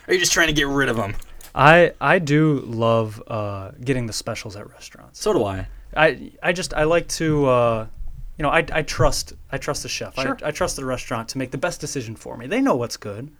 [0.08, 1.14] are you just trying to get rid of him?
[1.54, 5.20] I I do love uh, getting the specials at restaurants.
[5.20, 5.68] So do I.
[5.94, 7.86] I I just I like to uh,
[8.42, 10.16] you know I, I trust I trust the chef.
[10.16, 10.36] Sure.
[10.42, 12.48] I, I trust the restaurant to make the best decision for me.
[12.48, 13.30] They know what's good.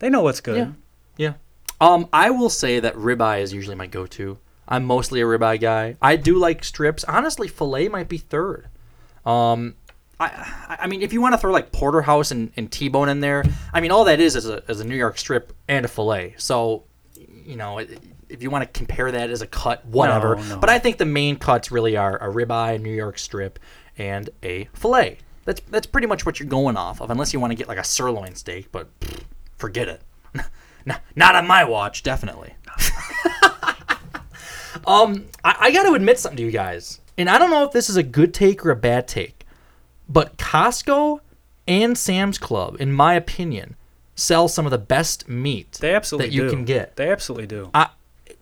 [0.00, 0.56] They know what's good.
[0.56, 0.72] Yeah.
[1.16, 1.34] Yeah.
[1.80, 4.38] Um, I will say that ribeye is usually my go-to.
[4.66, 5.96] I'm mostly a ribeye guy.
[6.02, 7.04] I do like strips.
[7.04, 8.66] Honestly, fillet might be third.
[9.24, 9.76] Um,
[10.18, 13.20] I, I- I mean, if you want to throw like porterhouse and, and T-bone in
[13.20, 15.88] there, I mean, all that is is a, is a New York strip and a
[15.88, 16.34] fillet.
[16.38, 16.84] So,
[17.44, 20.34] you know, if you want to compare that as a cut, whatever.
[20.36, 20.58] No, no.
[20.58, 23.58] But I think the main cuts really are a ribeye, a New York strip,
[23.98, 25.18] and a fillet.
[25.44, 27.78] That's that's pretty much what you're going off of, unless you want to get like
[27.78, 28.70] a sirloin steak.
[28.72, 29.22] But pfft,
[29.56, 30.02] forget it.
[31.16, 32.54] Not on my watch, definitely.
[34.86, 37.72] um, I, I got to admit something to you guys, and I don't know if
[37.72, 39.46] this is a good take or a bad take,
[40.08, 41.20] but Costco
[41.66, 43.76] and Sam's Club, in my opinion,
[44.14, 46.50] sell some of the best meat They absolutely that you do.
[46.50, 46.96] can get.
[46.96, 47.70] They absolutely do.
[47.74, 47.86] Uh,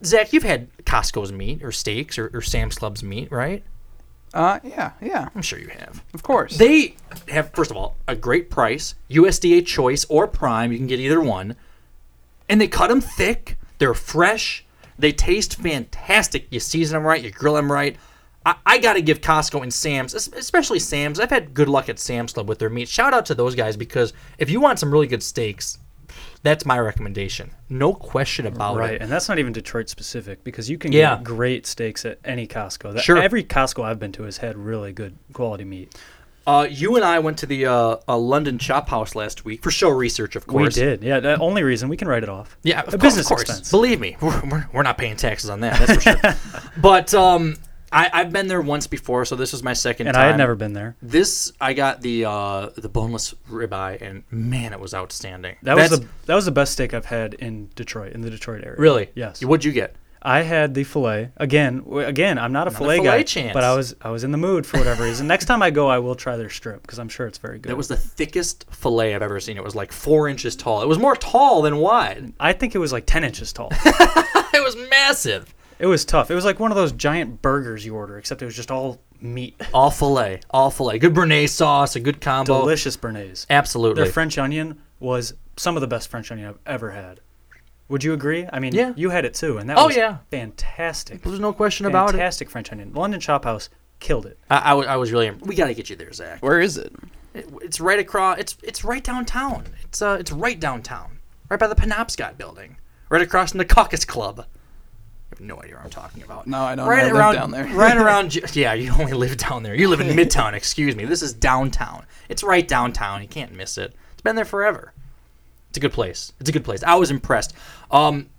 [0.05, 3.63] Zach, you've had Costco's meat or steaks or, or Sam's Club's meat, right?
[4.37, 5.31] Uh, yeah, yeah.
[5.35, 6.05] I'm sure you have.
[6.13, 6.59] Of course.
[6.59, 6.97] They
[7.29, 8.95] have, first of all, a great price.
[9.11, 11.57] USDA Choice or Prime, you can get either one.
[12.47, 13.57] And they cut them thick.
[13.79, 14.63] They're fresh.
[14.99, 16.49] They taste fantastic.
[16.51, 17.23] You season them right.
[17.25, 17.97] You grill them right.
[18.45, 21.19] I, I got to give Costco and Sam's, es- especially Sam's.
[21.19, 22.89] I've had good luck at Sam's Club with their meat.
[22.89, 25.79] Shout out to those guys because if you want some really good steaks,
[26.47, 27.51] that's my recommendation.
[27.69, 28.93] No question about right, it.
[28.93, 31.17] Right, and that's not even Detroit specific because you can Yeah.
[31.17, 32.95] get great steaks at any Costco.
[32.95, 33.19] That, Sure.
[33.19, 35.95] Every Costco I've been to has had really good quality meat.
[36.47, 39.73] Uh, you and I went to the uh, uh, London Chop House last week for
[39.73, 40.77] show research, of course.
[40.77, 41.03] We did.
[41.03, 42.57] Yeah, the only reason we can write it off.
[42.63, 43.43] Yeah, a course, business of course.
[43.43, 43.71] expense.
[43.73, 45.77] Believe me, we're, we're, we're not paying taxes on that.
[45.81, 46.63] That's for sure.
[46.81, 47.57] but um,
[47.93, 50.25] I, I've been there once before, so this was my second And time.
[50.25, 50.97] I had never been there.
[51.01, 55.57] This I got the uh, the boneless ribeye, and man, it was outstanding.
[55.63, 58.31] That was That's- the that was the best steak I've had in Detroit, in the
[58.31, 58.79] Detroit area.
[58.79, 59.43] really Yes.
[59.45, 59.95] What'd you get?
[60.23, 61.85] I had the fillet again.
[61.85, 63.53] w- Again, I'm not a fillet fillet guy, chance.
[63.55, 65.29] but I was I was in the mood for whatever reason.
[65.29, 67.71] Next time I go, I will try their strip because I'm sure it's very good.
[67.71, 69.57] That was the thickest fillet I've ever seen.
[69.57, 70.83] It was like four inches tall.
[70.83, 72.33] It was more tall than wide.
[72.41, 73.69] I think it was like 10 inches tall.
[73.85, 75.55] it was massive.
[75.79, 76.31] It was tough.
[76.31, 79.01] It was like one of those giant burgers you order, except it was just all
[79.21, 79.61] meat.
[79.75, 80.99] All fillet, all fillet.
[80.99, 82.61] Good béarnaise sauce, a good combo.
[82.61, 83.47] Delicious béarnaise.
[83.49, 84.03] Absolutely.
[84.03, 87.21] Their French onion was some of the best French onion I've ever had.
[87.89, 88.47] Would you agree?
[88.53, 88.93] I mean, Yeah.
[88.97, 90.19] you had it too, and that Oh, was yeah.
[90.31, 91.23] fantastic.
[91.23, 92.13] There's no question about it.
[92.13, 92.93] Fantastic French onion.
[92.95, 93.69] London Chop House
[94.01, 94.39] killed it.
[94.51, 95.31] I, I, was, I was really.
[95.31, 96.43] We got to get you there, Zach.
[96.43, 96.93] Where is it?
[97.35, 98.39] It- it's right across.
[98.39, 99.65] It's it's right downtown.
[99.85, 101.19] It's uh it's right downtown,
[101.51, 102.77] right by the Penobscot building,
[103.11, 104.47] right across from the Caucus Club.
[105.37, 106.47] I have no idea what I'm talking about.
[106.47, 106.89] No, I don't.
[106.89, 107.67] Right I live around down there.
[107.67, 108.35] right around.
[108.57, 109.75] Yeah, you only live down there.
[109.75, 110.55] You live in Midtown.
[110.55, 111.05] Excuse me.
[111.05, 112.05] This is downtown.
[112.29, 113.21] It's right downtown.
[113.23, 113.95] You can't miss it.
[114.13, 114.93] It's been there forever.
[115.69, 116.33] It's a good place.
[116.41, 116.83] It's a good place.
[116.83, 117.55] I was impressed.
[117.91, 118.31] Um,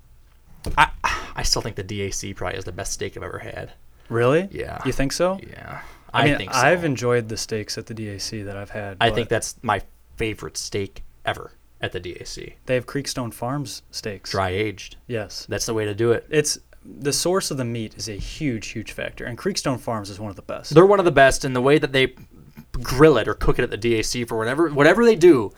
[0.77, 0.89] I
[1.35, 3.73] I still think the DAC probably is the best steak I've ever had.
[4.09, 4.47] Really?
[4.51, 4.79] Yeah.
[4.85, 5.39] You think so?
[5.47, 5.81] Yeah.
[6.13, 6.59] I, I mean, think so.
[6.59, 8.97] I've enjoyed the steaks at the DAC that I've had.
[8.99, 9.81] I think that's my
[10.15, 12.55] favorite steak ever at the DAC.
[12.65, 14.31] they have Creekstone Farms steaks.
[14.31, 14.95] Dry aged.
[15.05, 15.45] Yes.
[15.47, 16.25] That's the way to do it.
[16.29, 16.57] It's
[16.99, 20.29] the source of the meat is a huge, huge factor, and Creekstone Farms is one
[20.29, 20.73] of the best.
[20.73, 22.13] They're one of the best in the way that they
[22.71, 25.53] grill it or cook it at the DAC for whatever whatever they do.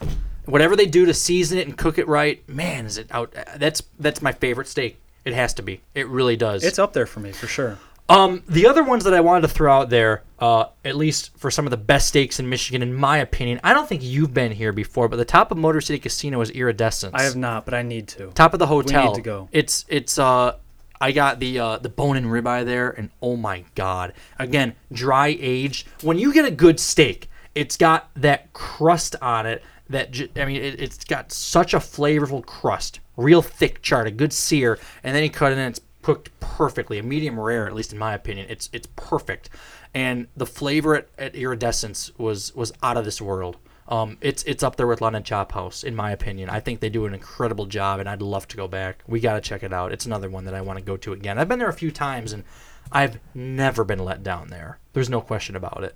[0.46, 3.36] Whatever they do to season it and cook it right, man, is it out?
[3.58, 5.00] That's that's my favorite steak.
[5.24, 5.82] It has to be.
[5.94, 6.64] It really does.
[6.64, 7.78] It's up there for me for sure.
[8.08, 11.52] Um, the other ones that I wanted to throw out there, uh, at least for
[11.52, 14.52] some of the best steaks in Michigan, in my opinion, I don't think you've been
[14.52, 17.14] here before, but the top of Motor City Casino is Iridescence.
[17.14, 18.32] I have not, but I need to.
[18.32, 19.04] Top of the hotel.
[19.04, 19.50] We need to go.
[19.52, 20.56] It's it's uh
[21.02, 24.14] I got the uh, the bone and ribeye there, and oh my god!
[24.38, 25.88] Again, dry aged.
[26.02, 29.64] When you get a good steak, it's got that crust on it.
[29.90, 34.12] That j- I mean, it, it's got such a flavorful crust, real thick chart, a
[34.12, 37.00] good sear, and then you cut it and It's cooked perfectly.
[37.00, 39.50] A medium rare, at least in my opinion, it's it's perfect.
[39.94, 43.58] And the flavor at, at Iridescence was was out of this world.
[43.90, 46.50] Um, it's it's up there with London Chop House, in my opinion.
[46.50, 49.04] I think they do an incredible job, and I'd love to go back.
[49.08, 49.92] We got to check it out.
[49.92, 51.40] It's another one that I want to go to again.
[51.40, 52.44] I've been there a few times, and
[52.92, 54.78] I've never been let down there.
[54.94, 55.96] There's no question about it.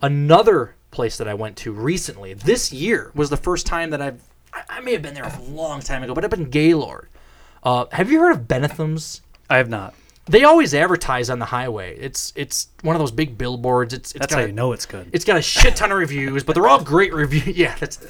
[0.00, 4.22] Another place that I went to recently, this year, was the first time that I've.
[4.54, 7.08] I, I may have been there a long time ago, but I've been Gaylord.
[7.64, 9.22] Uh, have you heard of Bennethum's?
[9.50, 9.94] I have not.
[10.26, 11.96] They always advertise on the highway.
[11.98, 13.92] It's it's one of those big billboards.
[13.92, 15.10] It's, it's That's got how a- you know it's good.
[15.12, 17.46] It's got a shit ton of reviews, but they're all great reviews.
[17.56, 17.96] Yeah, that's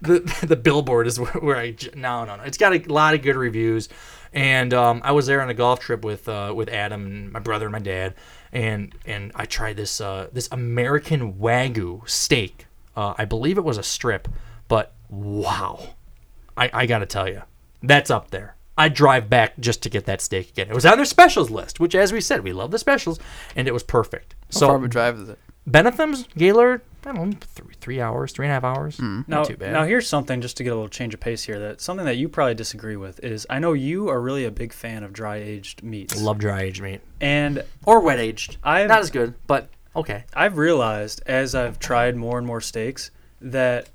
[0.00, 2.42] the the billboard is where, I no no no.
[2.42, 3.88] It's got a lot of good reviews,
[4.32, 7.38] and um, I was there on a golf trip with uh, with Adam and my
[7.40, 8.14] brother and my dad,
[8.52, 12.66] and and I tried this uh, this American Wagyu steak.
[12.96, 14.26] Uh, I believe it was a strip,
[14.68, 15.90] but wow,
[16.56, 17.42] I I gotta tell you,
[17.82, 18.56] that's up there.
[18.80, 20.68] I drive back just to get that steak again.
[20.70, 23.20] It was on their specials list, which, as we said, we love the specials,
[23.54, 24.34] and it was perfect.
[24.52, 25.38] How so far of a drive is it?
[25.68, 28.96] Bennethum's, Gaylord, I don't know, three, three hours, three and a half hours.
[28.96, 29.20] Hmm.
[29.26, 29.74] Now, Not too bad.
[29.74, 31.58] now here's something just to get a little change of pace here.
[31.58, 34.72] That something that you probably disagree with is I know you are really a big
[34.72, 36.18] fan of dry aged meats.
[36.20, 37.02] Love dry aged meat.
[37.20, 38.56] And or wet aged.
[38.64, 40.24] I've Not as good, but okay.
[40.32, 43.10] I've realized as I've tried more and more steaks
[43.42, 43.90] that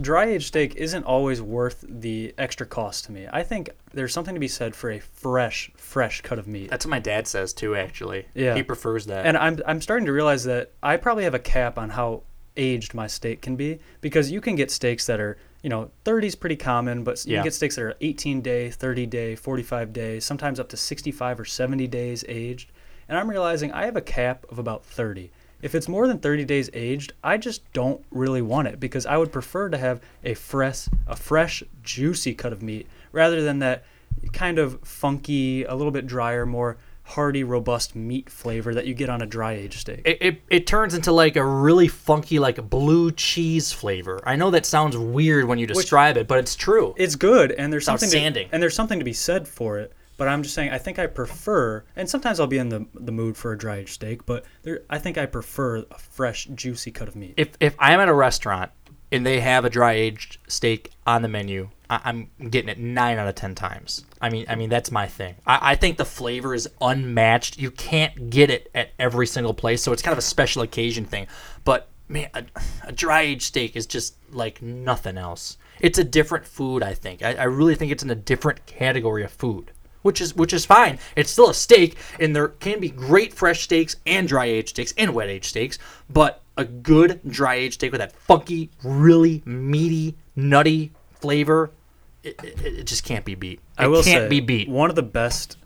[0.00, 3.26] dry aged steak isn't always worth the extra cost to me.
[3.32, 6.70] I think there's something to be said for a fresh, fresh cut of meat.
[6.70, 7.74] That's what my dad says too.
[7.74, 9.26] Actually, Yeah, he prefers that.
[9.26, 12.22] And I'm I'm starting to realize that I probably have a cap on how
[12.56, 16.28] aged my steak can be because you can get steaks that are you know 30
[16.28, 17.38] is pretty common, but you Yeah.
[17.38, 21.40] can get steaks that are 18 day, 30 day, 45 days, sometimes up to 65
[21.40, 22.70] or 70 days aged.
[23.08, 25.30] And I'm realizing I have a cap of about 30.
[25.60, 29.16] If it's more than 30 days aged, I just don't really want it because I
[29.16, 33.84] would prefer to have a fresh, a fresh, juicy cut of meat rather than that
[34.32, 39.08] kind of funky, a little bit drier, more hearty, robust meat flavor that you get
[39.08, 40.02] on a dry aged steak.
[40.04, 44.20] it, it, it turns into like a really funky like blue cheese flavor.
[44.24, 46.94] I know that sounds weird when you describe it, but it's true.
[46.98, 48.48] It's good, and there's It's something outstanding.
[48.48, 49.94] To, and there's something to be said for it.
[50.18, 53.12] But I'm just saying, I think I prefer, and sometimes I'll be in the the
[53.12, 56.90] mood for a dry aged steak, but there, I think I prefer a fresh, juicy
[56.90, 57.34] cut of meat.
[57.36, 58.72] if if I'm at a restaurant
[59.12, 63.18] and they have a dry aged steak on the menu, I, I'm getting it nine
[63.18, 64.04] out of ten times.
[64.20, 65.36] I mean, I mean that's my thing.
[65.46, 67.58] I, I think the flavor is unmatched.
[67.58, 71.04] You can't get it at every single place, so it's kind of a special occasion
[71.04, 71.26] thing.
[71.64, 72.44] But man, a,
[72.84, 75.58] a dry aged steak is just like nothing else.
[75.80, 76.82] It's a different food.
[76.82, 77.22] I think.
[77.22, 79.72] I, I really think it's in a different category of food.
[80.02, 81.00] Which is which is fine.
[81.16, 84.94] It's still a steak, and there can be great fresh steaks and dry aged steaks
[84.96, 85.78] and wet aged steaks.
[86.08, 91.72] But a good dry aged steak with that funky, really meaty, nutty flavor,
[92.22, 93.60] it, it, it just can't be beat.
[93.60, 94.68] It I will can't say, be beat.
[94.68, 95.56] One of the best,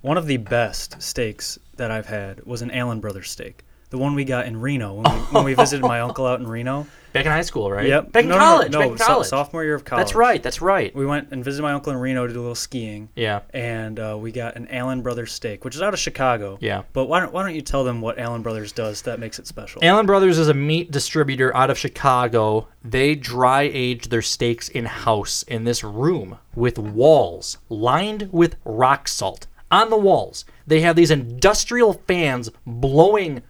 [0.00, 3.64] one of the best steaks that I've had was an Allen Brothers steak.
[3.90, 6.46] The one we got in Reno when we, when we visited my uncle out in
[6.46, 6.86] Reno.
[7.18, 7.86] Back in high school, right?
[7.86, 8.12] Yep.
[8.12, 9.26] Back in No, no, no, college, No, back in so- college.
[9.28, 10.04] sophomore year of college.
[10.06, 10.42] That's right.
[10.42, 10.94] That's right.
[10.94, 13.08] We went and visited my uncle in Reno to do a little skiing.
[13.14, 13.40] Yeah.
[13.52, 16.58] And uh, we got an Allen Brothers steak, which is out of Chicago.
[16.60, 16.82] Yeah.
[16.92, 19.46] But why don't why don't you tell them what Allen Brothers does that makes it
[19.46, 19.80] special?
[19.84, 22.68] Allen Brothers is a meat distributor out of Chicago.
[22.84, 29.08] They dry age their steaks in house in this room with walls lined with rock
[29.08, 29.46] salt.
[29.70, 33.42] On the walls, they have these industrial fans blowing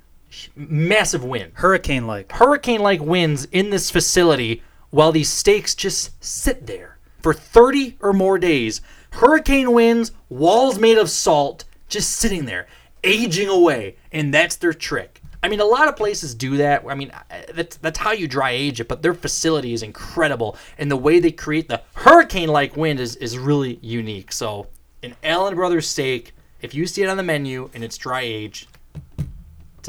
[0.56, 1.52] massive wind.
[1.54, 2.32] Hurricane like.
[2.32, 8.12] Hurricane like winds in this facility while these steaks just sit there for 30 or
[8.12, 8.80] more days.
[9.10, 12.66] Hurricane winds, walls made of salt, just sitting there,
[13.04, 13.96] aging away.
[14.12, 15.20] And that's their trick.
[15.42, 16.84] I mean, a lot of places do that.
[16.88, 20.56] I mean, uh, that's, that's how you dry age it, but their facility is incredible.
[20.78, 24.32] And the way they create the hurricane like wind is, is really unique.
[24.32, 24.66] So,
[25.02, 28.66] an Allen Brothers steak, if you see it on the menu and it's dry aged,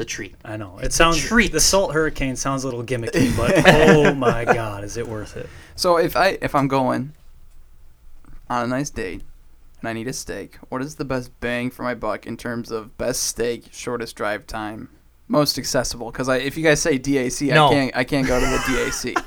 [0.00, 0.34] a treat.
[0.44, 0.78] I know.
[0.78, 1.52] It It's a sounds treat.
[1.52, 5.48] The salt hurricane sounds a little gimmicky, but oh my god, is it worth it?
[5.76, 7.12] So if I if I'm going
[8.48, 9.22] on a nice date
[9.80, 12.70] and I need a steak, what is the best bang for my buck in terms
[12.70, 14.88] of best steak, shortest drive time,
[15.28, 16.10] most accessible?
[16.10, 17.68] Because I if you guys say DAC, No.
[17.68, 19.24] I can't I can't go to the DAC.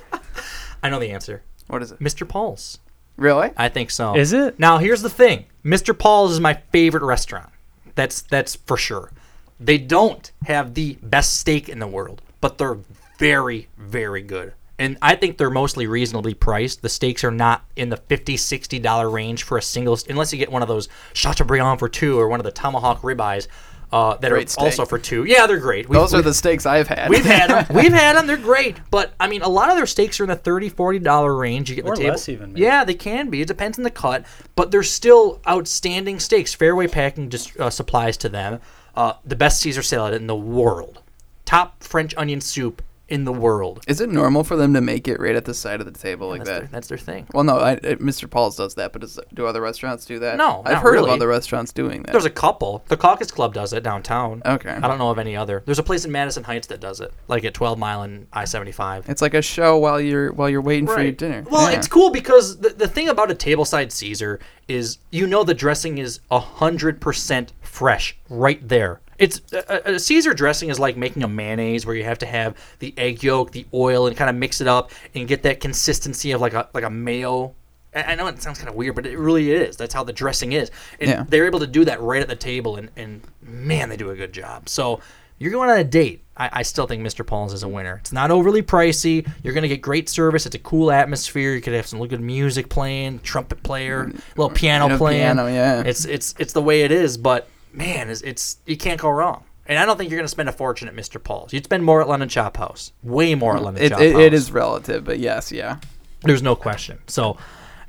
[0.84, 1.44] I know the answer.
[1.68, 2.00] What is it?
[2.00, 2.28] Mr.
[2.28, 2.80] Paul's.
[3.16, 3.52] Really?
[3.56, 4.16] I think so.
[4.16, 4.60] Is it?
[4.60, 5.46] Now here's the thing.
[5.64, 5.98] Mr.
[5.98, 7.50] Paul's is my favorite restaurant.
[7.96, 9.12] That's that's for sure.
[9.60, 12.78] They don't have the best steak in the world, but they're
[13.18, 14.54] very, very good.
[14.80, 16.82] And I think they're mostly reasonably priced.
[16.82, 20.52] The steaks are not in the $50, $60 range for a single, unless you get
[20.52, 23.48] one of those Chateaubriand for two or one of the tomahawk ribeyes.
[23.94, 24.64] uh, that Great are steak.
[24.66, 25.24] also for two.
[25.24, 25.88] Yeah, they're great.
[25.88, 27.12] We've- Those are the steaks I've had.
[27.12, 27.76] We've had them.
[27.76, 28.26] We've had them.
[28.26, 28.78] They're great.
[28.90, 31.70] But I mean, a lot of their steaks are in the $30, 40 dollar range.
[31.70, 32.10] You get Or the table.
[32.10, 32.62] less even, maybe.
[32.64, 33.42] Yeah, they can be.
[33.42, 34.26] It depends on the cut,
[34.56, 36.56] but they're still outstanding steaks.
[36.56, 38.60] Fairway Packing just uh, supplies to them
[38.96, 41.02] uh, the best Caesar salad in the world.
[41.46, 43.84] Top French onion soup in the world.
[43.86, 46.30] Is it normal for them to make it right at the side of the table
[46.30, 46.60] like that's that?
[46.62, 47.28] Their, that's their thing.
[47.34, 48.30] Well, no, I, Mr.
[48.30, 50.38] Paul's does that, but is, do other restaurants do that?
[50.38, 51.10] No, I've heard really.
[51.10, 52.12] of other restaurants doing that.
[52.12, 52.84] There's a couple.
[52.88, 54.42] The Caucus Club does it downtown.
[54.46, 54.70] Okay.
[54.72, 55.62] I don't know of any other.
[55.66, 58.46] There's a place in Madison Heights that does it, like at 12 Mile and I
[58.46, 59.10] 75.
[59.10, 61.44] It's like a show while you're while you're waiting for your dinner.
[61.52, 61.78] Well, Yeah.
[61.78, 65.98] it's cool because the, the thing about a tableside Caesar is you know the dressing
[65.98, 69.02] is 100% fresh right there.
[69.18, 72.56] It's a, a- Caesar dressing is like making a mayonnaise where you have to have
[72.80, 76.32] the egg yolk, the oil, and kind of mix it up and get that consistency
[76.32, 77.54] of like a like a mayo.
[77.96, 79.78] I know it sounds kind of weird, but it really is.
[79.78, 80.72] That's how the dressing is.
[81.00, 81.26] And Yeah.
[81.30, 84.16] they're able to do that right at the table, and, and man, they do a
[84.16, 84.68] good job.
[84.68, 85.00] So
[85.38, 86.24] you're going on a date.
[86.36, 87.26] I, I still think Mr.
[87.26, 87.98] Paul's is a winner.
[88.02, 89.28] It's not overly pricey.
[89.44, 90.48] You're going to get great service.
[90.48, 91.54] It's a cool atmosphere.
[91.54, 94.20] You could have some good music playing, trumpet player, mm.
[94.38, 95.22] little piano playing.
[95.22, 95.84] piano, yeah.
[95.86, 97.18] It's it's it's the way it is.
[97.18, 99.44] But man, it's, it's you can't go wrong.
[99.66, 101.24] And I don't think you're going to spend a fortune at Mr.
[101.24, 101.54] Paul's.
[101.54, 102.92] You'd spend more at London Chop House.
[103.02, 104.22] Way more at London It, Chop it, House.
[104.22, 105.78] it is relative, but yes, yeah.
[106.24, 107.00] There's no question.
[107.08, 107.38] So,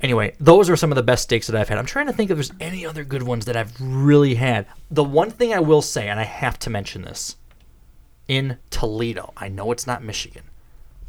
[0.01, 1.77] anyway, those are some of the best steaks that I've had.
[1.77, 4.67] I'm trying to think if there's any other good ones that I've really had.
[4.89, 7.35] The one thing I will say, and I have to mention this,
[8.27, 10.43] in Toledo, I know it's not Michigan,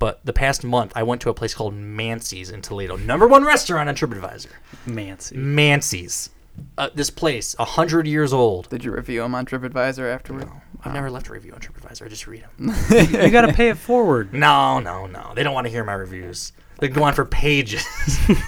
[0.00, 3.44] but the past month I went to a place called Mancy's in Toledo, number one
[3.44, 4.48] restaurant on TripAdvisor.
[4.84, 5.36] Mancy.
[5.36, 6.30] Mancy's.
[6.78, 8.68] Uh, this place, a hundred years old.
[8.68, 10.48] Did you review them on TripAdvisor afterward?
[10.84, 12.06] I've never left a review on TripAdvisor.
[12.06, 12.74] I just read them.
[12.90, 14.32] you got to pay it forward.
[14.32, 15.32] No, no, no.
[15.34, 16.52] They don't want to hear my reviews.
[16.78, 17.84] They go on for pages.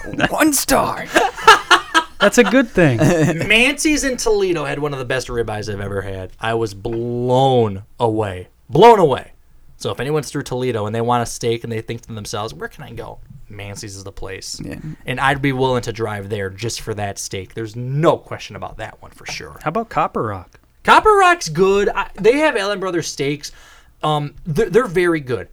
[0.29, 1.05] One star.
[2.19, 2.97] That's a good thing.
[3.47, 6.31] Mancy's in Toledo had one of the best ribeyes I've ever had.
[6.39, 8.49] I was blown away.
[8.69, 9.31] Blown away.
[9.77, 12.53] So if anyone's through Toledo and they want a steak and they think to themselves,
[12.53, 13.19] where can I go?
[13.49, 14.59] Mancy's is the place.
[14.63, 14.79] Yeah.
[15.05, 17.53] And I'd be willing to drive there just for that steak.
[17.53, 19.59] There's no question about that one for sure.
[19.63, 20.59] How about Copper Rock?
[20.83, 21.89] Copper Rock's good.
[21.89, 23.51] I, they have Allen Brothers steaks.
[24.01, 25.49] Um, they're, they're very good.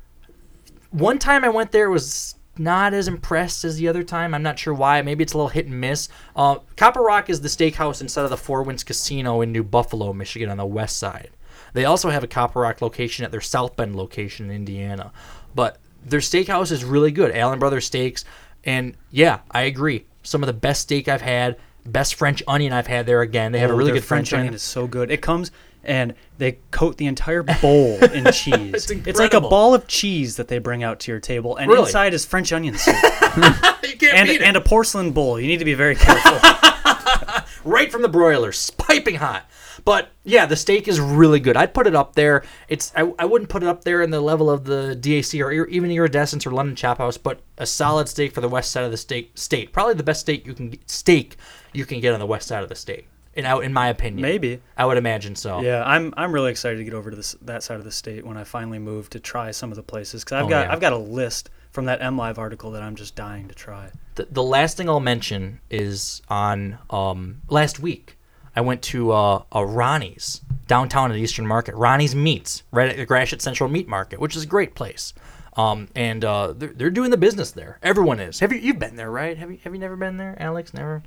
[0.91, 4.35] One time I went there was not as impressed as the other time.
[4.35, 5.03] I'm not sure why.
[5.03, 6.09] Maybe it's a little hit and miss.
[6.35, 10.13] Uh, Copper Rock is the steakhouse inside of the Four Winds Casino in New Buffalo,
[10.13, 11.31] Michigan, on the west side.
[11.75, 15.13] They also have a Copper Rock location at their South Bend location in Indiana.
[15.55, 17.35] But their steakhouse is really good.
[17.37, 18.25] Allen Brothers Steaks.
[18.65, 20.07] And yeah, I agree.
[20.23, 21.57] Some of the best steak I've had.
[21.85, 23.53] Best French onion I've had there again.
[23.53, 24.55] They have a Oh, really good French, onion.
[24.55, 25.11] is so good.
[25.11, 25.51] It comes
[25.85, 28.75] and they coat the entire bowl in cheese.
[28.75, 31.71] It's it's, like a ball of cheese that they bring out to your table, and
[31.71, 31.85] Really?
[31.87, 35.39] inside is French onion soup you can't and and a porcelain bowl.
[35.39, 36.33] You need to be very careful.
[37.65, 39.49] right from the broiler, piping hot.
[39.87, 41.57] But yeah, the steak is really good.
[41.57, 42.43] I'd put it up there.
[42.69, 45.51] It's I, I wouldn't put it up there in the level of the DAC or
[45.53, 48.85] ir- even Iridescence or London Chop House, but a solid steak for the west side
[48.85, 49.39] of the state.
[49.39, 51.37] State probably the best steak you can get, steak
[51.73, 53.07] you can get on the west side of the state.
[53.35, 54.61] In out in my opinion, Maybe.
[54.77, 55.61] I would imagine so.
[55.61, 58.27] Yeah, I'm I'm really excited to get over to this that side of the state
[58.27, 60.73] when I finally move to try some of the places because I've Oh, got yeah.
[60.73, 63.91] I've got a list from that M Live article that I'm just dying to try.
[64.17, 68.16] The, the last thing I'll mention is on um, last week.
[68.57, 71.75] I went to uh, a Ronnie's downtown at the Eastern Market.
[71.77, 75.13] Ronnie's Meats, right at the Gratiot Central Meat Market, which is a great place.
[75.57, 77.79] Um, and uh, they're, they're doing the business there.
[77.83, 78.41] Everyone is.
[78.41, 79.37] Have you you've been there, right?
[79.39, 80.75] Have you have you never been there, Alex?
[80.75, 81.03] Never.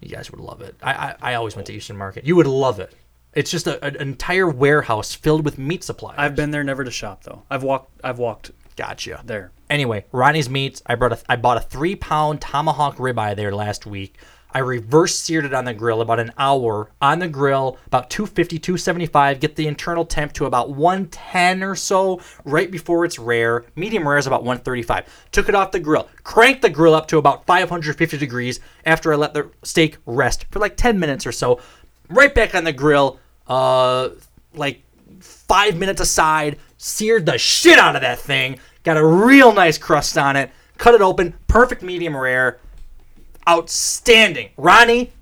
[0.00, 0.76] You guys would love it.
[0.82, 2.24] I I, I always went to Eastern Market.
[2.24, 2.94] You would love it.
[3.32, 6.16] It's just a, an entire warehouse filled with meat supplies.
[6.18, 7.42] I've been there, never to shop though.
[7.50, 9.22] I've walked I've walked Gotcha.
[9.24, 9.52] there.
[9.68, 10.82] Anyway, Ronnie's Meats.
[10.86, 14.18] I brought a I bought a three pound tomahawk ribeye there last week.
[14.52, 18.58] I reverse seared it on the grill about an hour on the grill, about 250,
[18.58, 19.40] 275.
[19.40, 23.64] Get the internal temp to about 110 or so right before it's rare.
[23.76, 25.06] Medium rare is about 135.
[25.32, 29.16] Took it off the grill, cranked the grill up to about 550 degrees after I
[29.16, 31.60] let the steak rest for like 10 minutes or so.
[32.08, 34.10] Right back on the grill, uh,
[34.54, 34.82] like
[35.20, 38.58] five minutes aside, seared the shit out of that thing.
[38.82, 40.50] Got a real nice crust on it.
[40.78, 42.58] Cut it open, perfect medium rare.
[43.48, 44.50] Outstanding.
[44.56, 45.12] Ronnie,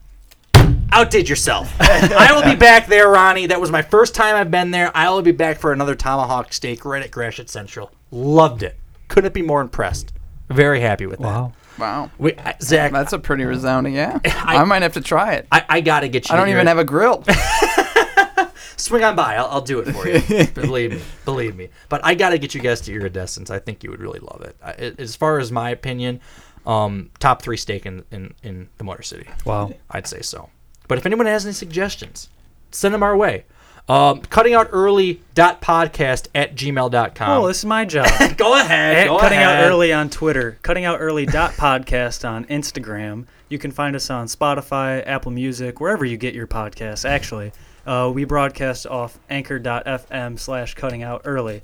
[0.92, 1.72] outdid yourself.
[1.80, 3.46] I will be back there, Ronnie.
[3.46, 4.90] That was my first time I've been there.
[4.94, 7.90] I will be back for another tomahawk steak right at Gratiot Central.
[8.10, 8.76] Loved it.
[9.08, 10.12] Couldn't be more impressed.
[10.48, 11.24] Very happy with that.
[11.26, 11.52] Wow.
[11.78, 12.10] Wow.
[12.18, 14.18] We, I- Zach, That's a pretty resounding yeah.
[14.24, 15.46] I- I, might have to try it.
[15.52, 16.34] I, I got to get you.
[16.34, 17.24] I don't even your- have a grill.
[18.76, 19.36] swing on by.
[19.36, 20.46] I'll, I'll do it for you.
[20.48, 21.68] believe me, believe me.
[21.88, 23.50] But I got to get you guys to Iridescence.
[23.50, 24.56] I think you would really love it.
[24.62, 26.20] I, it- as far as my opinion,
[26.68, 29.26] um, top three steak in, in in the Motor City.
[29.44, 29.72] Wow.
[29.90, 30.50] I'd say so.
[30.86, 32.28] But if anyone has any suggestions,
[32.70, 33.44] send them our way.
[33.88, 37.30] Um, podcast at gmail.com.
[37.30, 38.06] Oh, this is my job.
[38.36, 39.08] go ahead.
[39.08, 39.64] Go Cutting ahead.
[39.64, 43.24] Out Early on Twitter, Cutting Out Early dot podcast on Instagram.
[43.48, 47.08] You can find us on Spotify, Apple Music, wherever you get your podcasts.
[47.08, 47.52] Actually,
[47.86, 51.62] uh, we broadcast off Anchor.fm slash Cutting Out Early.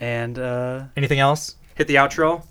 [0.00, 1.54] And uh, Anything else?
[1.76, 2.44] Hit the outro.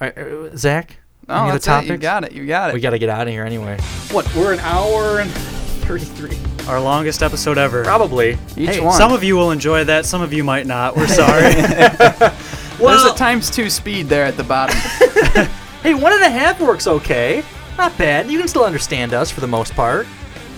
[0.00, 0.98] All right, uh, Zach?
[1.28, 1.84] No, any that's the it.
[1.86, 2.32] You got it.
[2.32, 2.74] You got it.
[2.74, 3.78] We got to get out of here anyway.
[4.12, 4.32] What?
[4.34, 6.36] We're an hour and 33.
[6.68, 7.82] our longest episode ever.
[7.82, 8.38] Probably.
[8.56, 8.96] Each Hey, one.
[8.96, 10.04] Some of you will enjoy that.
[10.06, 10.96] Some of you might not.
[10.96, 11.54] We're sorry.
[12.78, 14.76] There's a times two speed there at the bottom.
[15.82, 17.44] Hey, one and a half works okay.
[17.78, 18.28] Not bad.
[18.28, 20.04] You can still understand us for the most part.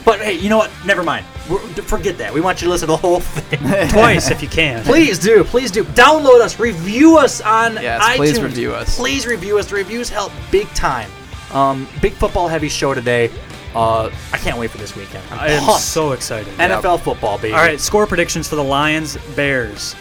[0.09, 0.71] But hey, you know what?
[0.87, 1.27] Never mind.
[1.51, 2.33] We're, forget that.
[2.33, 3.59] We want you to listen to the whole thing.
[3.91, 4.83] Twice if you can.
[4.83, 5.45] Please do.
[5.45, 5.85] Please do.
[5.85, 6.59] Download us.
[6.59, 8.17] Review us on Yes, iTunes.
[8.17, 8.97] please review us.
[8.97, 9.67] Please review us.
[9.67, 11.11] The reviews help big time.
[11.53, 13.31] Um, big football heavy show today.
[13.75, 15.23] Uh, I can't wait for this weekend.
[15.31, 16.55] I'm I am so excited.
[16.55, 17.53] NFL football, baby.
[17.53, 19.95] All right, score predictions for the Lions Bears.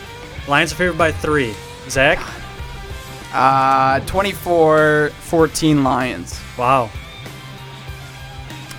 [0.48, 1.54] Lions are favored by three.
[1.90, 2.18] Zach?
[3.34, 6.40] Uh, 24-14 Lions.
[6.58, 6.90] Wow.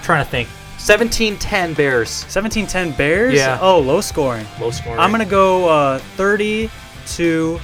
[0.03, 0.49] trying to think.
[0.79, 2.25] 17-10 Bears.
[2.25, 3.35] 17-10 Bears?
[3.35, 3.59] Yeah.
[3.61, 4.47] Oh, low scoring.
[4.61, 4.99] Low scoring.
[4.99, 6.71] I'm going to go uh, 30
[7.09, 7.61] to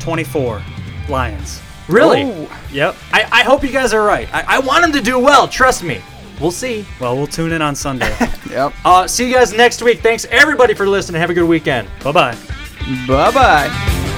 [0.00, 0.62] 24
[1.08, 1.60] Lions.
[1.88, 2.22] Really?
[2.22, 2.60] Oh.
[2.72, 2.96] Yep.
[3.12, 4.32] I, I hope you guys are right.
[4.32, 5.48] I, I want them to do well.
[5.48, 6.00] Trust me.
[6.40, 6.84] We'll see.
[7.00, 8.14] Well, we'll tune in on Sunday.
[8.52, 8.74] Yep.
[8.84, 10.00] Uh, see you guys next week.
[10.00, 11.18] Thanks everybody for listening.
[11.22, 11.88] Have a good weekend.
[12.04, 12.36] Bye-bye.
[13.06, 14.11] Bye-bye.